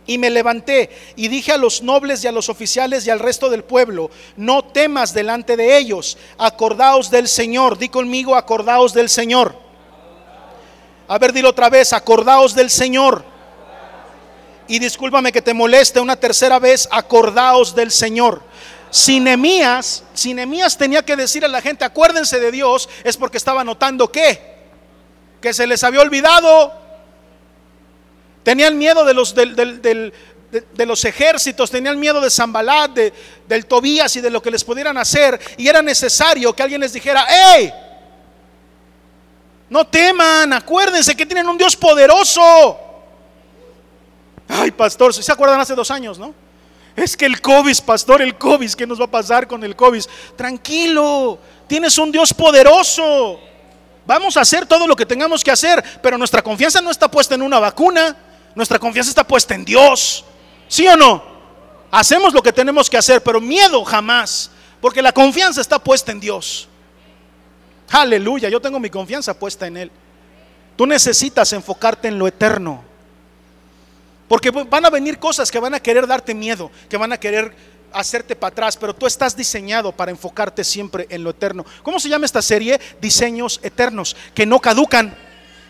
y 0.07 0.19
me 0.19 0.31
levanté 0.31 0.91
y 1.17 1.29
dije 1.29 1.53
a 1.53 1.59
los 1.59 1.83
nobles 1.83 2.25
y 2.25 2.27
a 2.27 2.33
los 2.33 2.49
oficiales 2.49 3.07
y 3.07 3.11
al 3.11 3.21
resto 3.21 3.49
del 3.49 3.65
pueblo, 3.65 4.11
no 4.37 4.65
temas 4.65 5.15
delante 5.15 5.57
de 5.57 5.79
ellos, 5.79 6.19
acordaos 6.39 7.11
del 7.11 7.29
Señor. 7.29 7.79
Di 7.79 7.89
conmigo, 7.89 8.35
acordaos 8.35 8.93
del 8.95 9.09
Señor. 9.09 9.55
A 11.09 11.19
ver, 11.19 11.33
dilo 11.33 11.51
otra 11.51 11.69
vez, 11.69 11.93
acordaos 11.93 12.55
del 12.55 12.71
Señor. 12.71 13.25
Y 14.67 14.79
discúlpame 14.79 15.33
que 15.33 15.43
te 15.43 15.55
moleste 15.55 16.01
una 16.01 16.17
tercera 16.17 16.59
vez, 16.59 16.89
acordaos 16.91 17.75
del 17.75 17.91
Señor. 17.91 18.43
Si 18.91 19.21
Nemías, 19.21 20.05
si 20.15 20.35
tenía 20.79 21.03
que 21.03 21.17
decir 21.17 21.45
a 21.45 21.49
la 21.49 21.61
gente, 21.61 21.85
acuérdense 21.85 22.41
de 22.41 22.51
Dios, 22.51 22.89
es 23.05 23.17
porque 23.17 23.39
estaba 23.39 23.65
notando 23.65 24.11
que, 24.11 24.41
que 25.41 25.55
se 25.55 25.67
les 25.67 25.83
había 25.85 26.01
olvidado 26.01 26.82
Tenían 28.43 28.77
miedo 28.77 29.05
de 29.05 29.15
los, 30.87 31.05
ejércitos, 31.05 31.71
tenían 31.71 31.99
miedo 31.99 32.21
de 32.21 32.31
Zambalat, 32.31 32.91
de, 32.91 33.13
del 33.47 33.67
Tobías 33.67 34.17
y 34.17 34.21
de 34.21 34.31
lo 34.31 34.43
que 34.43 34.51
les 34.51 34.65
pudieran 34.65 34.99
hacer. 34.99 35.41
Y 35.57 35.69
era 35.69 35.81
necesario 35.81 36.53
que 36.53 36.63
alguien 36.63 36.81
les 36.81 36.93
dijera, 36.93 37.27
¡hey! 37.29 37.73
No 39.71 39.87
teman, 39.87 40.53
acuérdense 40.53 41.17
que 41.17 41.25
tienen 41.25 41.49
un 41.49 41.57
Dios 41.57 41.77
poderoso. 41.77 42.79
Ay, 44.49 44.71
pastor, 44.71 45.15
¿se 45.15 45.33
acuerdan 45.33 45.61
hace 45.61 45.75
dos 45.75 45.91
años, 45.91 46.19
no? 46.19 46.35
Es 46.95 47.17
que 47.17 47.25
el 47.25 47.41
COVID, 47.41 47.79
pastor, 47.87 48.21
el 48.21 48.37
COVID, 48.37 48.73
¿qué 48.75 48.87
nos 48.87 49.01
va 49.01 49.07
a 49.07 49.11
pasar 49.11 49.47
con 49.47 49.65
el 49.65 49.75
COVID? 49.75 50.03
Tranquilo, 50.37 51.39
tienes 51.67 51.97
un 51.97 52.13
Dios 52.13 52.35
poderoso. 52.35 53.41
Vamos 54.05 54.37
a 54.37 54.41
hacer 54.41 54.67
todo 54.67 54.87
lo 54.87 54.95
que 54.95 55.07
tengamos 55.07 55.43
que 55.43 55.51
hacer, 55.51 55.83
pero 56.03 56.19
nuestra 56.19 56.43
confianza 56.43 56.81
no 56.81 56.91
está 56.91 57.11
puesta 57.11 57.35
en 57.35 57.43
una 57.43 57.59
vacuna. 57.59 58.17
Nuestra 58.55 58.79
confianza 58.79 59.11
está 59.11 59.25
puesta 59.25 59.55
en 59.55 59.65
Dios. 59.65 60.25
¿Sí 60.69 60.87
o 60.87 60.97
no? 60.97 61.23
Hacemos 61.91 62.33
lo 62.33 62.43
que 62.43 62.53
tenemos 62.53 62.89
que 62.89 62.97
hacer, 62.97 63.23
pero 63.23 63.41
miedo 63.41 63.85
jamás, 63.85 64.51
porque 64.81 65.03
la 65.03 65.13
confianza 65.13 65.61
está 65.61 65.79
puesta 65.79 66.11
en 66.13 66.21
Dios. 66.21 66.69
Aleluya, 67.91 68.49
yo 68.49 68.61
tengo 68.61 68.81
mi 68.81 68.89
confianza 68.89 69.39
puesta 69.39 69.67
en 69.67 69.77
Él. 69.77 69.91
Tú 70.77 70.87
necesitas 70.87 71.53
enfocarte 71.53 72.09
en 72.09 72.19
lo 72.19 72.27
eterno. 72.27 72.83
Porque 74.29 74.51
van 74.51 74.85
a 74.87 74.91
venir 74.91 75.19
cosas 75.19 75.51
que 75.51 75.59
van 75.59 75.75
a 75.75 75.81
querer 75.81 76.07
darte 76.07 76.35
miedo, 76.35 76.71
que 76.89 76.97
van 76.97 77.13
a 77.13 77.21
querer 77.21 77.55
hacerte 77.93 78.35
para 78.35 78.53
atrás, 78.53 78.79
pero 78.79 78.95
tú 78.95 79.07
estás 79.07 79.37
diseñado 79.37 79.93
para 79.93 80.11
enfocarte 80.11 80.65
siempre 80.65 81.07
en 81.11 81.23
lo 81.23 81.31
eterno. 81.31 81.67
¿Cómo 81.83 82.01
se 82.01 82.09
llama 82.09 82.25
esta 82.25 82.41
serie? 82.41 82.81
Diseños 83.01 83.61
eternos, 83.63 84.17
que 84.35 84.47
no 84.47 84.59
caducan, 84.59 85.15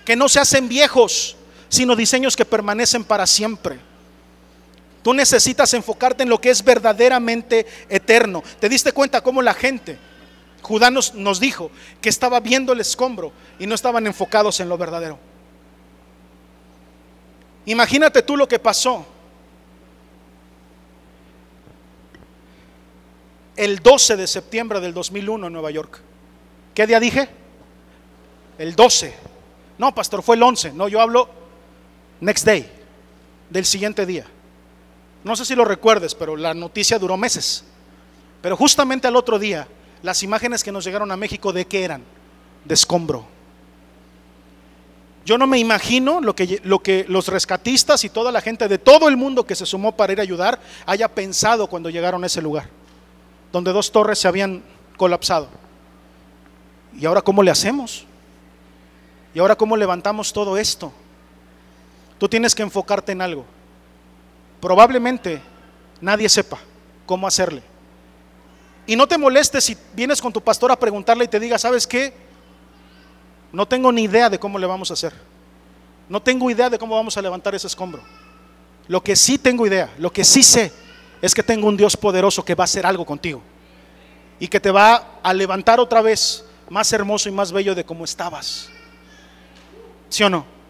que 0.05 0.14
no 0.14 0.28
se 0.28 0.39
hacen 0.39 0.68
viejos, 0.68 1.37
sino 1.72 1.96
diseños 1.96 2.36
que 2.36 2.44
permanecen 2.44 3.02
para 3.02 3.26
siempre. 3.26 3.80
Tú 5.02 5.14
necesitas 5.14 5.72
enfocarte 5.72 6.22
en 6.22 6.28
lo 6.28 6.38
que 6.38 6.50
es 6.50 6.62
verdaderamente 6.62 7.66
eterno. 7.88 8.42
¿Te 8.60 8.68
diste 8.68 8.92
cuenta 8.92 9.22
cómo 9.22 9.40
la 9.40 9.54
gente, 9.54 9.98
Judá 10.60 10.90
nos, 10.90 11.14
nos 11.14 11.40
dijo 11.40 11.70
que 12.02 12.10
estaba 12.10 12.40
viendo 12.40 12.74
el 12.74 12.80
escombro 12.80 13.32
y 13.58 13.66
no 13.66 13.74
estaban 13.74 14.06
enfocados 14.06 14.60
en 14.60 14.68
lo 14.68 14.76
verdadero? 14.76 15.18
Imagínate 17.64 18.20
tú 18.20 18.36
lo 18.36 18.46
que 18.46 18.58
pasó. 18.58 19.06
El 23.56 23.78
12 23.78 24.16
de 24.18 24.26
septiembre 24.26 24.78
del 24.78 24.92
2001 24.92 25.46
en 25.46 25.52
Nueva 25.54 25.70
York. 25.70 26.00
¿Qué 26.74 26.86
día 26.86 27.00
dije? 27.00 27.30
El 28.58 28.76
12. 28.76 29.14
No, 29.78 29.94
pastor, 29.94 30.22
fue 30.22 30.36
el 30.36 30.42
11. 30.42 30.74
No, 30.74 30.86
yo 30.88 31.00
hablo 31.00 31.40
next 32.22 32.46
day, 32.46 32.70
del 33.50 33.66
siguiente 33.66 34.06
día. 34.06 34.24
No 35.24 35.36
sé 35.36 35.44
si 35.44 35.54
lo 35.54 35.64
recuerdes, 35.64 36.14
pero 36.14 36.36
la 36.36 36.54
noticia 36.54 36.98
duró 36.98 37.16
meses. 37.16 37.64
Pero 38.40 38.56
justamente 38.56 39.06
al 39.06 39.16
otro 39.16 39.38
día, 39.38 39.68
las 40.02 40.22
imágenes 40.22 40.64
que 40.64 40.72
nos 40.72 40.84
llegaron 40.84 41.10
a 41.10 41.16
México, 41.16 41.52
¿de 41.52 41.66
qué 41.66 41.84
eran? 41.84 42.02
De 42.64 42.74
escombro. 42.74 43.26
Yo 45.24 45.36
no 45.36 45.46
me 45.46 45.58
imagino 45.58 46.20
lo 46.20 46.34
que, 46.34 46.60
lo 46.64 46.80
que 46.80 47.04
los 47.08 47.28
rescatistas 47.28 48.04
y 48.04 48.08
toda 48.08 48.32
la 48.32 48.40
gente 48.40 48.66
de 48.66 48.78
todo 48.78 49.08
el 49.08 49.16
mundo 49.16 49.44
que 49.44 49.54
se 49.54 49.66
sumó 49.66 49.96
para 49.96 50.12
ir 50.12 50.18
a 50.18 50.22
ayudar 50.22 50.60
haya 50.86 51.08
pensado 51.08 51.68
cuando 51.68 51.90
llegaron 51.90 52.22
a 52.24 52.26
ese 52.26 52.42
lugar, 52.42 52.68
donde 53.52 53.72
dos 53.72 53.92
torres 53.92 54.18
se 54.18 54.26
habían 54.26 54.62
colapsado. 54.96 55.48
¿Y 56.98 57.06
ahora 57.06 57.22
cómo 57.22 57.42
le 57.42 57.50
hacemos? 57.50 58.04
¿Y 59.34 59.38
ahora 59.38 59.56
cómo 59.56 59.76
levantamos 59.76 60.32
todo 60.32 60.56
esto? 60.56 60.92
Tú 62.22 62.28
tienes 62.28 62.54
que 62.54 62.62
enfocarte 62.62 63.10
en 63.10 63.20
algo. 63.20 63.44
Probablemente 64.60 65.42
nadie 66.00 66.28
sepa 66.28 66.56
cómo 67.04 67.26
hacerle. 67.26 67.64
Y 68.86 68.94
no 68.94 69.08
te 69.08 69.18
molestes 69.18 69.64
si 69.64 69.76
vienes 69.92 70.22
con 70.22 70.32
tu 70.32 70.40
pastor 70.40 70.70
a 70.70 70.78
preguntarle 70.78 71.24
y 71.24 71.26
te 71.26 71.40
diga, 71.40 71.58
¿sabes 71.58 71.84
qué? 71.84 72.14
No 73.50 73.66
tengo 73.66 73.90
ni 73.90 74.04
idea 74.04 74.30
de 74.30 74.38
cómo 74.38 74.56
le 74.56 74.68
vamos 74.68 74.88
a 74.90 74.94
hacer. 74.94 75.12
No 76.08 76.22
tengo 76.22 76.48
idea 76.48 76.70
de 76.70 76.78
cómo 76.78 76.94
vamos 76.94 77.16
a 77.16 77.22
levantar 77.22 77.56
ese 77.56 77.66
escombro. 77.66 78.00
Lo 78.86 79.02
que 79.02 79.16
sí 79.16 79.36
tengo 79.36 79.66
idea, 79.66 79.90
lo 79.98 80.12
que 80.12 80.22
sí 80.22 80.44
sé, 80.44 80.72
es 81.20 81.34
que 81.34 81.42
tengo 81.42 81.66
un 81.66 81.76
Dios 81.76 81.96
poderoso 81.96 82.44
que 82.44 82.54
va 82.54 82.62
a 82.62 82.66
hacer 82.66 82.86
algo 82.86 83.04
contigo. 83.04 83.42
Y 84.38 84.46
que 84.46 84.60
te 84.60 84.70
va 84.70 85.18
a 85.24 85.34
levantar 85.34 85.80
otra 85.80 86.00
vez 86.00 86.44
más 86.70 86.92
hermoso 86.92 87.28
y 87.28 87.32
más 87.32 87.50
bello 87.50 87.74
de 87.74 87.84
como 87.84 88.04
estabas. 88.04 88.68
¿Sí 90.08 90.22
o 90.22 90.30
no? 90.30 90.61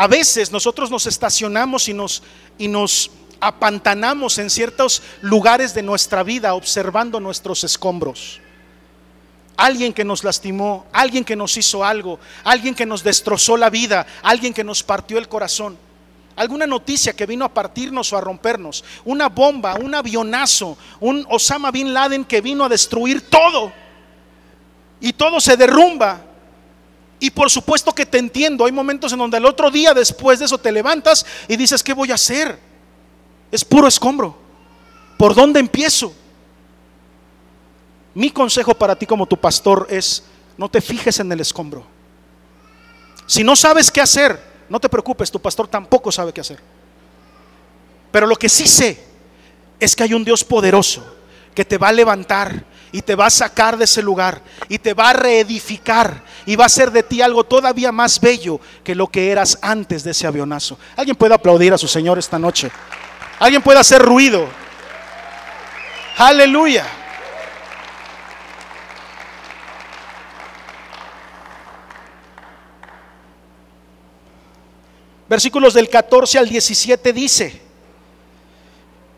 A 0.00 0.06
veces 0.06 0.50
nosotros 0.50 0.90
nos 0.90 1.06
estacionamos 1.06 1.86
y 1.90 1.92
nos, 1.92 2.22
y 2.56 2.68
nos 2.68 3.10
apantanamos 3.38 4.38
en 4.38 4.48
ciertos 4.48 5.02
lugares 5.20 5.74
de 5.74 5.82
nuestra 5.82 6.22
vida 6.22 6.54
observando 6.54 7.20
nuestros 7.20 7.64
escombros. 7.64 8.40
Alguien 9.58 9.92
que 9.92 10.02
nos 10.02 10.24
lastimó, 10.24 10.86
alguien 10.90 11.22
que 11.22 11.36
nos 11.36 11.54
hizo 11.58 11.84
algo, 11.84 12.18
alguien 12.44 12.74
que 12.74 12.86
nos 12.86 13.02
destrozó 13.04 13.58
la 13.58 13.68
vida, 13.68 14.06
alguien 14.22 14.54
que 14.54 14.64
nos 14.64 14.82
partió 14.82 15.18
el 15.18 15.28
corazón. 15.28 15.76
Alguna 16.34 16.66
noticia 16.66 17.12
que 17.12 17.26
vino 17.26 17.44
a 17.44 17.52
partirnos 17.52 18.10
o 18.14 18.16
a 18.16 18.22
rompernos. 18.22 18.82
Una 19.04 19.28
bomba, 19.28 19.74
un 19.74 19.94
avionazo, 19.94 20.78
un 21.00 21.26
Osama 21.28 21.70
Bin 21.70 21.92
Laden 21.92 22.24
que 22.24 22.40
vino 22.40 22.64
a 22.64 22.70
destruir 22.70 23.28
todo. 23.28 23.70
Y 24.98 25.12
todo 25.12 25.40
se 25.40 25.58
derrumba. 25.58 26.29
Y 27.20 27.30
por 27.30 27.50
supuesto 27.50 27.92
que 27.92 28.06
te 28.06 28.18
entiendo. 28.18 28.64
Hay 28.64 28.72
momentos 28.72 29.12
en 29.12 29.18
donde 29.18 29.36
el 29.36 29.44
otro 29.44 29.70
día 29.70 29.92
después 29.92 30.38
de 30.38 30.46
eso 30.46 30.56
te 30.56 30.72
levantas 30.72 31.24
y 31.46 31.56
dices, 31.56 31.82
¿qué 31.82 31.92
voy 31.92 32.10
a 32.10 32.14
hacer? 32.14 32.58
Es 33.52 33.62
puro 33.62 33.86
escombro. 33.86 34.36
¿Por 35.18 35.34
dónde 35.34 35.60
empiezo? 35.60 36.14
Mi 38.14 38.30
consejo 38.30 38.74
para 38.74 38.96
ti 38.96 39.04
como 39.04 39.26
tu 39.26 39.36
pastor 39.36 39.86
es, 39.90 40.24
no 40.56 40.70
te 40.70 40.80
fijes 40.80 41.20
en 41.20 41.30
el 41.30 41.40
escombro. 41.40 41.86
Si 43.26 43.44
no 43.44 43.54
sabes 43.54 43.90
qué 43.90 44.00
hacer, 44.00 44.42
no 44.70 44.80
te 44.80 44.88
preocupes, 44.88 45.30
tu 45.30 45.40
pastor 45.40 45.68
tampoco 45.68 46.10
sabe 46.10 46.32
qué 46.32 46.40
hacer. 46.40 46.58
Pero 48.10 48.26
lo 48.26 48.36
que 48.36 48.48
sí 48.48 48.66
sé 48.66 49.04
es 49.78 49.94
que 49.94 50.02
hay 50.04 50.14
un 50.14 50.24
Dios 50.24 50.42
poderoso 50.42 51.04
que 51.54 51.64
te 51.64 51.78
va 51.78 51.88
a 51.88 51.92
levantar 51.92 52.64
y 52.92 53.02
te 53.02 53.14
va 53.14 53.26
a 53.26 53.30
sacar 53.30 53.76
de 53.76 53.84
ese 53.84 54.02
lugar 54.02 54.42
y 54.68 54.78
te 54.78 54.94
va 54.94 55.10
a 55.10 55.12
reedificar 55.12 56.22
y 56.46 56.56
va 56.56 56.64
a 56.64 56.66
hacer 56.66 56.90
de 56.90 57.02
ti 57.02 57.22
algo 57.22 57.44
todavía 57.44 57.92
más 57.92 58.20
bello 58.20 58.60
que 58.82 58.94
lo 58.94 59.06
que 59.06 59.30
eras 59.30 59.58
antes 59.62 60.02
de 60.04 60.10
ese 60.10 60.26
avionazo. 60.26 60.78
¿Alguien 60.96 61.16
puede 61.16 61.34
aplaudir 61.34 61.72
a 61.72 61.78
su 61.78 61.88
Señor 61.88 62.18
esta 62.18 62.38
noche? 62.38 62.70
Alguien 63.38 63.62
puede 63.62 63.78
hacer 63.78 64.02
ruido. 64.02 64.48
Aleluya. 66.16 66.86
Versículos 75.30 75.74
del 75.74 75.88
14 75.88 76.40
al 76.40 76.48
17 76.48 77.12
dice, 77.12 77.69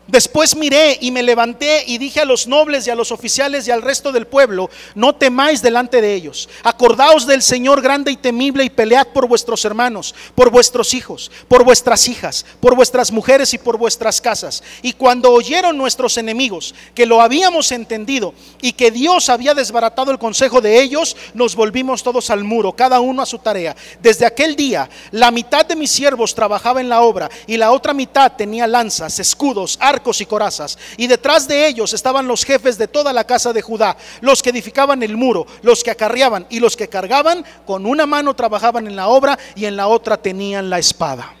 Después 0.07 0.57
miré 0.57 0.97
y 0.99 1.11
me 1.11 1.23
levanté 1.23 1.85
y 1.87 1.97
dije 1.97 2.19
a 2.19 2.25
los 2.25 2.45
nobles 2.45 2.85
y 2.85 2.89
a 2.89 2.95
los 2.95 3.13
oficiales 3.13 3.65
y 3.67 3.71
al 3.71 3.81
resto 3.81 4.11
del 4.11 4.27
pueblo, 4.27 4.69
no 4.95 5.15
temáis 5.15 5.61
delante 5.61 6.01
de 6.01 6.13
ellos. 6.13 6.49
Acordaos 6.63 7.25
del 7.25 7.41
Señor 7.41 7.81
grande 7.81 8.11
y 8.11 8.17
temible 8.17 8.65
y 8.65 8.69
pelead 8.69 9.07
por 9.07 9.29
vuestros 9.29 9.63
hermanos, 9.63 10.13
por 10.35 10.49
vuestros 10.49 10.93
hijos, 10.93 11.31
por 11.47 11.63
vuestras 11.63 12.09
hijas, 12.09 12.45
por 12.59 12.75
vuestras 12.75 13.13
mujeres 13.13 13.53
y 13.53 13.57
por 13.57 13.77
vuestras 13.77 14.19
casas. 14.19 14.61
Y 14.81 14.91
cuando 14.91 15.31
oyeron 15.31 15.77
nuestros 15.77 16.17
enemigos 16.17 16.75
que 16.93 17.05
lo 17.05 17.21
habíamos 17.21 17.71
entendido 17.71 18.33
y 18.61 18.73
que 18.73 18.91
Dios 18.91 19.29
había 19.29 19.53
desbaratado 19.53 20.11
el 20.11 20.19
consejo 20.19 20.59
de 20.59 20.81
ellos, 20.81 21.15
nos 21.33 21.55
volvimos 21.55 22.03
todos 22.03 22.29
al 22.29 22.43
muro, 22.43 22.73
cada 22.73 22.99
uno 22.99 23.21
a 23.21 23.25
su 23.25 23.39
tarea. 23.39 23.73
Desde 24.01 24.25
aquel 24.25 24.57
día, 24.57 24.89
la 25.11 25.31
mitad 25.31 25.65
de 25.65 25.77
mis 25.77 25.91
siervos 25.91 26.35
trabajaba 26.35 26.81
en 26.81 26.89
la 26.89 27.01
obra 27.03 27.29
y 27.47 27.55
la 27.55 27.71
otra 27.71 27.93
mitad 27.93 28.33
tenía 28.33 28.67
lanzas, 28.67 29.17
escudos, 29.19 29.77
arcos 29.79 30.02
y 30.21 30.25
corazas. 30.25 30.77
Y 30.97 31.07
detrás 31.07 31.47
de 31.47 31.67
ellos 31.67 31.93
estaban 31.93 32.27
los 32.27 32.43
jefes 32.43 32.77
de 32.77 32.87
toda 32.87 33.13
la 33.13 33.23
casa 33.23 33.53
de 33.53 33.61
Judá, 33.61 33.97
los 34.21 34.41
que 34.41 34.49
edificaban 34.49 35.01
el 35.03 35.15
muro, 35.15 35.45
los 35.61 35.83
que 35.83 35.91
acarreaban 35.91 36.45
y 36.49 36.59
los 36.59 36.75
que 36.75 36.89
cargaban, 36.89 37.45
con 37.65 37.85
una 37.85 38.05
mano 38.05 38.35
trabajaban 38.35 38.87
en 38.87 38.95
la 38.95 39.07
obra 39.07 39.37
y 39.55 39.65
en 39.65 39.75
la 39.75 39.87
otra 39.87 40.17
tenían 40.17 40.69
la 40.69 40.79
espada. 40.79 41.33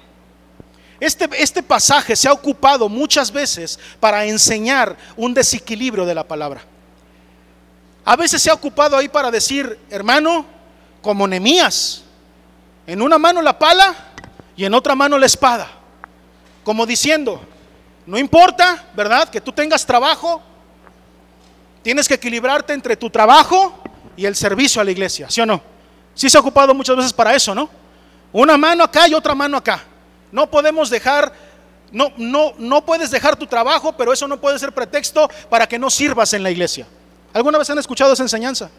Este, 0.99 1.29
este 1.37 1.61
pasaje 1.61 2.15
se 2.15 2.29
ha 2.29 2.31
ocupado 2.31 2.87
muchas 2.87 3.31
veces 3.31 3.77
para 3.99 4.25
enseñar 4.25 4.95
un 5.17 5.33
desequilibrio 5.33 6.05
de 6.05 6.15
la 6.15 6.25
palabra. 6.25 6.63
A 8.05 8.15
veces 8.15 8.41
se 8.41 8.49
ha 8.49 8.53
ocupado 8.53 8.97
ahí 8.97 9.09
para 9.09 9.29
decir, 9.29 9.79
hermano, 9.89 10.45
como 11.01 11.27
Nemías, 11.27 12.03
en 12.87 13.01
una 13.01 13.17
mano 13.17 13.41
la 13.41 13.57
pala 13.57 13.95
y 14.55 14.65
en 14.65 14.73
otra 14.73 14.95
mano 14.95 15.17
la 15.17 15.25
espada. 15.25 15.69
Como 16.63 16.85
diciendo, 16.85 17.41
no 18.05 18.17
importa, 18.17 18.85
¿verdad? 18.95 19.29
Que 19.29 19.39
tú 19.39 19.51
tengas 19.51 19.85
trabajo. 19.85 20.41
Tienes 21.81 22.07
que 22.07 22.15
equilibrarte 22.15 22.73
entre 22.73 22.95
tu 22.95 23.09
trabajo 23.09 23.81
y 24.15 24.25
el 24.25 24.35
servicio 24.35 24.81
a 24.81 24.85
la 24.85 24.91
iglesia, 24.91 25.29
¿sí 25.29 25.41
o 25.41 25.45
no? 25.45 25.61
Sí 26.13 26.29
se 26.29 26.37
ha 26.37 26.41
ocupado 26.41 26.73
muchas 26.73 26.95
veces 26.95 27.13
para 27.13 27.33
eso, 27.35 27.55
¿no? 27.55 27.69
Una 28.31 28.57
mano 28.57 28.83
acá 28.83 29.07
y 29.07 29.13
otra 29.13 29.35
mano 29.35 29.57
acá. 29.57 29.83
No 30.31 30.49
podemos 30.49 30.89
dejar, 30.89 31.31
no, 31.91 32.11
no, 32.17 32.53
no 32.57 32.85
puedes 32.85 33.11
dejar 33.11 33.35
tu 33.35 33.45
trabajo, 33.45 33.93
pero 33.93 34.13
eso 34.13 34.27
no 34.27 34.39
puede 34.39 34.59
ser 34.59 34.71
pretexto 34.71 35.29
para 35.49 35.67
que 35.67 35.77
no 35.77 35.89
sirvas 35.89 36.33
en 36.33 36.43
la 36.43 36.51
iglesia. 36.51 36.87
¿Alguna 37.33 37.57
vez 37.57 37.69
han 37.69 37.79
escuchado 37.79 38.13
esa 38.13 38.23
enseñanza? 38.23 38.69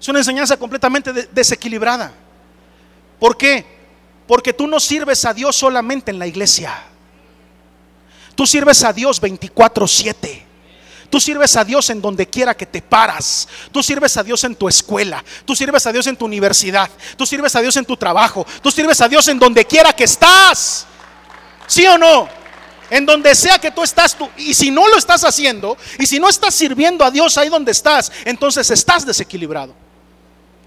Es 0.00 0.08
una 0.08 0.18
enseñanza 0.18 0.56
completamente 0.56 1.12
desequilibrada. 1.30 2.12
¿Por 3.18 3.36
qué? 3.36 3.66
Porque 4.26 4.52
tú 4.52 4.66
no 4.66 4.80
sirves 4.80 5.24
a 5.24 5.34
Dios 5.34 5.56
solamente 5.56 6.10
en 6.10 6.18
la 6.18 6.26
iglesia. 6.26 6.89
Tú 8.40 8.46
sirves 8.46 8.82
a 8.84 8.94
Dios 8.94 9.20
24/7. 9.20 10.46
Tú 11.10 11.20
sirves 11.20 11.54
a 11.56 11.62
Dios 11.62 11.90
en 11.90 12.00
donde 12.00 12.26
quiera 12.26 12.56
que 12.56 12.64
te 12.64 12.80
paras. 12.80 13.46
Tú 13.70 13.82
sirves 13.82 14.16
a 14.16 14.22
Dios 14.22 14.42
en 14.44 14.56
tu 14.56 14.66
escuela. 14.66 15.22
Tú 15.44 15.54
sirves 15.54 15.86
a 15.86 15.92
Dios 15.92 16.06
en 16.06 16.16
tu 16.16 16.24
universidad. 16.24 16.88
Tú 17.18 17.26
sirves 17.26 17.54
a 17.54 17.60
Dios 17.60 17.76
en 17.76 17.84
tu 17.84 17.98
trabajo. 17.98 18.46
Tú 18.62 18.70
sirves 18.70 18.98
a 19.02 19.08
Dios 19.10 19.28
en 19.28 19.38
donde 19.38 19.66
quiera 19.66 19.92
que 19.92 20.04
estás. 20.04 20.86
¿Sí 21.66 21.86
o 21.86 21.98
no? 21.98 22.30
En 22.88 23.04
donde 23.04 23.34
sea 23.34 23.58
que 23.58 23.72
tú 23.72 23.82
estás, 23.82 24.16
y 24.38 24.54
si 24.54 24.70
no 24.70 24.88
lo 24.88 24.96
estás 24.96 25.22
haciendo, 25.22 25.76
y 25.98 26.06
si 26.06 26.18
no 26.18 26.30
estás 26.30 26.54
sirviendo 26.54 27.04
a 27.04 27.10
Dios 27.10 27.36
ahí 27.36 27.50
donde 27.50 27.72
estás, 27.72 28.10
entonces 28.24 28.70
estás 28.70 29.04
desequilibrado. 29.04 29.74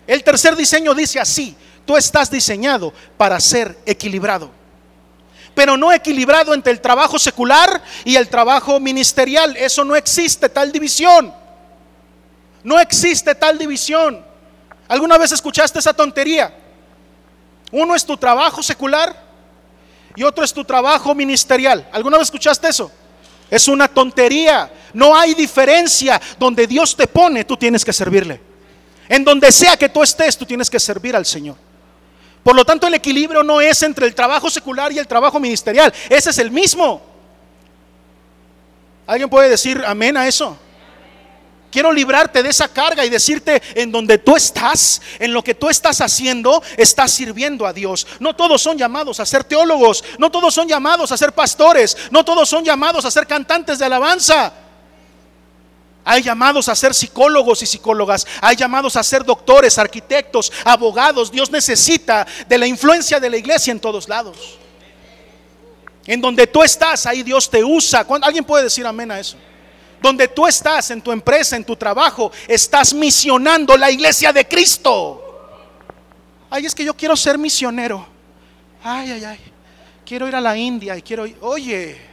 El 0.06 0.24
tercer 0.24 0.56
diseño 0.56 0.94
dice 0.94 1.20
así, 1.20 1.56
tú 1.88 1.98
estás 1.98 2.30
diseñado 2.30 2.94
para 3.18 3.40
ser 3.40 3.80
equilibrado 3.88 4.62
pero 5.56 5.78
no 5.78 5.92
equilibrado 5.92 6.54
entre 6.54 6.72
el 6.72 6.82
trabajo 6.82 7.20
secular 7.20 7.82
y 8.06 8.16
el 8.16 8.28
trabajo 8.30 8.80
ministerial. 8.80 9.56
Eso 9.58 9.84
no 9.84 9.96
existe, 9.96 10.50
tal 10.50 10.72
división. 10.72 11.34
No 12.64 12.80
existe 12.80 13.36
tal 13.36 13.58
división. 13.58 14.26
¿Alguna 14.88 15.18
vez 15.18 15.32
escuchaste 15.32 15.80
esa 15.80 15.94
tontería? 15.94 16.54
Uno 17.72 17.96
es 17.96 18.06
tu 18.06 18.16
trabajo 18.18 18.62
secular 18.62 19.16
y 20.16 20.24
otro 20.24 20.44
es 20.44 20.54
tu 20.54 20.64
trabajo 20.64 21.16
ministerial. 21.16 21.88
¿Alguna 21.92 22.18
vez 22.18 22.28
escuchaste 22.28 22.68
eso? 22.68 22.92
Es 23.50 23.68
una 23.68 23.88
tontería. 23.88 24.72
No 24.94 25.16
hay 25.18 25.34
diferencia. 25.34 26.22
Donde 26.38 26.68
Dios 26.68 26.96
te 26.96 27.08
pone, 27.08 27.44
tú 27.44 27.58
tienes 27.58 27.84
que 27.84 27.94
servirle. 27.94 28.42
En 29.10 29.24
donde 29.24 29.52
sea 29.52 29.76
que 29.78 29.90
tú 29.90 30.02
estés, 30.02 30.38
tú 30.38 30.46
tienes 30.46 30.70
que 30.70 30.80
servir 30.80 31.16
al 31.16 31.26
Señor. 31.26 31.56
Por 32.44 32.56
lo 32.56 32.66
tanto, 32.66 32.88
el 32.88 32.94
equilibrio 32.94 33.42
no 33.42 33.62
es 33.62 33.82
entre 33.84 34.06
el 34.06 34.14
trabajo 34.14 34.50
secular 34.50 34.92
y 34.92 35.00
el 35.00 35.08
trabajo 35.08 35.40
ministerial. 35.40 35.94
Ese 36.10 36.30
es 36.30 36.38
el 36.38 36.52
mismo. 36.52 37.02
¿Alguien 39.08 39.30
puede 39.30 39.50
decir 39.50 39.82
amén 39.86 40.18
a 40.18 40.28
eso? 40.28 40.58
Quiero 41.72 41.92
librarte 41.92 42.44
de 42.44 42.50
esa 42.50 42.68
carga 42.68 43.04
y 43.04 43.10
decirte 43.10 43.60
en 43.74 43.92
donde 43.92 44.20
tú 44.20 44.36
estás, 44.36 45.02
en 45.18 45.34
lo 45.34 45.44
que 45.44 45.56
tú 45.56 45.70
estás 45.70 46.02
haciendo, 46.02 46.62
estás 46.78 47.12
sirviendo 47.12 47.66
a 47.66 47.74
Dios. 47.74 48.06
No 48.20 48.36
todos 48.36 48.62
son 48.62 48.78
llamados 48.78 49.20
a 49.20 49.26
ser 49.26 49.44
teólogos, 49.44 50.04
no 50.20 50.30
todos 50.30 50.54
son 50.54 50.68
llamados 50.68 51.12
a 51.12 51.18
ser 51.18 51.32
pastores, 51.32 51.98
no 52.12 52.24
todos 52.24 52.48
son 52.48 52.64
llamados 52.64 53.06
a 53.06 53.12
ser 53.12 53.26
cantantes 53.26 53.80
de 53.80 53.86
alabanza. 53.86 54.54
Hay 56.06 56.22
llamados 56.22 56.68
a 56.68 56.76
ser 56.76 56.94
psicólogos 56.94 57.62
y 57.64 57.66
psicólogas. 57.66 58.28
Hay 58.42 58.56
llamados 58.56 58.96
a 58.96 59.04
ser 59.04 59.24
doctores, 59.24 59.78
arquitectos, 59.78 60.52
abogados. 60.66 61.32
Dios 61.32 61.50
necesita 61.50 62.28
de 62.48 62.58
la 62.58 62.68
influencia 62.68 63.20
de 63.20 63.30
la 63.30 63.38
iglesia 63.38 63.72
en 63.72 63.80
todos 63.80 64.10
lados. 64.10 64.58
En 66.06 66.20
donde 66.20 66.48
tú 66.48 66.62
estás, 66.62 67.06
ahí 67.06 67.24
Dios 67.24 67.50
te 67.50 67.64
usa. 67.64 68.06
¿Alguien 68.22 68.44
puede 68.44 68.66
decir 68.66 68.86
amén 68.86 69.12
a 69.12 69.20
eso? 69.20 69.38
Donde 70.02 70.28
tú 70.28 70.46
estás, 70.46 70.92
en 70.92 71.02
tu 71.02 71.14
empresa, 71.14 71.56
en 71.56 71.64
tu 71.64 71.78
trabajo, 71.78 72.30
estás 72.50 72.94
misionando 72.94 73.78
la 73.78 73.90
iglesia 73.90 74.34
de 74.34 74.46
Cristo. 74.46 75.22
Ay, 76.50 76.66
es 76.66 76.76
que 76.76 76.84
yo 76.84 76.94
quiero 76.94 77.16
ser 77.16 77.38
misionero. 77.38 78.06
Ay, 78.84 79.12
ay, 79.12 79.24
ay. 79.24 79.40
Quiero 80.06 80.28
ir 80.28 80.36
a 80.36 80.42
la 80.42 80.58
India 80.58 80.98
y 80.98 81.02
quiero 81.02 81.26
ir. 81.26 81.38
Oye. 81.40 82.13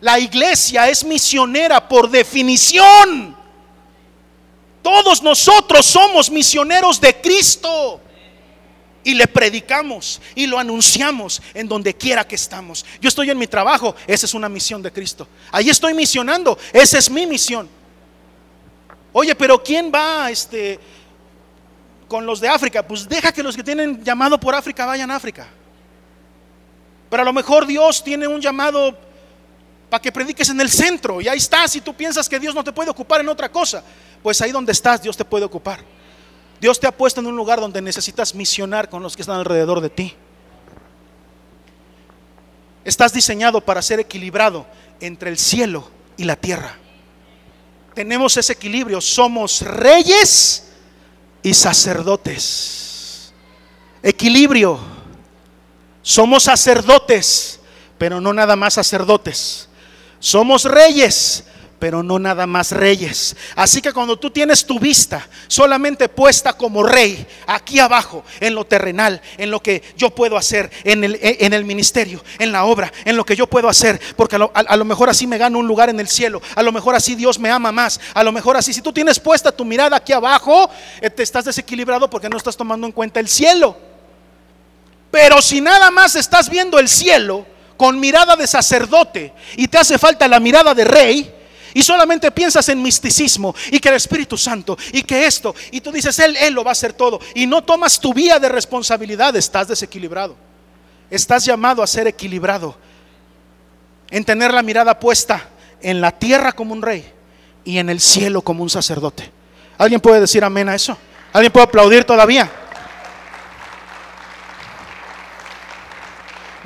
La 0.00 0.18
iglesia 0.18 0.88
es 0.88 1.04
misionera 1.04 1.88
por 1.88 2.08
definición. 2.08 3.36
Todos 4.82 5.22
nosotros 5.22 5.86
somos 5.86 6.30
misioneros 6.30 7.00
de 7.00 7.20
Cristo. 7.20 8.00
Y 9.04 9.14
le 9.14 9.26
predicamos 9.26 10.20
y 10.34 10.46
lo 10.46 10.58
anunciamos 10.58 11.40
en 11.54 11.66
donde 11.66 11.94
quiera 11.94 12.26
que 12.26 12.34
estamos. 12.34 12.84
Yo 13.00 13.08
estoy 13.08 13.30
en 13.30 13.38
mi 13.38 13.46
trabajo, 13.46 13.94
esa 14.06 14.26
es 14.26 14.34
una 14.34 14.48
misión 14.48 14.82
de 14.82 14.92
Cristo. 14.92 15.26
Ahí 15.50 15.70
estoy 15.70 15.94
misionando, 15.94 16.58
esa 16.72 16.98
es 16.98 17.08
mi 17.08 17.26
misión. 17.26 17.68
Oye, 19.12 19.34
pero 19.34 19.62
¿quién 19.62 19.90
va 19.94 20.30
este 20.30 20.78
con 22.08 22.26
los 22.26 22.40
de 22.40 22.48
África. 22.48 22.82
Pues 22.82 23.08
deja 23.08 23.30
que 23.30 23.42
los 23.42 23.54
que 23.54 23.62
tienen 23.62 24.02
llamado 24.02 24.40
por 24.40 24.54
África 24.54 24.86
vayan 24.86 25.10
a 25.10 25.16
África. 25.16 25.46
Pero 27.10 27.22
a 27.22 27.24
lo 27.24 27.32
mejor 27.32 27.66
Dios 27.66 28.02
tiene 28.02 28.26
un 28.26 28.40
llamado 28.40 28.98
para 29.88 30.02
que 30.02 30.12
prediques 30.12 30.48
en 30.50 30.60
el 30.60 30.68
centro 30.68 31.20
y 31.20 31.28
ahí 31.28 31.38
estás 31.38 31.74
y 31.76 31.80
tú 31.80 31.94
piensas 31.94 32.28
que 32.28 32.38
Dios 32.38 32.54
no 32.54 32.62
te 32.62 32.72
puede 32.72 32.90
ocupar 32.90 33.20
en 33.20 33.28
otra 33.28 33.50
cosa. 33.50 33.82
Pues 34.22 34.40
ahí 34.42 34.52
donde 34.52 34.72
estás 34.72 35.02
Dios 35.02 35.16
te 35.16 35.24
puede 35.24 35.44
ocupar. 35.44 35.80
Dios 36.60 36.78
te 36.78 36.86
ha 36.86 36.92
puesto 36.92 37.20
en 37.20 37.26
un 37.26 37.36
lugar 37.36 37.60
donde 37.60 37.80
necesitas 37.80 38.34
misionar 38.34 38.88
con 38.88 39.02
los 39.02 39.16
que 39.16 39.22
están 39.22 39.38
alrededor 39.38 39.80
de 39.80 39.90
ti. 39.90 40.14
Estás 42.84 43.12
diseñado 43.12 43.60
para 43.60 43.82
ser 43.82 44.00
equilibrado 44.00 44.66
entre 45.00 45.30
el 45.30 45.38
cielo 45.38 45.88
y 46.16 46.24
la 46.24 46.36
tierra. 46.36 46.76
Tenemos 47.94 48.36
ese 48.36 48.52
equilibrio. 48.52 49.00
Somos 49.00 49.62
reyes 49.62 50.68
y 51.42 51.54
sacerdotes. 51.54 53.32
Equilibrio. 54.02 54.78
Somos 56.02 56.44
sacerdotes, 56.44 57.60
pero 57.98 58.20
no 58.20 58.32
nada 58.32 58.56
más 58.56 58.74
sacerdotes. 58.74 59.67
Somos 60.20 60.64
reyes, 60.64 61.44
pero 61.78 62.02
no 62.02 62.18
nada 62.18 62.46
más 62.46 62.72
reyes. 62.72 63.36
Así 63.54 63.80
que 63.80 63.92
cuando 63.92 64.18
tú 64.18 64.30
tienes 64.30 64.66
tu 64.66 64.78
vista 64.78 65.26
solamente 65.46 66.08
puesta 66.08 66.52
como 66.52 66.82
rey, 66.82 67.26
aquí 67.46 67.78
abajo, 67.78 68.24
en 68.40 68.54
lo 68.54 68.64
terrenal, 68.64 69.20
en 69.36 69.50
lo 69.50 69.62
que 69.62 69.82
yo 69.96 70.10
puedo 70.10 70.36
hacer, 70.36 70.70
en 70.84 71.04
el, 71.04 71.18
en 71.22 71.52
el 71.52 71.64
ministerio, 71.64 72.22
en 72.38 72.52
la 72.52 72.64
obra, 72.64 72.92
en 73.04 73.16
lo 73.16 73.24
que 73.24 73.36
yo 73.36 73.46
puedo 73.46 73.68
hacer, 73.68 74.00
porque 74.16 74.36
a 74.36 74.38
lo, 74.40 74.50
a 74.54 74.76
lo, 74.76 74.84
mejor 74.84 75.08
así 75.08 75.26
me 75.26 75.38
gano 75.38 75.58
un 75.58 75.66
lugar 75.66 75.88
en 75.88 76.00
el 76.00 76.08
cielo, 76.08 76.42
a 76.54 76.62
lo 76.62 76.72
mejor 76.72 76.94
así 76.94 77.14
Dios 77.14 77.38
me 77.38 77.50
ama 77.50 77.72
más, 77.72 78.00
a 78.14 78.24
lo 78.24 78.32
mejor 78.32 78.56
así, 78.56 78.72
si 78.72 78.82
tú 78.82 78.92
tienes 78.92 79.20
puesta 79.20 79.52
tu 79.52 79.64
mirada 79.64 79.96
aquí 79.96 80.12
abajo, 80.12 80.68
eh, 81.00 81.10
te 81.10 81.22
estás 81.22 81.44
desequilibrado 81.44 82.10
porque 82.10 82.28
no 82.28 82.36
estás 82.36 82.56
tomando 82.56 82.86
en 82.86 82.92
cuenta 82.92 83.20
el 83.20 83.28
cielo. 83.28 83.76
Pero 85.10 85.40
si 85.40 85.60
nada 85.60 85.90
más 85.90 86.16
estás 86.16 86.50
viendo 86.50 86.78
el 86.78 86.88
cielo 86.88 87.46
con 87.78 87.98
mirada 87.98 88.36
de 88.36 88.46
sacerdote 88.46 89.32
y 89.56 89.68
te 89.68 89.78
hace 89.78 89.96
falta 89.96 90.28
la 90.28 90.38
mirada 90.38 90.74
de 90.74 90.84
rey, 90.84 91.34
y 91.74 91.82
solamente 91.82 92.30
piensas 92.30 92.68
en 92.70 92.82
misticismo 92.82 93.54
y 93.70 93.78
que 93.78 93.88
el 93.88 93.94
Espíritu 93.94 94.36
Santo 94.36 94.76
y 94.92 95.02
que 95.02 95.26
esto, 95.26 95.54
y 95.70 95.80
tú 95.80 95.92
dices, 95.92 96.18
Él, 96.18 96.36
Él 96.36 96.52
lo 96.54 96.64
va 96.64 96.70
a 96.70 96.72
hacer 96.72 96.92
todo, 96.92 97.20
y 97.34 97.46
no 97.46 97.62
tomas 97.62 98.00
tu 98.00 98.12
vía 98.12 98.38
de 98.38 98.48
responsabilidad, 98.48 99.34
estás 99.36 99.68
desequilibrado. 99.68 100.36
Estás 101.10 101.44
llamado 101.44 101.82
a 101.82 101.86
ser 101.86 102.06
equilibrado, 102.06 102.76
en 104.10 104.24
tener 104.24 104.52
la 104.52 104.62
mirada 104.62 104.98
puesta 104.98 105.48
en 105.80 106.00
la 106.00 106.10
tierra 106.10 106.52
como 106.52 106.74
un 106.74 106.82
rey 106.82 107.10
y 107.64 107.78
en 107.78 107.88
el 107.88 108.00
cielo 108.00 108.42
como 108.42 108.62
un 108.62 108.70
sacerdote. 108.70 109.30
¿Alguien 109.78 110.00
puede 110.00 110.20
decir 110.20 110.44
amén 110.44 110.68
a 110.68 110.74
eso? 110.74 110.98
¿Alguien 111.32 111.52
puede 111.52 111.64
aplaudir 111.64 112.04
todavía? 112.04 112.50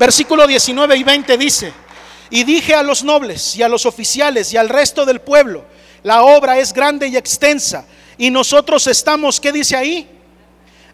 Versículo 0.02 0.48
19 0.48 0.96
y 0.96 1.04
20 1.04 1.38
dice, 1.38 1.72
y 2.28 2.42
dije 2.42 2.74
a 2.74 2.82
los 2.82 3.04
nobles 3.04 3.54
y 3.54 3.62
a 3.62 3.68
los 3.68 3.86
oficiales 3.86 4.52
y 4.52 4.56
al 4.56 4.68
resto 4.68 5.06
del 5.06 5.20
pueblo, 5.20 5.64
la 6.02 6.24
obra 6.24 6.58
es 6.58 6.72
grande 6.72 7.06
y 7.06 7.16
extensa, 7.16 7.86
y 8.18 8.28
nosotros 8.28 8.88
estamos, 8.88 9.38
¿qué 9.38 9.52
dice 9.52 9.76
ahí? 9.76 10.10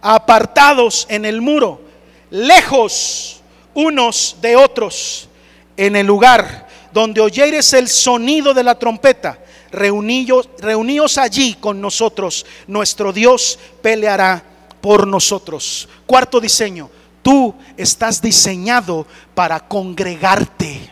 Apartados 0.03 1.07
en 1.09 1.25
el 1.25 1.41
muro, 1.41 1.81
lejos 2.29 3.41
unos 3.73 4.37
de 4.43 4.57
otros, 4.57 5.31
en 5.79 5.97
el 5.97 6.07
lugar 6.07 6.69
donde 6.93 7.23
oyeres 7.23 7.73
el 7.73 7.89
sonido 7.89 8.53
de 8.53 8.63
la 8.63 8.79
trompeta, 8.79 9.39
reuníos, 9.73 10.51
reuníos 10.59 11.17
allí 11.17 11.55
con 11.55 11.81
nosotros, 11.81 12.45
nuestro 12.67 13.15
Dios 13.15 13.59
peleará 13.81 14.45
por 14.83 15.07
nosotros. 15.07 15.89
Cuarto 16.05 16.41
diseño, 16.41 16.91
tú 17.29 17.55
estás 17.77 18.23
diseñado 18.23 19.07
para 19.35 19.61
congregarte. 19.61 20.91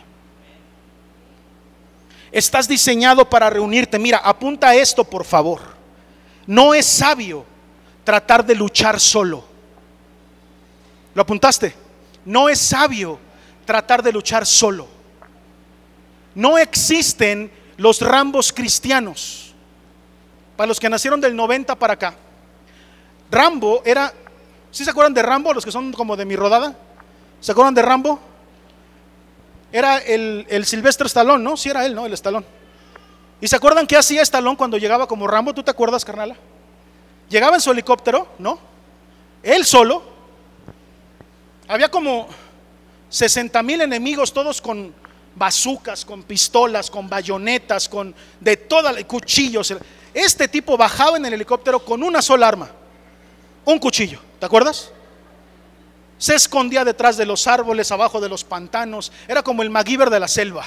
Estás 2.31 2.67
diseñado 2.67 3.27
para 3.27 3.49
reunirte. 3.49 3.97
Mira, 3.97 4.19
apunta 4.19 4.75
esto, 4.75 5.03
por 5.03 5.25
favor. 5.25 5.61
No 6.45 6.75
es 6.75 6.85
sabio 6.85 7.43
tratar 8.03 8.45
de 8.45 8.53
luchar 8.53 8.99
solo. 8.99 9.43
¿Lo 11.15 11.23
apuntaste? 11.23 11.73
No 12.23 12.49
es 12.49 12.59
sabio 12.59 13.17
tratar 13.65 14.03
de 14.03 14.11
luchar 14.11 14.45
solo. 14.45 14.87
No 16.35 16.59
existen 16.59 17.51
los 17.77 17.99
rambos 17.99 18.53
cristianos. 18.53 19.55
Para 20.55 20.67
los 20.67 20.79
que 20.79 20.87
nacieron 20.87 21.19
del 21.19 21.35
90 21.35 21.73
para 21.73 21.93
acá. 21.93 22.15
Rambo 23.31 23.81
era, 23.83 24.13
¿sí 24.71 24.83
se 24.83 24.91
acuerdan 24.91 25.13
de 25.13 25.21
Rambo? 25.21 25.53
Los 25.53 25.65
que 25.65 25.71
son 25.71 25.91
como 25.93 26.15
de 26.15 26.25
mi 26.25 26.35
rodada. 26.35 26.75
¿Se 27.39 27.51
acuerdan 27.51 27.73
de 27.73 27.81
Rambo? 27.81 28.19
Era 29.71 29.97
el, 29.97 30.45
el 30.49 30.65
Silvestre 30.65 31.07
Stallone, 31.07 31.43
¿no? 31.43 31.57
Sí 31.57 31.69
era 31.69 31.85
él, 31.85 31.93
¿no? 31.93 32.05
El 32.05 32.13
Stallone. 32.13 32.45
¿Y 33.39 33.47
se 33.47 33.55
acuerdan 33.55 33.85
qué 33.85 33.97
hacía 33.97 34.21
Stallone 34.21 34.57
cuando 34.57 34.77
llegaba 34.77 35.07
como 35.07 35.27
Rambo? 35.27 35.53
¿Tú 35.53 35.63
te 35.63 35.71
acuerdas, 35.71 36.03
carnala? 36.03 36.35
Llegaba 37.29 37.55
en 37.55 37.61
su 37.61 37.71
helicóptero, 37.71 38.27
¿no? 38.39 38.59
Él 39.43 39.65
solo. 39.65 40.03
Había 41.67 41.89
como 41.89 42.27
60 43.09 43.61
mil 43.63 43.81
enemigos, 43.81 44.33
todos 44.33 44.61
con 44.61 44.93
bazucas, 45.35 46.03
con 46.03 46.23
pistolas, 46.23 46.89
con 46.89 47.07
bayonetas, 47.07 47.87
con 47.87 48.15
de 48.39 48.57
toda 48.57 49.03
cuchillos. 49.03 49.75
Este 50.13 50.47
tipo 50.47 50.77
bajaba 50.77 51.17
en 51.17 51.25
el 51.25 51.33
helicóptero 51.33 51.83
con 51.83 52.01
una 52.01 52.21
sola 52.21 52.47
arma, 52.47 52.69
un 53.65 53.77
cuchillo. 53.77 54.19
¿Te 54.39 54.45
acuerdas? 54.45 54.91
Se 56.17 56.35
escondía 56.35 56.83
detrás 56.83 57.17
de 57.17 57.25
los 57.25 57.47
árboles, 57.47 57.91
abajo 57.91 58.19
de 58.19 58.29
los 58.29 58.43
pantanos. 58.43 59.11
Era 59.27 59.43
como 59.43 59.61
el 59.63 59.69
MacGyver 59.69 60.09
de 60.09 60.19
la 60.19 60.27
selva. 60.27 60.65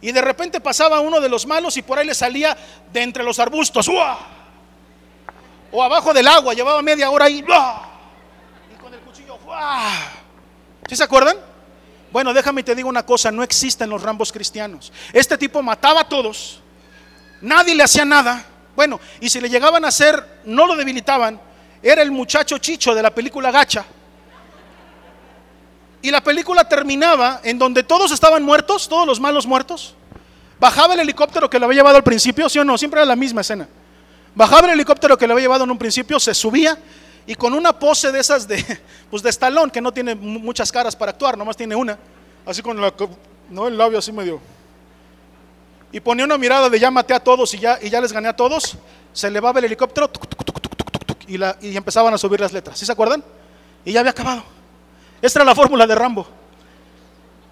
Y 0.00 0.12
de 0.12 0.20
repente 0.20 0.60
pasaba 0.60 1.00
uno 1.00 1.20
de 1.20 1.30
los 1.30 1.46
malos 1.46 1.76
y 1.78 1.82
por 1.82 1.98
ahí 1.98 2.06
le 2.06 2.14
salía 2.14 2.56
de 2.92 3.02
entre 3.02 3.24
los 3.24 3.38
arbustos. 3.38 3.88
O 5.72 5.82
abajo 5.82 6.12
del 6.12 6.28
agua, 6.28 6.52
llevaba 6.52 6.82
media 6.82 7.10
hora 7.10 7.24
ahí. 7.24 7.38
Y 7.38 8.76
con 8.82 8.92
el 8.92 9.00
cuchillo. 9.00 9.38
¿Sí 10.88 10.96
se 10.96 11.04
acuerdan? 11.04 11.38
Bueno, 12.12 12.32
déjame 12.32 12.62
te 12.62 12.74
digo 12.76 12.88
una 12.88 13.04
cosa, 13.04 13.32
no 13.32 13.42
existen 13.42 13.90
los 13.90 14.02
rambos 14.02 14.30
cristianos. 14.30 14.92
Este 15.12 15.36
tipo 15.36 15.62
mataba 15.62 16.02
a 16.02 16.08
todos, 16.08 16.60
nadie 17.40 17.74
le 17.74 17.82
hacía 17.82 18.04
nada. 18.04 18.44
Bueno, 18.76 19.00
y 19.20 19.30
si 19.30 19.40
le 19.40 19.48
llegaban 19.48 19.84
a 19.84 19.88
hacer, 19.88 20.42
no 20.44 20.66
lo 20.66 20.76
debilitaban, 20.76 21.40
era 21.84 22.00
el 22.00 22.10
muchacho 22.10 22.56
chicho 22.56 22.94
de 22.94 23.02
la 23.02 23.14
película 23.14 23.50
Gacha. 23.50 23.84
Y 26.00 26.10
la 26.10 26.22
película 26.22 26.66
terminaba 26.66 27.40
en 27.44 27.58
donde 27.58 27.82
todos 27.82 28.10
estaban 28.10 28.42
muertos, 28.42 28.88
todos 28.88 29.06
los 29.06 29.20
malos 29.20 29.46
muertos. 29.46 29.94
Bajaba 30.58 30.94
el 30.94 31.00
helicóptero 31.00 31.48
que 31.48 31.58
le 31.58 31.66
había 31.66 31.80
llevado 31.80 31.96
al 31.96 32.02
principio, 32.02 32.48
sí 32.48 32.58
o 32.58 32.64
no, 32.64 32.78
siempre 32.78 33.00
era 33.00 33.06
la 33.06 33.16
misma 33.16 33.42
escena. 33.42 33.68
Bajaba 34.34 34.66
el 34.66 34.72
helicóptero 34.72 35.18
que 35.18 35.26
le 35.26 35.34
había 35.34 35.44
llevado 35.44 35.64
en 35.64 35.70
un 35.70 35.78
principio, 35.78 36.18
se 36.18 36.32
subía 36.34 36.78
y 37.26 37.34
con 37.34 37.52
una 37.52 37.78
pose 37.78 38.10
de 38.10 38.20
esas 38.20 38.48
de, 38.48 38.64
pues 39.10 39.22
de 39.22 39.30
estalón, 39.30 39.70
que 39.70 39.80
no 39.80 39.92
tiene 39.92 40.14
muchas 40.14 40.72
caras 40.72 40.96
para 40.96 41.10
actuar, 41.12 41.36
nomás 41.36 41.56
tiene 41.56 41.76
una, 41.76 41.98
así 42.46 42.62
con 42.62 42.80
la, 42.80 42.92
no, 43.50 43.68
el 43.68 43.76
labio 43.76 43.98
así 43.98 44.10
medio. 44.10 44.40
Y 45.92 46.00
ponía 46.00 46.24
una 46.24 46.38
mirada 46.38 46.68
de 46.70 46.80
ya 46.80 46.90
maté 46.90 47.14
a 47.14 47.20
todos 47.20 47.52
y 47.54 47.58
ya, 47.58 47.78
y 47.80 47.88
ya 47.88 48.00
les 48.00 48.12
gané 48.12 48.28
a 48.28 48.34
todos. 48.34 48.76
Se 49.12 49.28
elevaba 49.28 49.60
el 49.60 49.66
helicóptero, 49.66 50.10
y, 51.26 51.76
empezaban 51.76 52.12
a 52.12 52.18
subir 52.18 52.40
las 52.40 52.52
letras. 52.52 52.78
¿Sí 52.78 52.86
se 52.86 52.92
acuerdan? 52.92 53.24
Y 53.84 53.92
ya 53.92 54.00
había 54.00 54.12
acabado. 54.12 54.42
Esta 55.20 55.38
era 55.40 55.44
la 55.44 55.54
fórmula 55.54 55.86
de 55.86 55.94
Rambo. 55.94 56.26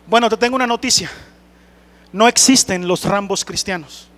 Bueno, 0.06 0.28
te 0.28 0.36
tengo 0.36 0.56
una 0.56 0.66
noticia. 0.66 1.10
No 2.12 2.28
existen 2.28 2.86
los 2.86 3.04
Rambos 3.04 3.44
cristianos. 3.44 4.08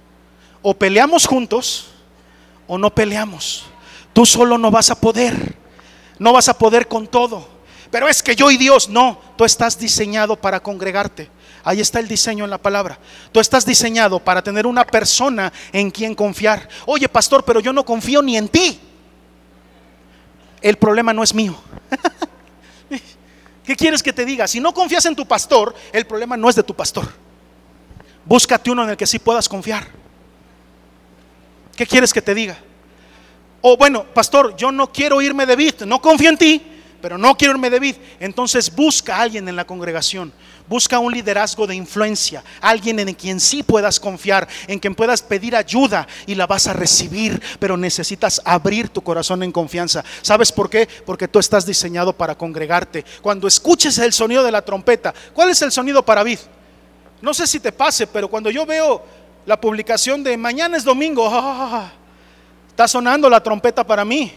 O 0.62 0.74
peleamos 0.74 1.26
juntos 1.26 1.88
o 2.66 2.78
no 2.78 2.94
peleamos. 2.94 3.64
Tú 4.12 4.26
solo 4.26 4.58
no 4.58 4.70
vas 4.70 4.90
a 4.90 5.00
poder. 5.00 5.56
No 6.18 6.32
vas 6.32 6.48
a 6.48 6.56
poder 6.56 6.88
con 6.88 7.06
todo. 7.06 7.48
Pero 7.90 8.08
es 8.08 8.22
que 8.22 8.34
yo 8.34 8.50
y 8.50 8.56
Dios, 8.56 8.88
no, 8.88 9.20
tú 9.36 9.44
estás 9.44 9.78
diseñado 9.78 10.34
para 10.36 10.60
congregarte. 10.60 11.30
Ahí 11.62 11.80
está 11.80 12.00
el 12.00 12.08
diseño 12.08 12.44
en 12.44 12.50
la 12.50 12.58
palabra. 12.58 12.98
Tú 13.30 13.40
estás 13.40 13.64
diseñado 13.64 14.18
para 14.18 14.42
tener 14.42 14.66
una 14.66 14.84
persona 14.84 15.52
en 15.72 15.90
quien 15.90 16.14
confiar. 16.14 16.68
Oye, 16.86 17.08
pastor, 17.08 17.44
pero 17.44 17.60
yo 17.60 17.72
no 17.72 17.84
confío 17.84 18.20
ni 18.20 18.36
en 18.36 18.48
ti 18.48 18.80
el 20.64 20.76
problema 20.76 21.12
no 21.12 21.22
es 21.22 21.34
mío. 21.34 21.54
¿Qué 23.64 23.76
quieres 23.76 24.02
que 24.02 24.14
te 24.14 24.24
diga? 24.24 24.48
Si 24.48 24.60
no 24.60 24.72
confías 24.72 25.04
en 25.04 25.14
tu 25.14 25.26
pastor, 25.26 25.74
el 25.92 26.06
problema 26.06 26.38
no 26.38 26.48
es 26.48 26.56
de 26.56 26.62
tu 26.62 26.74
pastor. 26.74 27.06
Búscate 28.24 28.70
uno 28.70 28.82
en 28.82 28.90
el 28.90 28.96
que 28.96 29.06
sí 29.06 29.18
puedas 29.18 29.46
confiar. 29.46 29.86
¿Qué 31.76 31.86
quieres 31.86 32.14
que 32.14 32.22
te 32.22 32.34
diga? 32.34 32.56
O 33.60 33.76
bueno, 33.76 34.04
pastor, 34.04 34.56
yo 34.56 34.72
no 34.72 34.90
quiero 34.90 35.20
irme 35.20 35.44
de 35.44 35.54
Bit, 35.54 35.82
no 35.82 36.00
confío 36.00 36.30
en 36.30 36.38
ti, 36.38 36.62
pero 37.04 37.18
no 37.18 37.36
quiero 37.36 37.52
irme 37.52 37.68
de 37.68 37.78
vid. 37.78 37.96
Entonces 38.18 38.74
busca 38.74 39.16
a 39.16 39.20
alguien 39.20 39.46
en 39.46 39.56
la 39.56 39.66
congregación. 39.66 40.32
Busca 40.66 40.98
un 40.98 41.12
liderazgo 41.12 41.66
de 41.66 41.74
influencia, 41.74 42.42
alguien 42.62 42.98
en 42.98 43.12
quien 43.12 43.40
sí 43.40 43.62
puedas 43.62 44.00
confiar, 44.00 44.48
en 44.68 44.78
quien 44.78 44.94
puedas 44.94 45.20
pedir 45.20 45.54
ayuda 45.54 46.08
y 46.26 46.34
la 46.34 46.46
vas 46.46 46.66
a 46.66 46.72
recibir, 46.72 47.42
pero 47.58 47.76
necesitas 47.76 48.40
abrir 48.42 48.88
tu 48.88 49.02
corazón 49.02 49.42
en 49.42 49.52
confianza. 49.52 50.02
¿Sabes 50.22 50.50
por 50.50 50.70
qué? 50.70 50.88
Porque 51.04 51.28
tú 51.28 51.38
estás 51.38 51.66
diseñado 51.66 52.14
para 52.14 52.38
congregarte. 52.38 53.04
Cuando 53.20 53.48
escuches 53.48 53.98
el 53.98 54.14
sonido 54.14 54.42
de 54.42 54.52
la 54.52 54.62
trompeta, 54.62 55.12
¿cuál 55.34 55.50
es 55.50 55.60
el 55.60 55.72
sonido 55.72 56.02
para 56.02 56.22
vid? 56.22 56.38
No 57.20 57.34
sé 57.34 57.46
si 57.46 57.60
te 57.60 57.70
pase, 57.70 58.06
pero 58.06 58.30
cuando 58.30 58.50
yo 58.50 58.64
veo 58.64 59.04
la 59.44 59.60
publicación 59.60 60.24
de 60.24 60.38
mañana 60.38 60.78
es 60.78 60.84
domingo, 60.84 61.30
está 62.68 62.88
sonando 62.88 63.28
la 63.28 63.42
trompeta 63.42 63.86
para 63.86 64.06
mí, 64.06 64.32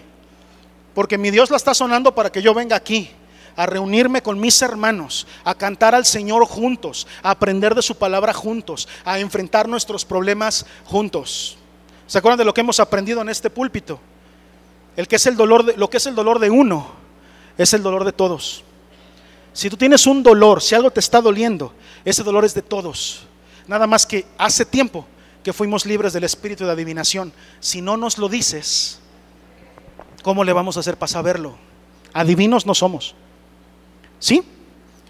porque 0.98 1.20
mi 1.20 1.30
Dios 1.30 1.52
la 1.52 1.58
está 1.58 1.76
sonando 1.76 2.16
para 2.16 2.32
que 2.32 2.41
yo 2.41 2.56
venga 2.56 2.76
aquí 2.76 3.12
a 3.56 3.68
reunirme 3.68 4.24
con 4.24 4.39
mis 4.39 4.60
hermanos, 4.64 5.28
a 5.43 5.54
cantar 5.54 5.93
al 5.93 6.08
Señor 6.08 6.43
juntos, 6.48 7.06
a 7.22 7.30
aprender 7.30 7.76
de 7.76 7.84
su 7.84 8.00
palabra 8.00 8.34
juntos, 8.34 8.88
a 9.06 9.20
enfrentar 9.20 9.70
nuestros 9.70 10.06
problemas 10.06 10.66
juntos. 10.86 11.60
¿Se 12.08 12.18
acuerdan 12.18 12.39
de 12.39 12.45
lo 12.45 12.54
que 12.56 12.62
hemos 12.62 12.80
aprendido 12.80 13.22
en 13.22 13.30
este 13.30 13.52
púlpito? 13.52 14.00
El 14.95 15.08
que 15.08 15.18
es 15.18 15.28
el 15.28 15.38
dolor 15.38 15.78
lo 15.78 15.88
que 15.88 15.98
es 15.98 16.08
el 16.08 16.16
dolor 16.16 16.39
de 16.39 16.50
uno 16.50 16.88
es 17.60 17.76
el 17.76 17.84
dolor 17.84 18.04
de 18.04 18.14
todos. 18.14 18.64
Si 19.54 19.70
tú 19.70 19.78
tienes 19.78 20.08
un 20.08 20.24
dolor, 20.24 20.64
si 20.64 20.74
algo 20.74 20.89
te 20.89 21.00
está 21.00 21.22
doliendo, 21.22 21.76
ese 22.06 22.24
dolor 22.24 22.43
es 22.43 22.56
de 22.56 22.64
todos. 22.64 23.28
Nada 23.68 23.86
más 23.86 24.08
que 24.08 24.26
hace 24.39 24.66
tiempo 24.66 25.06
que 25.43 25.54
fuimos 25.54 25.86
libres 25.86 26.14
del 26.14 26.24
espíritu 26.24 26.66
de 26.66 26.72
adivinación. 26.72 27.32
Si 27.60 27.82
no 27.84 27.98
nos 27.98 28.18
lo 28.18 28.30
dices, 28.30 29.00
¿cómo 30.28 30.43
le 30.43 30.51
vamos 30.51 30.75
a 30.75 30.82
hacer 30.82 30.97
para 30.97 31.07
saberlo? 31.07 31.55
Adivinos 32.11 32.65
no 32.65 32.75
somos. 32.75 33.15
¿Sí? 34.19 34.43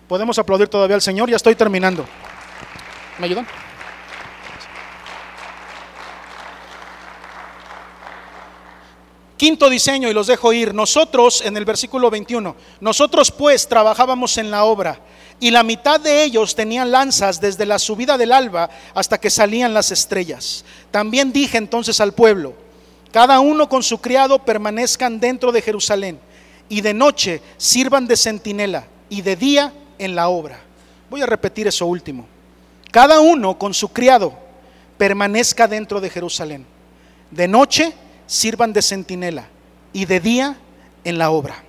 Podemos 0.07 0.37
aplaudir 0.37 0.67
todavía 0.67 0.93
al 0.95 1.01
Señor, 1.01 1.27
ya 1.27 1.37
estoy 1.37 1.55
terminando. 1.55 2.05
¿Me 3.17 3.25
ayudan? 3.25 3.47
Quinto 9.37 9.71
diseño, 9.71 10.07
y 10.07 10.13
los 10.13 10.27
dejo 10.27 10.53
ir. 10.53 10.75
Nosotros, 10.75 11.41
en 11.41 11.57
el 11.57 11.65
versículo 11.65 12.11
21, 12.11 12.55
nosotros 12.79 13.31
pues 13.31 13.67
trabajábamos 13.67 14.37
en 14.37 14.51
la 14.51 14.65
obra, 14.65 14.99
y 15.39 15.49
la 15.49 15.63
mitad 15.63 15.99
de 15.99 16.25
ellos 16.25 16.53
tenían 16.53 16.91
lanzas 16.91 17.41
desde 17.41 17.65
la 17.65 17.79
subida 17.79 18.19
del 18.19 18.33
alba 18.33 18.69
hasta 18.93 19.19
que 19.19 19.31
salían 19.31 19.73
las 19.73 19.91
estrellas. 19.91 20.63
También 20.91 21.33
dije 21.33 21.57
entonces 21.57 21.99
al 22.01 22.13
pueblo, 22.13 22.66
cada 23.17 23.39
uno 23.39 23.67
con 23.67 23.81
su 23.81 23.99
criado 23.99 24.37
permanezcan 24.37 25.19
dentro 25.19 25.51
de 25.51 25.63
Jerusalén, 25.63 26.19
y 26.69 26.81
de 26.81 26.93
noche 26.93 27.41
sirvan 27.57 28.05
de 28.05 28.15
centinela 28.15 28.85
y 29.09 29.23
de 29.23 29.35
día 29.35 29.73
en 29.97 30.13
la 30.13 30.29
obra. 30.29 30.59
Voy 31.09 31.23
a 31.23 31.25
repetir 31.25 31.65
eso 31.65 31.87
último. 31.87 32.27
Cada 32.91 33.19
uno 33.19 33.57
con 33.57 33.73
su 33.73 33.89
criado 33.89 34.37
permanezca 34.99 35.67
dentro 35.67 35.99
de 35.99 36.11
Jerusalén. 36.11 36.63
De 37.31 37.47
noche 37.47 37.91
sirvan 38.27 38.71
de 38.71 38.83
centinela 38.83 39.47
y 39.93 40.05
de 40.05 40.19
día 40.19 40.55
en 41.03 41.17
la 41.17 41.31
obra. 41.31 41.63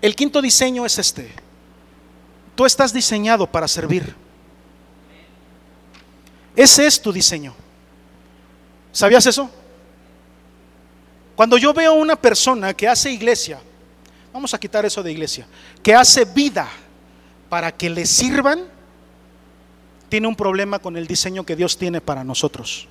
El 0.00 0.14
quinto 0.14 0.40
diseño 0.40 0.86
es 0.86 1.00
este. 1.00 1.32
Tú 2.54 2.64
estás 2.64 2.92
diseñado 2.92 3.50
para 3.50 3.66
servir. 3.66 4.14
Ese 6.54 6.86
es 6.86 7.02
tu 7.02 7.12
diseño. 7.12 7.56
¿Sabías 8.98 9.24
eso? 9.26 9.48
Cuando 11.36 11.56
yo 11.56 11.72
veo 11.72 11.94
una 11.94 12.16
persona 12.16 12.74
que 12.74 12.88
hace 12.88 13.12
iglesia, 13.12 13.60
Vamos 14.32 14.54
a 14.54 14.58
quitar 14.60 14.84
eso 14.86 15.02
de 15.02 15.10
iglesia. 15.10 15.46
Que 15.82 15.94
hace 15.94 16.24
vida 16.24 16.68
para 17.48 17.72
que 17.72 17.90
le 17.90 18.06
sirvan, 18.06 18.60
tiene 20.08 20.28
un 20.28 20.36
problema 20.36 20.78
con 20.78 20.96
el 20.96 21.08
diseño 21.08 21.44
que 21.44 21.56
Dios 21.56 21.76
tiene 21.76 22.00
para 22.00 22.22
nosotros. 22.22 22.86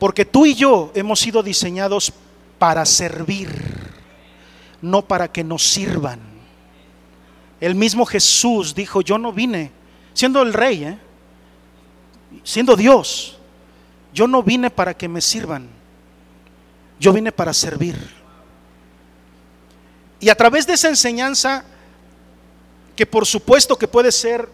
Porque 0.00 0.24
tú 0.24 0.44
y 0.44 0.54
yo 0.54 0.90
hemos 0.94 1.20
sido 1.20 1.42
diseñados 1.42 2.12
para 2.58 2.84
servir, 2.84 3.48
no 4.82 5.02
para 5.02 5.30
que 5.30 5.44
nos 5.44 5.62
sirvan. 5.62 6.18
El 7.60 7.74
mismo 7.74 8.04
Jesús 8.04 8.74
dijo, 8.74 9.02
yo 9.02 9.18
no 9.18 9.32
vine, 9.32 9.70
siendo 10.12 10.42
el 10.42 10.52
rey, 10.52 10.84
¿eh? 10.84 10.98
siendo 12.42 12.76
Dios, 12.76 13.35
yo 14.16 14.26
no 14.26 14.42
vine 14.42 14.70
para 14.70 14.96
que 14.96 15.08
me 15.08 15.20
sirvan, 15.20 15.68
yo 16.98 17.12
vine 17.12 17.32
para 17.32 17.52
servir. 17.52 17.98
Y 20.18 20.30
a 20.30 20.34
través 20.34 20.66
de 20.66 20.72
esa 20.72 20.88
enseñanza, 20.88 21.64
que 22.96 23.04
por 23.04 23.26
supuesto 23.26 23.76
que 23.76 23.86
puede 23.86 24.10
ser 24.10 24.48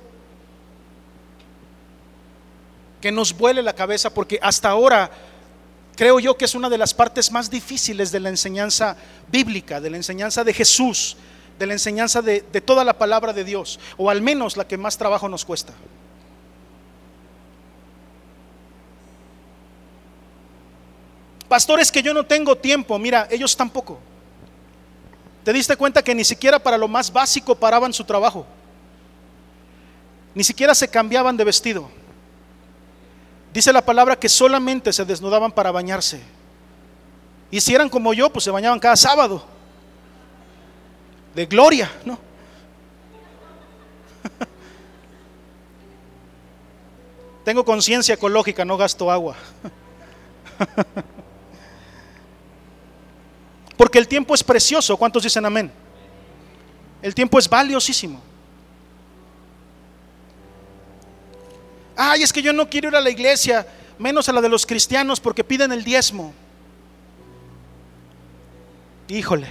que 3.01 3.13
nos 3.13 3.33
vuele 3.39 3.63
la 3.63 3.73
cabeza, 3.73 4.13
porque 4.13 4.37
hasta 4.43 4.69
ahora 4.69 5.13
creo 5.95 6.19
yo 6.19 6.37
que 6.37 6.47
es 6.47 6.57
una 6.57 6.69
de 6.69 6.79
las 6.79 6.93
partes 6.93 7.31
más 7.31 7.49
difíciles 7.49 8.11
de 8.11 8.19
la 8.19 8.31
enseñanza 8.31 8.97
bíblica, 9.31 9.81
de 9.81 9.91
la 9.91 9.97
enseñanza 9.97 10.43
de 10.43 10.55
Jesús, 10.55 11.17
de 11.57 11.67
la 11.69 11.75
enseñanza 11.75 12.21
de, 12.21 12.45
de 12.53 12.61
toda 12.61 12.83
la 12.83 12.99
palabra 12.99 13.33
de 13.33 13.45
Dios, 13.45 13.79
o 13.97 14.11
al 14.11 14.23
menos 14.23 14.57
la 14.57 14.67
que 14.67 14.77
más 14.77 14.99
trabajo 14.99 15.29
nos 15.29 15.45
cuesta. 15.45 15.73
Pastores 21.53 21.93
que 21.93 22.03
yo 22.03 22.15
no 22.15 22.25
tengo 22.25 22.57
tiempo, 22.57 22.99
mira, 22.99 23.29
ellos 23.31 23.55
tampoco. 23.55 23.99
¿Te 25.45 25.53
diste 25.53 25.77
cuenta 25.77 26.03
que 26.03 26.15
ni 26.15 26.25
siquiera 26.25 26.59
para 26.59 26.79
lo 26.79 26.89
más 26.89 27.13
básico 27.13 27.55
paraban 27.55 27.93
su 27.93 28.05
trabajo? 28.05 28.47
Ni 30.35 30.45
siquiera 30.45 30.75
se 30.75 30.89
cambiaban 30.89 31.37
de 31.37 31.45
vestido. 31.45 31.91
Dice 33.53 33.71
la 33.71 33.85
palabra 33.85 34.19
que 34.19 34.31
solamente 34.31 34.95
se 34.95 35.05
desnudaban 35.05 35.53
para 35.53 35.71
bañarse. 35.71 36.23
Y 37.51 37.61
si 37.61 37.75
eran 37.75 37.91
como 37.91 38.15
yo, 38.15 38.31
pues 38.31 38.47
se 38.47 38.51
bañaban 38.51 38.81
cada 38.81 38.97
sábado. 38.97 39.45
De 41.35 41.45
gloria, 41.45 41.93
¿no? 42.07 42.19
Tengo 47.45 47.63
conciencia 47.63 48.15
ecológica, 48.15 48.65
no 48.65 48.79
gasto 48.79 49.11
agua. 49.11 49.37
Porque 53.77 53.99
el 53.99 54.09
tiempo 54.09 54.35
es 54.35 54.43
precioso. 54.43 54.97
¿Cuántos 54.97 55.23
dicen 55.23 55.45
amén? 55.45 55.73
El 57.01 57.15
tiempo 57.15 57.39
es 57.39 57.49
valiosísimo. 57.49 58.21
Ay, 61.97 62.23
es 62.23 62.33
que 62.33 62.43
yo 62.43 62.53
no 62.53 62.69
quiero 62.69 62.89
ir 62.89 62.97
a 62.97 63.01
la 63.01 63.11
iglesia, 63.11 63.67
menos 63.99 64.29
a 64.29 64.33
la 64.33 64.41
de 64.41 64.49
los 64.49 64.65
cristianos, 64.65 65.21
porque 65.21 65.45
piden 65.45 65.73
el 65.73 65.85
diezmo. 65.85 66.33
Híjole. 69.09 69.49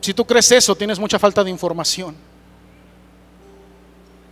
Si 0.00 0.12
tú 0.12 0.24
crees 0.26 0.50
eso, 0.52 0.74
tienes 0.74 0.98
mucha 0.98 1.18
falta 1.18 1.44
de 1.44 1.50
información. 1.50 2.16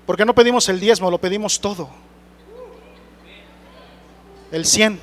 Porque 0.05 0.25
no 0.25 0.35
pedimos 0.35 0.69
el 0.69 0.81
diezmo, 0.81 1.11
lo 1.11 1.19
pedimos 1.19 1.61
todo. 1.61 1.89
El 4.51 4.67
cien. 4.67 5.01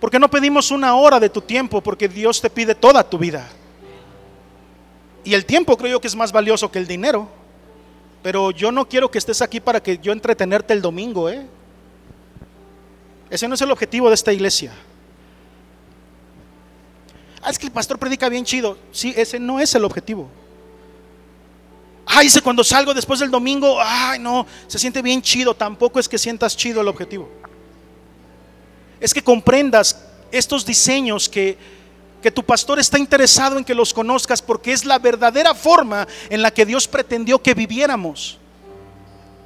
Porque 0.00 0.18
no 0.18 0.30
pedimos 0.30 0.70
una 0.70 0.94
hora 0.94 1.18
de 1.18 1.28
tu 1.28 1.40
tiempo? 1.40 1.80
Porque 1.80 2.08
Dios 2.08 2.40
te 2.40 2.50
pide 2.50 2.74
toda 2.74 3.02
tu 3.02 3.18
vida. 3.18 3.48
Y 5.24 5.34
el 5.34 5.44
tiempo 5.44 5.76
creo 5.76 5.92
yo 5.92 6.00
que 6.00 6.06
es 6.06 6.14
más 6.14 6.30
valioso 6.30 6.70
que 6.70 6.78
el 6.78 6.86
dinero. 6.86 7.28
Pero 8.22 8.50
yo 8.50 8.70
no 8.70 8.88
quiero 8.88 9.10
que 9.10 9.18
estés 9.18 9.42
aquí 9.42 9.60
para 9.60 9.82
que 9.82 9.98
yo 9.98 10.12
entretenerte 10.12 10.72
el 10.72 10.82
domingo, 10.82 11.28
¿eh? 11.28 11.46
Ese 13.30 13.46
no 13.48 13.54
es 13.54 13.60
el 13.60 13.70
objetivo 13.70 14.08
de 14.08 14.14
esta 14.14 14.32
iglesia. 14.32 14.72
Ah, 17.42 17.50
es 17.50 17.58
que 17.58 17.66
el 17.66 17.72
pastor 17.72 17.98
predica 17.98 18.28
bien 18.28 18.44
chido. 18.44 18.78
Sí, 18.92 19.12
ese 19.16 19.38
no 19.38 19.60
es 19.60 19.74
el 19.74 19.84
objetivo. 19.84 20.28
Ay, 22.06 22.26
dice 22.26 22.40
cuando 22.40 22.64
salgo 22.64 22.94
después 22.94 23.20
del 23.20 23.30
domingo, 23.30 23.78
ay, 23.80 24.18
no, 24.18 24.46
se 24.66 24.78
siente 24.78 25.02
bien 25.02 25.20
chido. 25.20 25.54
Tampoco 25.54 25.98
es 25.98 26.08
que 26.08 26.18
sientas 26.18 26.56
chido 26.56 26.80
el 26.80 26.88
objetivo 26.88 27.28
es 29.00 29.14
que 29.14 29.22
comprendas 29.22 30.04
estos 30.30 30.64
diseños 30.64 31.28
que, 31.28 31.56
que 32.22 32.30
tu 32.30 32.42
pastor 32.42 32.78
está 32.78 32.98
interesado 32.98 33.58
en 33.58 33.64
que 33.64 33.74
los 33.74 33.94
conozcas 33.94 34.42
porque 34.42 34.72
es 34.72 34.84
la 34.84 34.98
verdadera 34.98 35.54
forma 35.54 36.06
en 36.30 36.42
la 36.42 36.50
que 36.50 36.66
Dios 36.66 36.88
pretendió 36.88 37.40
que 37.40 37.54
viviéramos. 37.54 38.38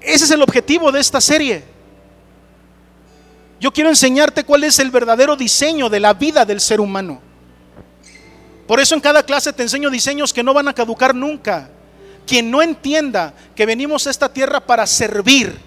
Ese 0.00 0.24
es 0.24 0.30
el 0.30 0.42
objetivo 0.42 0.90
de 0.90 1.00
esta 1.00 1.20
serie. 1.20 1.64
Yo 3.60 3.72
quiero 3.72 3.90
enseñarte 3.90 4.42
cuál 4.42 4.64
es 4.64 4.80
el 4.80 4.90
verdadero 4.90 5.36
diseño 5.36 5.88
de 5.88 6.00
la 6.00 6.14
vida 6.14 6.44
del 6.44 6.60
ser 6.60 6.80
humano. 6.80 7.20
Por 8.66 8.80
eso 8.80 8.94
en 8.94 9.00
cada 9.00 9.22
clase 9.22 9.52
te 9.52 9.62
enseño 9.62 9.90
diseños 9.90 10.32
que 10.32 10.42
no 10.42 10.54
van 10.54 10.66
a 10.66 10.74
caducar 10.74 11.14
nunca. 11.14 11.70
Quien 12.26 12.50
no 12.50 12.62
entienda 12.62 13.34
que 13.54 13.66
venimos 13.66 14.06
a 14.06 14.10
esta 14.10 14.32
tierra 14.32 14.60
para 14.60 14.86
servir, 14.86 15.60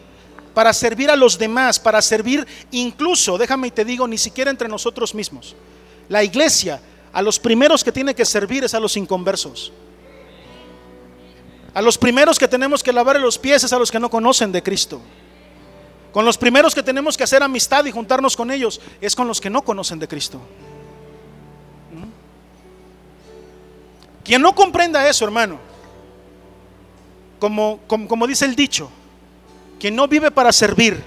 para 0.55 0.73
servir 0.73 1.11
a 1.11 1.15
los 1.15 1.37
demás, 1.37 1.77
para 1.79 2.01
servir 2.01 2.47
incluso, 2.71 3.37
déjame 3.37 3.67
y 3.67 3.71
te 3.71 3.85
digo, 3.85 4.07
ni 4.07 4.17
siquiera 4.17 4.49
entre 4.49 4.67
nosotros 4.67 5.13
mismos. 5.13 5.55
La 6.09 6.23
iglesia, 6.23 6.81
a 7.13 7.21
los 7.21 7.39
primeros 7.39 7.83
que 7.83 7.91
tiene 7.91 8.15
que 8.15 8.25
servir 8.25 8.63
es 8.63 8.73
a 8.73 8.79
los 8.79 8.97
inconversos. 8.97 9.71
A 11.73 11.81
los 11.81 11.97
primeros 11.97 12.39
que 12.39 12.47
tenemos 12.47 12.81
que 12.81 12.93
lavar 12.93 13.19
los 13.19 13.37
pies 13.37 13.63
es 13.65 13.73
a 13.73 13.77
los 13.77 13.91
que 13.91 13.99
no 13.99 14.09
conocen 14.09 14.51
de 14.51 14.63
Cristo. 14.63 15.01
Con 16.13 16.23
los 16.23 16.37
primeros 16.37 16.73
que 16.73 16.81
tenemos 16.81 17.17
que 17.17 17.25
hacer 17.25 17.43
amistad 17.43 17.83
y 17.83 17.91
juntarnos 17.91 18.37
con 18.37 18.49
ellos 18.49 18.79
es 19.01 19.13
con 19.13 19.27
los 19.27 19.41
que 19.41 19.49
no 19.49 19.61
conocen 19.61 19.99
de 19.99 20.07
Cristo. 20.07 20.37
¿Mm? 21.91 22.07
Quien 24.23 24.41
no 24.41 24.55
comprenda 24.55 25.05
eso, 25.09 25.25
hermano, 25.25 25.59
como, 27.39 27.81
como, 27.87 28.25
dice 28.25 28.45
el 28.45 28.55
dicho, 28.55 28.89
quien 29.85 29.95
no 29.95 30.07
vive 30.07 30.31
para 30.31 30.51
servir, 30.51 30.99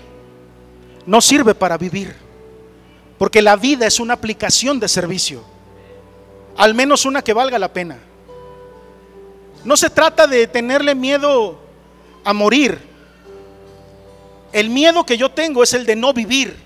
no 1.04 1.20
sirve 1.20 1.52
para 1.52 1.76
vivir. 1.76 2.14
Porque 3.18 3.42
la 3.42 3.56
vida 3.56 3.88
es 3.88 3.98
una 3.98 4.14
aplicación 4.14 4.78
de 4.78 4.86
servicio. 4.86 5.42
Al 6.56 6.74
menos 6.74 7.04
una 7.04 7.20
que 7.20 7.32
valga 7.32 7.58
la 7.58 7.72
pena. 7.72 7.98
No 9.64 9.76
se 9.76 9.90
trata 9.90 10.28
de 10.28 10.46
tenerle 10.46 10.94
miedo 10.94 11.58
a 12.22 12.32
morir. 12.32 12.78
El 14.52 14.70
miedo 14.70 15.04
que 15.04 15.18
yo 15.18 15.32
tengo 15.32 15.64
es 15.64 15.74
el 15.74 15.84
de 15.84 15.96
no 15.96 16.12
vivir. 16.12 16.56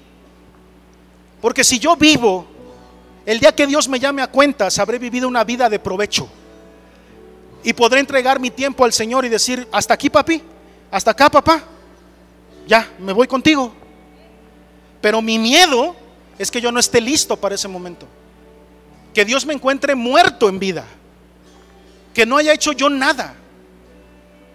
Porque 1.40 1.64
si 1.64 1.78
yo 1.78 1.96
vivo, 1.96 2.44
el 3.24 3.40
día 3.40 3.52
que 3.52 3.66
Dios 3.66 3.88
me 3.88 3.98
llame 3.98 4.20
a 4.20 4.30
cuentas, 4.30 4.78
habré 4.78 4.98
vivido 4.98 5.26
una 5.26 5.44
vida 5.44 5.70
de 5.70 5.78
provecho. 5.78 6.28
Y 7.64 7.72
podré 7.72 8.00
entregar 8.00 8.38
mi 8.38 8.50
tiempo 8.50 8.84
al 8.84 8.92
Señor 8.92 9.24
y 9.24 9.30
decir, 9.30 9.66
hasta 9.72 9.94
aquí 9.94 10.10
papi, 10.10 10.42
hasta 10.90 11.12
acá 11.12 11.30
papá, 11.30 11.71
ya, 12.66 12.90
me 12.98 13.12
voy 13.12 13.26
contigo. 13.26 13.72
Pero 15.00 15.20
mi 15.20 15.38
miedo 15.38 15.96
es 16.38 16.50
que 16.50 16.60
yo 16.60 16.70
no 16.70 16.80
esté 16.80 17.00
listo 17.00 17.36
para 17.36 17.54
ese 17.54 17.68
momento. 17.68 18.06
Que 19.14 19.24
Dios 19.24 19.44
me 19.44 19.54
encuentre 19.54 19.94
muerto 19.94 20.48
en 20.48 20.58
vida. 20.58 20.84
Que 22.14 22.24
no 22.26 22.36
haya 22.36 22.52
hecho 22.52 22.72
yo 22.72 22.88
nada. 22.88 23.34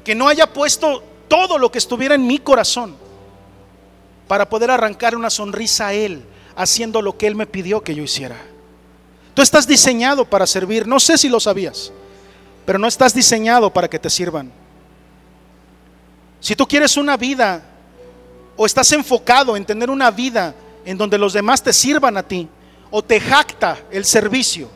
Que 0.04 0.16
no 0.16 0.28
haya 0.28 0.52
puesto 0.52 1.04
todo 1.28 1.58
lo 1.58 1.72
que 1.72 1.78
estuviera 1.78 2.16
en 2.16 2.26
mi 2.26 2.40
corazón 2.40 2.96
para 4.28 4.50
poder 4.50 4.72
arrancar 4.72 5.16
una 5.16 5.30
sonrisa 5.30 5.88
a 5.88 5.94
Él, 5.94 6.24
haciendo 6.56 7.02
lo 7.02 7.18
que 7.18 7.28
Él 7.28 7.36
me 7.36 7.46
pidió 7.46 7.82
que 7.82 7.96
yo 7.96 8.04
hiciera. 8.04 8.38
Tú 9.34 9.42
estás 9.42 9.68
diseñado 9.68 10.26
para 10.26 10.48
servir, 10.48 10.88
no 10.88 11.00
sé 11.00 11.18
si 11.18 11.30
lo 11.30 11.40
sabías 11.40 11.92
pero 12.68 12.78
no 12.78 12.88
estás 12.90 13.14
diseñado 13.14 13.72
para 13.72 13.90
que 13.90 13.98
te 13.98 14.10
sirvan. 14.10 14.52
Si 16.42 16.54
tú 16.54 16.68
quieres 16.68 16.98
una 16.98 17.16
vida 17.16 17.64
o 18.58 18.66
estás 18.66 18.92
enfocado 18.92 19.56
en 19.56 19.66
tener 19.66 19.90
una 19.90 20.12
vida 20.12 20.54
en 20.84 20.98
donde 20.98 21.18
los 21.18 21.32
demás 21.32 21.64
te 21.64 21.72
sirvan 21.72 22.18
a 22.18 22.24
ti, 22.24 22.50
o 22.92 23.02
te 23.02 23.20
jacta 23.20 23.78
el 23.92 24.04
servicio, 24.04 24.70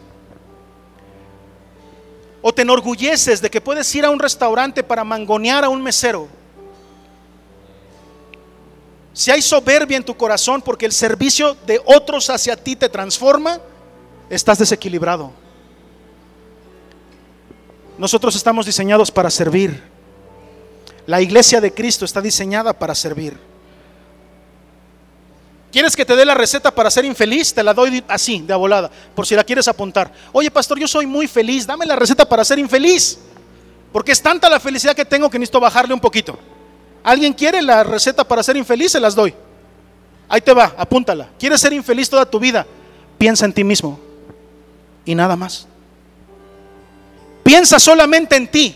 o 2.42 2.54
te 2.54 2.62
enorgulleces 2.62 3.42
de 3.42 3.50
que 3.50 3.60
puedes 3.60 3.94
ir 3.96 4.06
a 4.06 4.10
un 4.10 4.20
restaurante 4.20 4.84
para 4.84 5.04
mangonear 5.04 5.66
a 5.66 5.70
un 5.70 5.82
mesero, 5.82 6.30
si 9.14 9.30
hay 9.30 9.42
soberbia 9.42 9.98
en 9.98 10.06
tu 10.06 10.16
corazón 10.16 10.62
porque 10.62 10.86
el 10.86 10.94
servicio 10.94 11.58
de 11.66 11.82
otros 11.86 12.30
hacia 12.30 12.56
ti 12.56 12.76
te 12.76 12.88
transforma, 12.88 13.60
estás 14.30 14.60
desequilibrado. 14.60 15.32
Nosotros 17.98 18.36
estamos 18.36 18.66
diseñados 18.66 19.12
para 19.12 19.30
servir. 19.30 19.84
La 21.06 21.22
iglesia 21.22 21.60
de 21.60 21.74
Cristo 21.74 22.06
está 22.06 22.22
diseñada 22.22 22.74
para 22.74 22.96
servir. 22.96 23.38
¿Quieres 25.72 25.96
que 25.96 26.06
te 26.06 26.16
dé 26.16 26.26
la 26.26 26.34
receta 26.34 26.74
para 26.74 26.92
ser 26.92 27.06
infeliz? 27.06 27.54
Te 27.54 27.64
la 27.64 27.74
doy 27.74 28.04
así, 28.08 28.42
de 28.42 28.54
volada, 28.54 28.92
por 29.16 29.26
si 29.26 29.36
la 29.36 29.44
quieres 29.44 29.68
apuntar. 29.68 30.12
Oye, 30.34 30.52
pastor, 30.52 30.78
yo 30.78 30.88
soy 30.88 31.06
muy 31.06 31.28
feliz, 31.28 31.66
dame 31.66 31.86
la 31.86 31.96
receta 31.96 32.28
para 32.28 32.44
ser 32.44 32.60
infeliz. 32.60 33.18
Porque 33.92 34.12
es 34.12 34.22
tanta 34.22 34.50
la 34.50 34.60
felicidad 34.60 34.96
que 34.96 35.06
tengo 35.06 35.30
que 35.30 35.40
necesito 35.40 35.60
bajarle 35.60 35.94
un 35.94 36.00
poquito. 36.00 36.38
¿Alguien 37.04 37.34
quiere 37.34 37.62
la 37.62 37.84
receta 37.84 38.24
para 38.24 38.44
ser 38.44 38.58
infeliz? 38.58 38.92
Se 38.92 39.00
las 39.00 39.16
doy. 39.16 39.34
Ahí 40.28 40.42
te 40.42 40.54
va, 40.54 40.74
apúntala. 40.78 41.30
¿Quieres 41.40 41.60
ser 41.60 41.74
infeliz 41.74 42.10
toda 42.10 42.26
tu 42.26 42.40
vida? 42.40 42.66
Piensa 43.18 43.46
en 43.46 43.54
ti 43.54 43.64
mismo. 43.64 44.00
Y 45.06 45.16
nada 45.16 45.36
más. 45.36 45.68
Piensa 47.44 47.80
solamente 47.80 48.36
en 48.36 48.48
ti, 48.50 48.76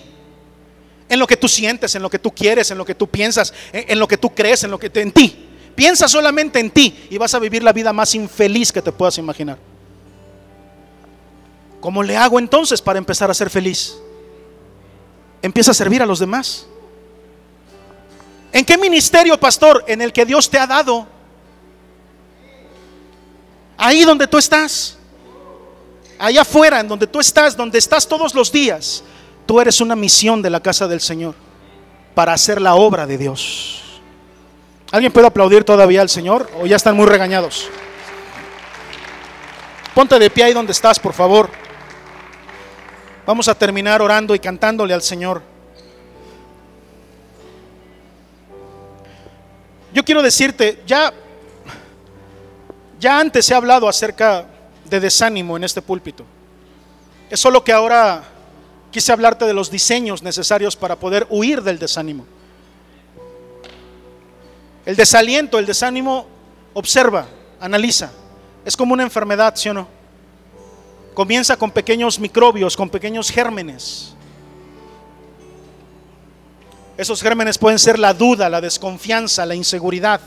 en 1.07 1.19
lo 1.19 1.27
que 1.27 1.37
tú 1.37 1.47
sientes, 1.47 1.95
en 1.95 2.01
lo 2.01 2.09
que 2.09 2.19
tú 2.19 2.31
quieres, 2.31 2.71
en 2.71 2.77
lo 2.77 2.85
que 2.85 2.95
tú 2.95 3.07
piensas, 3.07 3.53
en, 3.71 3.99
lo 3.99 4.07
que 4.07 4.17
tú 4.17 4.33
crees, 4.33 4.63
en 4.63 4.71
lo 4.71 4.79
que 4.79 4.89
te, 4.89 5.01
en 5.01 5.11
ti. 5.11 5.45
Piensa 5.75 6.07
solamente 6.07 6.59
en 6.59 6.71
ti 6.71 7.07
y 7.09 7.17
vas 7.17 7.33
a 7.33 7.39
vivir 7.39 7.61
la 7.61 7.73
vida 7.73 7.91
más 7.91 8.15
infeliz 8.15 8.71
que 8.71 8.81
te 8.81 8.91
puedas 8.91 9.17
imaginar. 9.17 9.57
¿Cómo 11.81 12.01
le 12.01 12.17
hago 12.17 12.39
entonces 12.39 12.81
para 12.81 12.97
empezar 12.97 13.29
a 13.29 13.33
ser 13.33 13.49
feliz? 13.49 13.95
Empieza 15.41 15.71
a 15.71 15.73
servir 15.73 16.01
a 16.01 16.05
los 16.05 16.19
demás. 16.19 16.65
¿En 18.51 18.63
qué 18.63 18.77
ministerio, 18.77 19.37
pastor? 19.37 19.83
En 19.85 20.01
el 20.01 20.13
que 20.13 20.25
Dios 20.25 20.49
te 20.49 20.57
ha 20.57 20.65
dado. 20.65 21.05
Ahí 23.77 24.03
donde 24.03 24.25
tú 24.27 24.37
estás 24.37 24.97
allá 26.17 26.41
afuera, 26.41 26.79
en 26.79 26.87
donde 26.87 27.07
tú 27.07 27.19
estás, 27.19 27.55
donde 27.55 27.77
estás 27.77 28.07
todos 28.07 28.33
los 28.33 28.51
días, 28.51 29.03
tú 29.45 29.59
eres 29.59 29.81
una 29.81 29.95
misión 29.95 30.41
de 30.41 30.49
la 30.49 30.59
casa 30.59 30.87
del 30.87 31.01
Señor 31.01 31.35
para 32.13 32.33
hacer 32.33 32.61
la 32.61 32.75
obra 32.75 33.05
de 33.05 33.17
Dios. 33.17 33.84
¿Alguien 34.91 35.11
puede 35.11 35.27
aplaudir 35.27 35.63
todavía 35.63 36.01
al 36.01 36.09
Señor 36.09 36.49
o 36.59 36.65
ya 36.65 36.75
están 36.75 36.95
muy 36.95 37.05
regañados? 37.05 37.69
Ponte 39.93 40.19
de 40.19 40.29
pie 40.29 40.45
ahí 40.45 40.53
donde 40.53 40.71
estás, 40.71 40.99
por 40.99 41.13
favor. 41.13 41.49
Vamos 43.25 43.47
a 43.47 43.55
terminar 43.55 44.01
orando 44.01 44.35
y 44.35 44.39
cantándole 44.39 44.93
al 44.93 45.01
Señor. 45.01 45.41
Yo 49.93 50.03
quiero 50.03 50.21
decirte, 50.21 50.83
ya 50.85 51.13
ya 52.99 53.19
antes 53.19 53.49
he 53.49 53.53
hablado 53.53 53.87
acerca 53.87 54.45
de 54.85 54.99
desánimo 54.99 55.57
en 55.57 55.63
este 55.63 55.81
púlpito. 55.81 56.25
Es 57.29 57.39
solo 57.39 57.63
que 57.63 57.71
ahora 57.71 58.23
quise 58.91 59.11
hablarte 59.11 59.45
de 59.45 59.53
los 59.53 59.69
diseños 59.69 60.23
necesarios 60.23 60.75
para 60.75 60.95
poder 60.95 61.27
huir 61.29 61.61
del 61.61 61.77
desánimo. 61.77 62.25
El 64.85 64.95
desaliento, 64.95 65.57
el 65.57 65.65
desánimo, 65.65 66.27
observa, 66.73 67.27
analiza. 67.59 68.11
Es 68.63 68.77
como 68.77 68.93
una 68.93 69.03
enfermedad, 69.03 69.55
¿sí 69.55 69.69
o 69.69 69.73
no? 69.73 69.87
Comienza 71.13 71.57
con 71.57 71.71
pequeños 71.71 72.19
microbios, 72.19 72.77
con 72.77 72.89
pequeños 72.89 73.31
gérmenes. 73.31 74.13
Esos 76.97 77.21
gérmenes 77.21 77.57
pueden 77.57 77.79
ser 77.79 77.97
la 77.97 78.13
duda, 78.13 78.49
la 78.49 78.61
desconfianza, 78.61 79.45
la 79.45 79.55
inseguridad. 79.55 80.21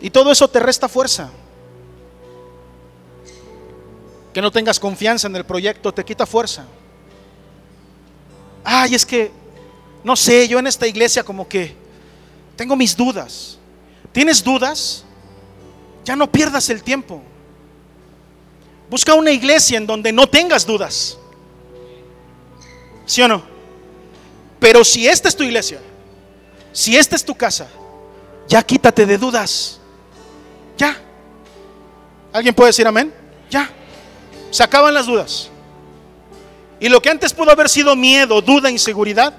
Y 0.00 0.10
todo 0.10 0.30
eso 0.30 0.48
te 0.48 0.60
resta 0.60 0.88
fuerza 0.88 1.30
que 4.32 4.40
no 4.40 4.50
tengas 4.50 4.78
confianza 4.78 5.26
en 5.26 5.36
el 5.36 5.44
proyecto 5.44 5.92
te 5.92 6.04
quita 6.04 6.24
fuerza. 6.26 6.64
Ay, 8.62 8.94
es 8.94 9.04
que, 9.04 9.30
no 10.04 10.14
sé, 10.16 10.46
yo 10.46 10.58
en 10.58 10.66
esta 10.66 10.86
iglesia 10.86 11.24
como 11.24 11.48
que 11.48 11.74
tengo 12.60 12.76
mis 12.76 12.94
dudas. 12.94 13.56
¿Tienes 14.12 14.44
dudas? 14.44 15.02
Ya 16.04 16.14
no 16.14 16.30
pierdas 16.30 16.68
el 16.68 16.82
tiempo. 16.82 17.22
Busca 18.90 19.14
una 19.14 19.30
iglesia 19.30 19.78
en 19.78 19.86
donde 19.86 20.12
no 20.12 20.26
tengas 20.26 20.66
dudas. 20.66 21.16
¿Sí 23.06 23.22
o 23.22 23.28
no? 23.28 23.42
Pero 24.58 24.84
si 24.84 25.08
esta 25.08 25.30
es 25.30 25.36
tu 25.36 25.42
iglesia, 25.42 25.80
si 26.70 26.98
esta 26.98 27.16
es 27.16 27.24
tu 27.24 27.34
casa, 27.34 27.66
ya 28.46 28.62
quítate 28.62 29.06
de 29.06 29.16
dudas. 29.16 29.80
Ya. 30.76 30.94
¿Alguien 32.30 32.54
puede 32.54 32.68
decir 32.68 32.86
amén? 32.86 33.10
Ya. 33.48 33.70
Se 34.50 34.62
acaban 34.62 34.92
las 34.92 35.06
dudas. 35.06 35.48
Y 36.78 36.90
lo 36.90 37.00
que 37.00 37.08
antes 37.08 37.32
pudo 37.32 37.52
haber 37.52 37.70
sido 37.70 37.96
miedo, 37.96 38.42
duda, 38.42 38.70
inseguridad, 38.70 39.32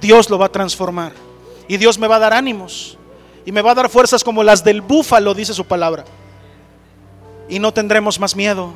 Dios 0.00 0.28
lo 0.28 0.40
va 0.40 0.46
a 0.46 0.52
transformar. 0.52 1.27
Y 1.68 1.76
Dios 1.76 1.98
me 1.98 2.08
va 2.08 2.16
a 2.16 2.20
dar 2.20 2.32
ánimos. 2.32 2.96
Y 3.44 3.52
me 3.52 3.62
va 3.62 3.72
a 3.72 3.74
dar 3.74 3.88
fuerzas 3.88 4.24
como 4.24 4.42
las 4.42 4.64
del 4.64 4.80
búfalo, 4.80 5.34
dice 5.34 5.54
su 5.54 5.66
palabra. 5.66 6.04
Y 7.48 7.58
no 7.58 7.72
tendremos 7.72 8.18
más 8.18 8.34
miedo. 8.34 8.72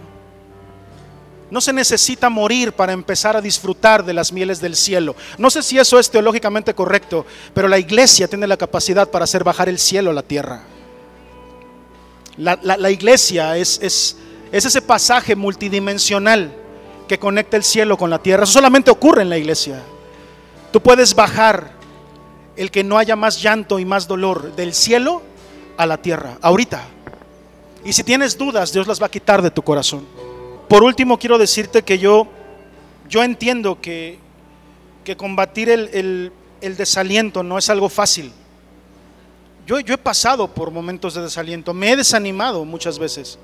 No 1.51 1.61
se 1.61 1.73
necesita 1.73 2.31
morir 2.31 2.73
para 2.73 2.93
empezar 2.93 3.37
a 3.37 3.43
disfrutar 3.43 4.05
de 4.05 4.15
las 4.15 4.33
mieles 4.33 4.61
del 4.61 4.75
cielo. 4.75 5.15
No 5.37 5.51
sé 5.51 5.63
si 5.63 5.79
eso 5.79 5.99
es 5.99 6.11
teológicamente 6.11 6.75
correcto, 6.75 7.27
pero 7.53 7.69
la 7.69 7.79
iglesia 7.79 8.29
tiene 8.29 8.47
la 8.47 8.57
capacidad 8.57 9.11
para 9.11 9.25
hacer 9.25 9.45
bajar 9.45 9.69
el 9.69 9.79
cielo 9.79 10.11
a 10.11 10.15
la 10.15 10.23
tierra. 10.23 10.63
La, 12.39 12.91
iglesia 12.91 13.59
es, 13.59 13.79
es, 13.83 14.17
es 14.51 14.65
ese 14.65 14.81
pasaje 14.81 15.37
multidimensional 15.37 16.51
que 17.07 17.19
conecta 17.19 17.59
el 17.59 17.63
cielo 17.63 17.99
con 17.99 18.09
la 18.09 18.21
tierra. 18.21 18.45
Eso 18.45 18.55
solamente 18.55 18.91
ocurre 18.91 19.21
en 19.21 19.29
la 19.29 19.37
iglesia. 19.37 19.83
Tú 20.73 20.81
puedes 20.81 21.15
bajar 21.15 21.82
el 22.57 22.71
que 22.71 22.85
no 22.85 22.99
haya 22.99 23.17
más 23.17 23.41
llanto 23.41 23.79
y 23.79 23.85
más 23.85 24.07
dolor 24.07 24.55
del 24.55 24.75
cielo 24.75 25.23
a 25.77 25.87
la 25.87 25.99
tierra, 25.99 26.39
ahorita. 26.43 26.85
Y 27.85 27.93
si 27.93 28.05
tienes 28.05 28.39
dudas, 28.39 28.73
Dios 28.73 28.87
las 28.87 29.01
va 29.01 29.07
a 29.07 29.11
quitar 29.11 29.43
de 29.43 29.51
tu 29.51 29.63
corazón. 29.63 30.07
Por 30.69 30.83
último, 30.83 31.19
quiero 31.19 31.39
decirte 31.39 31.83
que 31.83 31.99
yo, 31.99 32.29
yo 33.09 33.23
entiendo 33.23 33.81
que, 33.81 34.19
que 35.05 35.17
combatir 35.17 35.69
el, 35.69 36.33
el, 36.61 36.77
desaliento 36.77 37.43
no 37.43 37.59
es 37.59 37.69
algo 37.69 37.89
fácil. 37.89 38.33
Yo, 39.67 39.81
yo 39.81 39.95
he 39.95 39.99
pasado 39.99 40.49
por 40.49 40.71
momentos 40.71 41.15
de 41.15 41.23
desaliento, 41.23 41.75
me 41.75 41.91
he 41.91 41.97
desanimado 41.97 42.65
muchas 42.65 42.99
veces, 42.99 43.39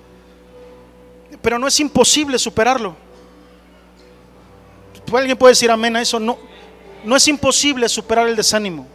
pero 1.43 1.59
no 1.59 1.67
es 1.67 1.79
imposible 1.81 2.39
superarlo. 2.39 2.97
¿Alguien 5.13 5.39
puede 5.39 5.53
decir 5.53 5.71
amén 5.71 5.97
a 5.97 6.03
eso? 6.03 6.21
No, 6.21 6.39
no 7.05 7.17
es 7.17 7.27
imposible 7.29 7.89
superar 7.89 8.29
el 8.29 8.37
desánimo. 8.37 8.87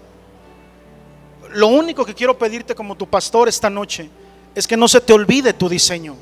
Lo 1.54 1.68
único 1.68 2.04
que 2.04 2.16
quiero 2.16 2.38
pedirte 2.38 2.76
como 2.76 2.96
tu 2.96 3.08
pastor 3.08 3.48
esta 3.48 3.70
noche 3.70 4.10
es 4.56 4.68
que 4.68 4.78
no 4.78 4.88
se 4.88 5.02
te 5.02 5.14
olvide 5.14 5.54
tu 5.54 5.70
diseño. 5.70 6.16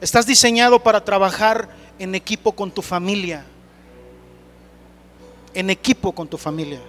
Estás 0.00 0.26
diseñado 0.26 0.82
para 0.82 1.04
trabajar 1.04 1.68
en 1.98 2.14
equipo 2.14 2.52
con 2.52 2.70
tu 2.70 2.82
familia. 2.82 3.44
En 5.54 5.70
equipo 5.70 6.12
con 6.12 6.28
tu 6.28 6.38
familia. 6.38 6.80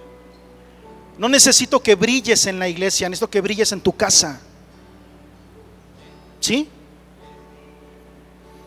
No 1.18 1.28
necesito 1.28 1.80
que 1.80 1.94
brilles 1.94 2.46
en 2.46 2.58
la 2.58 2.68
iglesia, 2.68 3.08
necesito 3.08 3.30
que 3.30 3.40
brilles 3.40 3.72
en 3.72 3.80
tu 3.80 3.92
casa. 3.92 4.40
¿Sí? 6.40 6.68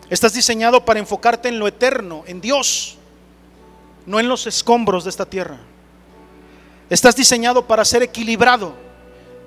Estás 0.09 0.33
diseñado 0.33 0.85
para 0.85 0.99
enfocarte 0.99 1.49
en 1.49 1.59
lo 1.59 1.67
eterno, 1.67 2.23
en 2.27 2.41
Dios, 2.41 2.97
no 4.05 4.19
en 4.19 4.29
los 4.29 4.45
escombros 4.45 5.03
de 5.03 5.09
esta 5.09 5.25
tierra. 5.25 5.59
Estás 6.89 7.15
diseñado 7.15 7.65
para 7.65 7.83
ser 7.83 8.03
equilibrado, 8.03 8.73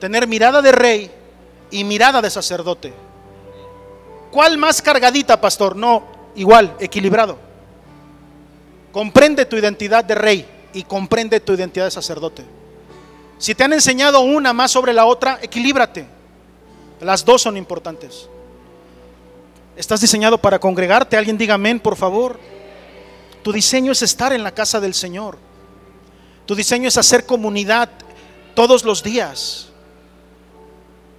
tener 0.00 0.26
mirada 0.26 0.60
de 0.60 0.72
rey 0.72 1.10
y 1.70 1.84
mirada 1.84 2.20
de 2.20 2.30
sacerdote. 2.30 2.92
¿Cuál 4.30 4.58
más 4.58 4.82
cargadita, 4.82 5.40
pastor? 5.40 5.76
No, 5.76 6.04
igual, 6.34 6.76
equilibrado. 6.80 7.38
Comprende 8.92 9.46
tu 9.46 9.56
identidad 9.56 10.04
de 10.04 10.14
rey 10.14 10.46
y 10.72 10.82
comprende 10.82 11.40
tu 11.40 11.52
identidad 11.54 11.84
de 11.86 11.90
sacerdote. 11.90 12.44
Si 13.38 13.54
te 13.54 13.64
han 13.64 13.72
enseñado 13.72 14.20
una 14.20 14.52
más 14.52 14.72
sobre 14.72 14.92
la 14.92 15.06
otra, 15.06 15.38
equilíbrate. 15.40 16.06
Las 17.00 17.24
dos 17.24 17.42
son 17.42 17.56
importantes. 17.56 18.28
Estás 19.76 20.00
diseñado 20.00 20.38
para 20.38 20.58
congregarte. 20.58 21.16
Alguien 21.16 21.38
diga 21.38 21.54
amén, 21.54 21.78
por 21.78 21.94
favor. 21.94 22.40
Tu 23.42 23.52
diseño 23.52 23.92
es 23.92 24.02
estar 24.02 24.32
en 24.32 24.42
la 24.42 24.50
casa 24.50 24.80
del 24.80 24.92
Señor. 24.92 25.38
Tu 26.48 26.54
diseño 26.54 26.88
es 26.88 26.96
hacer 26.96 27.26
comunidad 27.26 27.90
todos 28.54 28.82
los 28.82 29.02
días. 29.02 29.68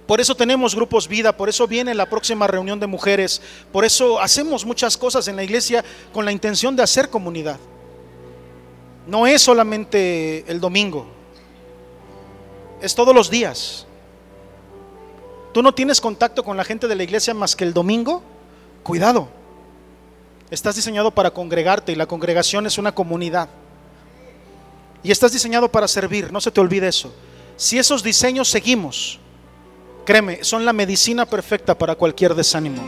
Por 0.08 0.20
eso 0.20 0.34
tenemos 0.34 0.74
grupos 0.74 1.06
vida, 1.06 1.36
por 1.36 1.48
eso 1.48 1.68
viene 1.68 1.94
la 1.94 2.10
próxima 2.10 2.48
reunión 2.48 2.80
de 2.80 2.88
mujeres, 2.88 3.40
por 3.70 3.84
eso 3.84 4.20
hacemos 4.20 4.64
muchas 4.64 4.96
cosas 4.96 5.28
en 5.28 5.36
la 5.36 5.44
iglesia 5.44 5.84
con 6.12 6.24
la 6.24 6.32
intención 6.32 6.74
de 6.74 6.82
hacer 6.82 7.10
comunidad. 7.10 7.60
No 9.06 9.24
es 9.28 9.40
solamente 9.40 10.44
el 10.48 10.58
domingo, 10.58 11.06
es 12.82 12.92
todos 12.96 13.14
los 13.14 13.30
días. 13.30 13.86
Tú 15.54 15.62
no 15.62 15.72
tienes 15.72 16.00
contacto 16.00 16.42
con 16.42 16.56
la 16.56 16.64
gente 16.64 16.88
de 16.88 16.96
la 16.96 17.04
iglesia 17.04 17.34
más 17.34 17.54
que 17.54 17.62
el 17.62 17.72
domingo, 17.72 18.24
Cuidado. 18.82 19.28
Estás 20.50 20.74
diseñado 20.74 21.12
para 21.12 21.30
congregarte 21.30 21.92
y 21.92 21.94
la 21.94 22.06
congregación 22.06 22.66
es 22.66 22.78
una 22.78 22.92
comunidad. 22.92 23.48
Y 25.02 25.10
estás 25.10 25.32
diseñado 25.32 25.70
para 25.70 25.88
servir, 25.88 26.32
no 26.32 26.40
se 26.40 26.50
te 26.50 26.60
olvide 26.60 26.88
eso. 26.88 27.12
Si 27.56 27.78
esos 27.78 28.02
diseños 28.02 28.48
seguimos, 28.48 29.18
créeme, 30.04 30.44
son 30.44 30.64
la 30.64 30.72
medicina 30.72 31.26
perfecta 31.26 31.76
para 31.76 31.94
cualquier 31.94 32.34
desánimo. 32.34 32.82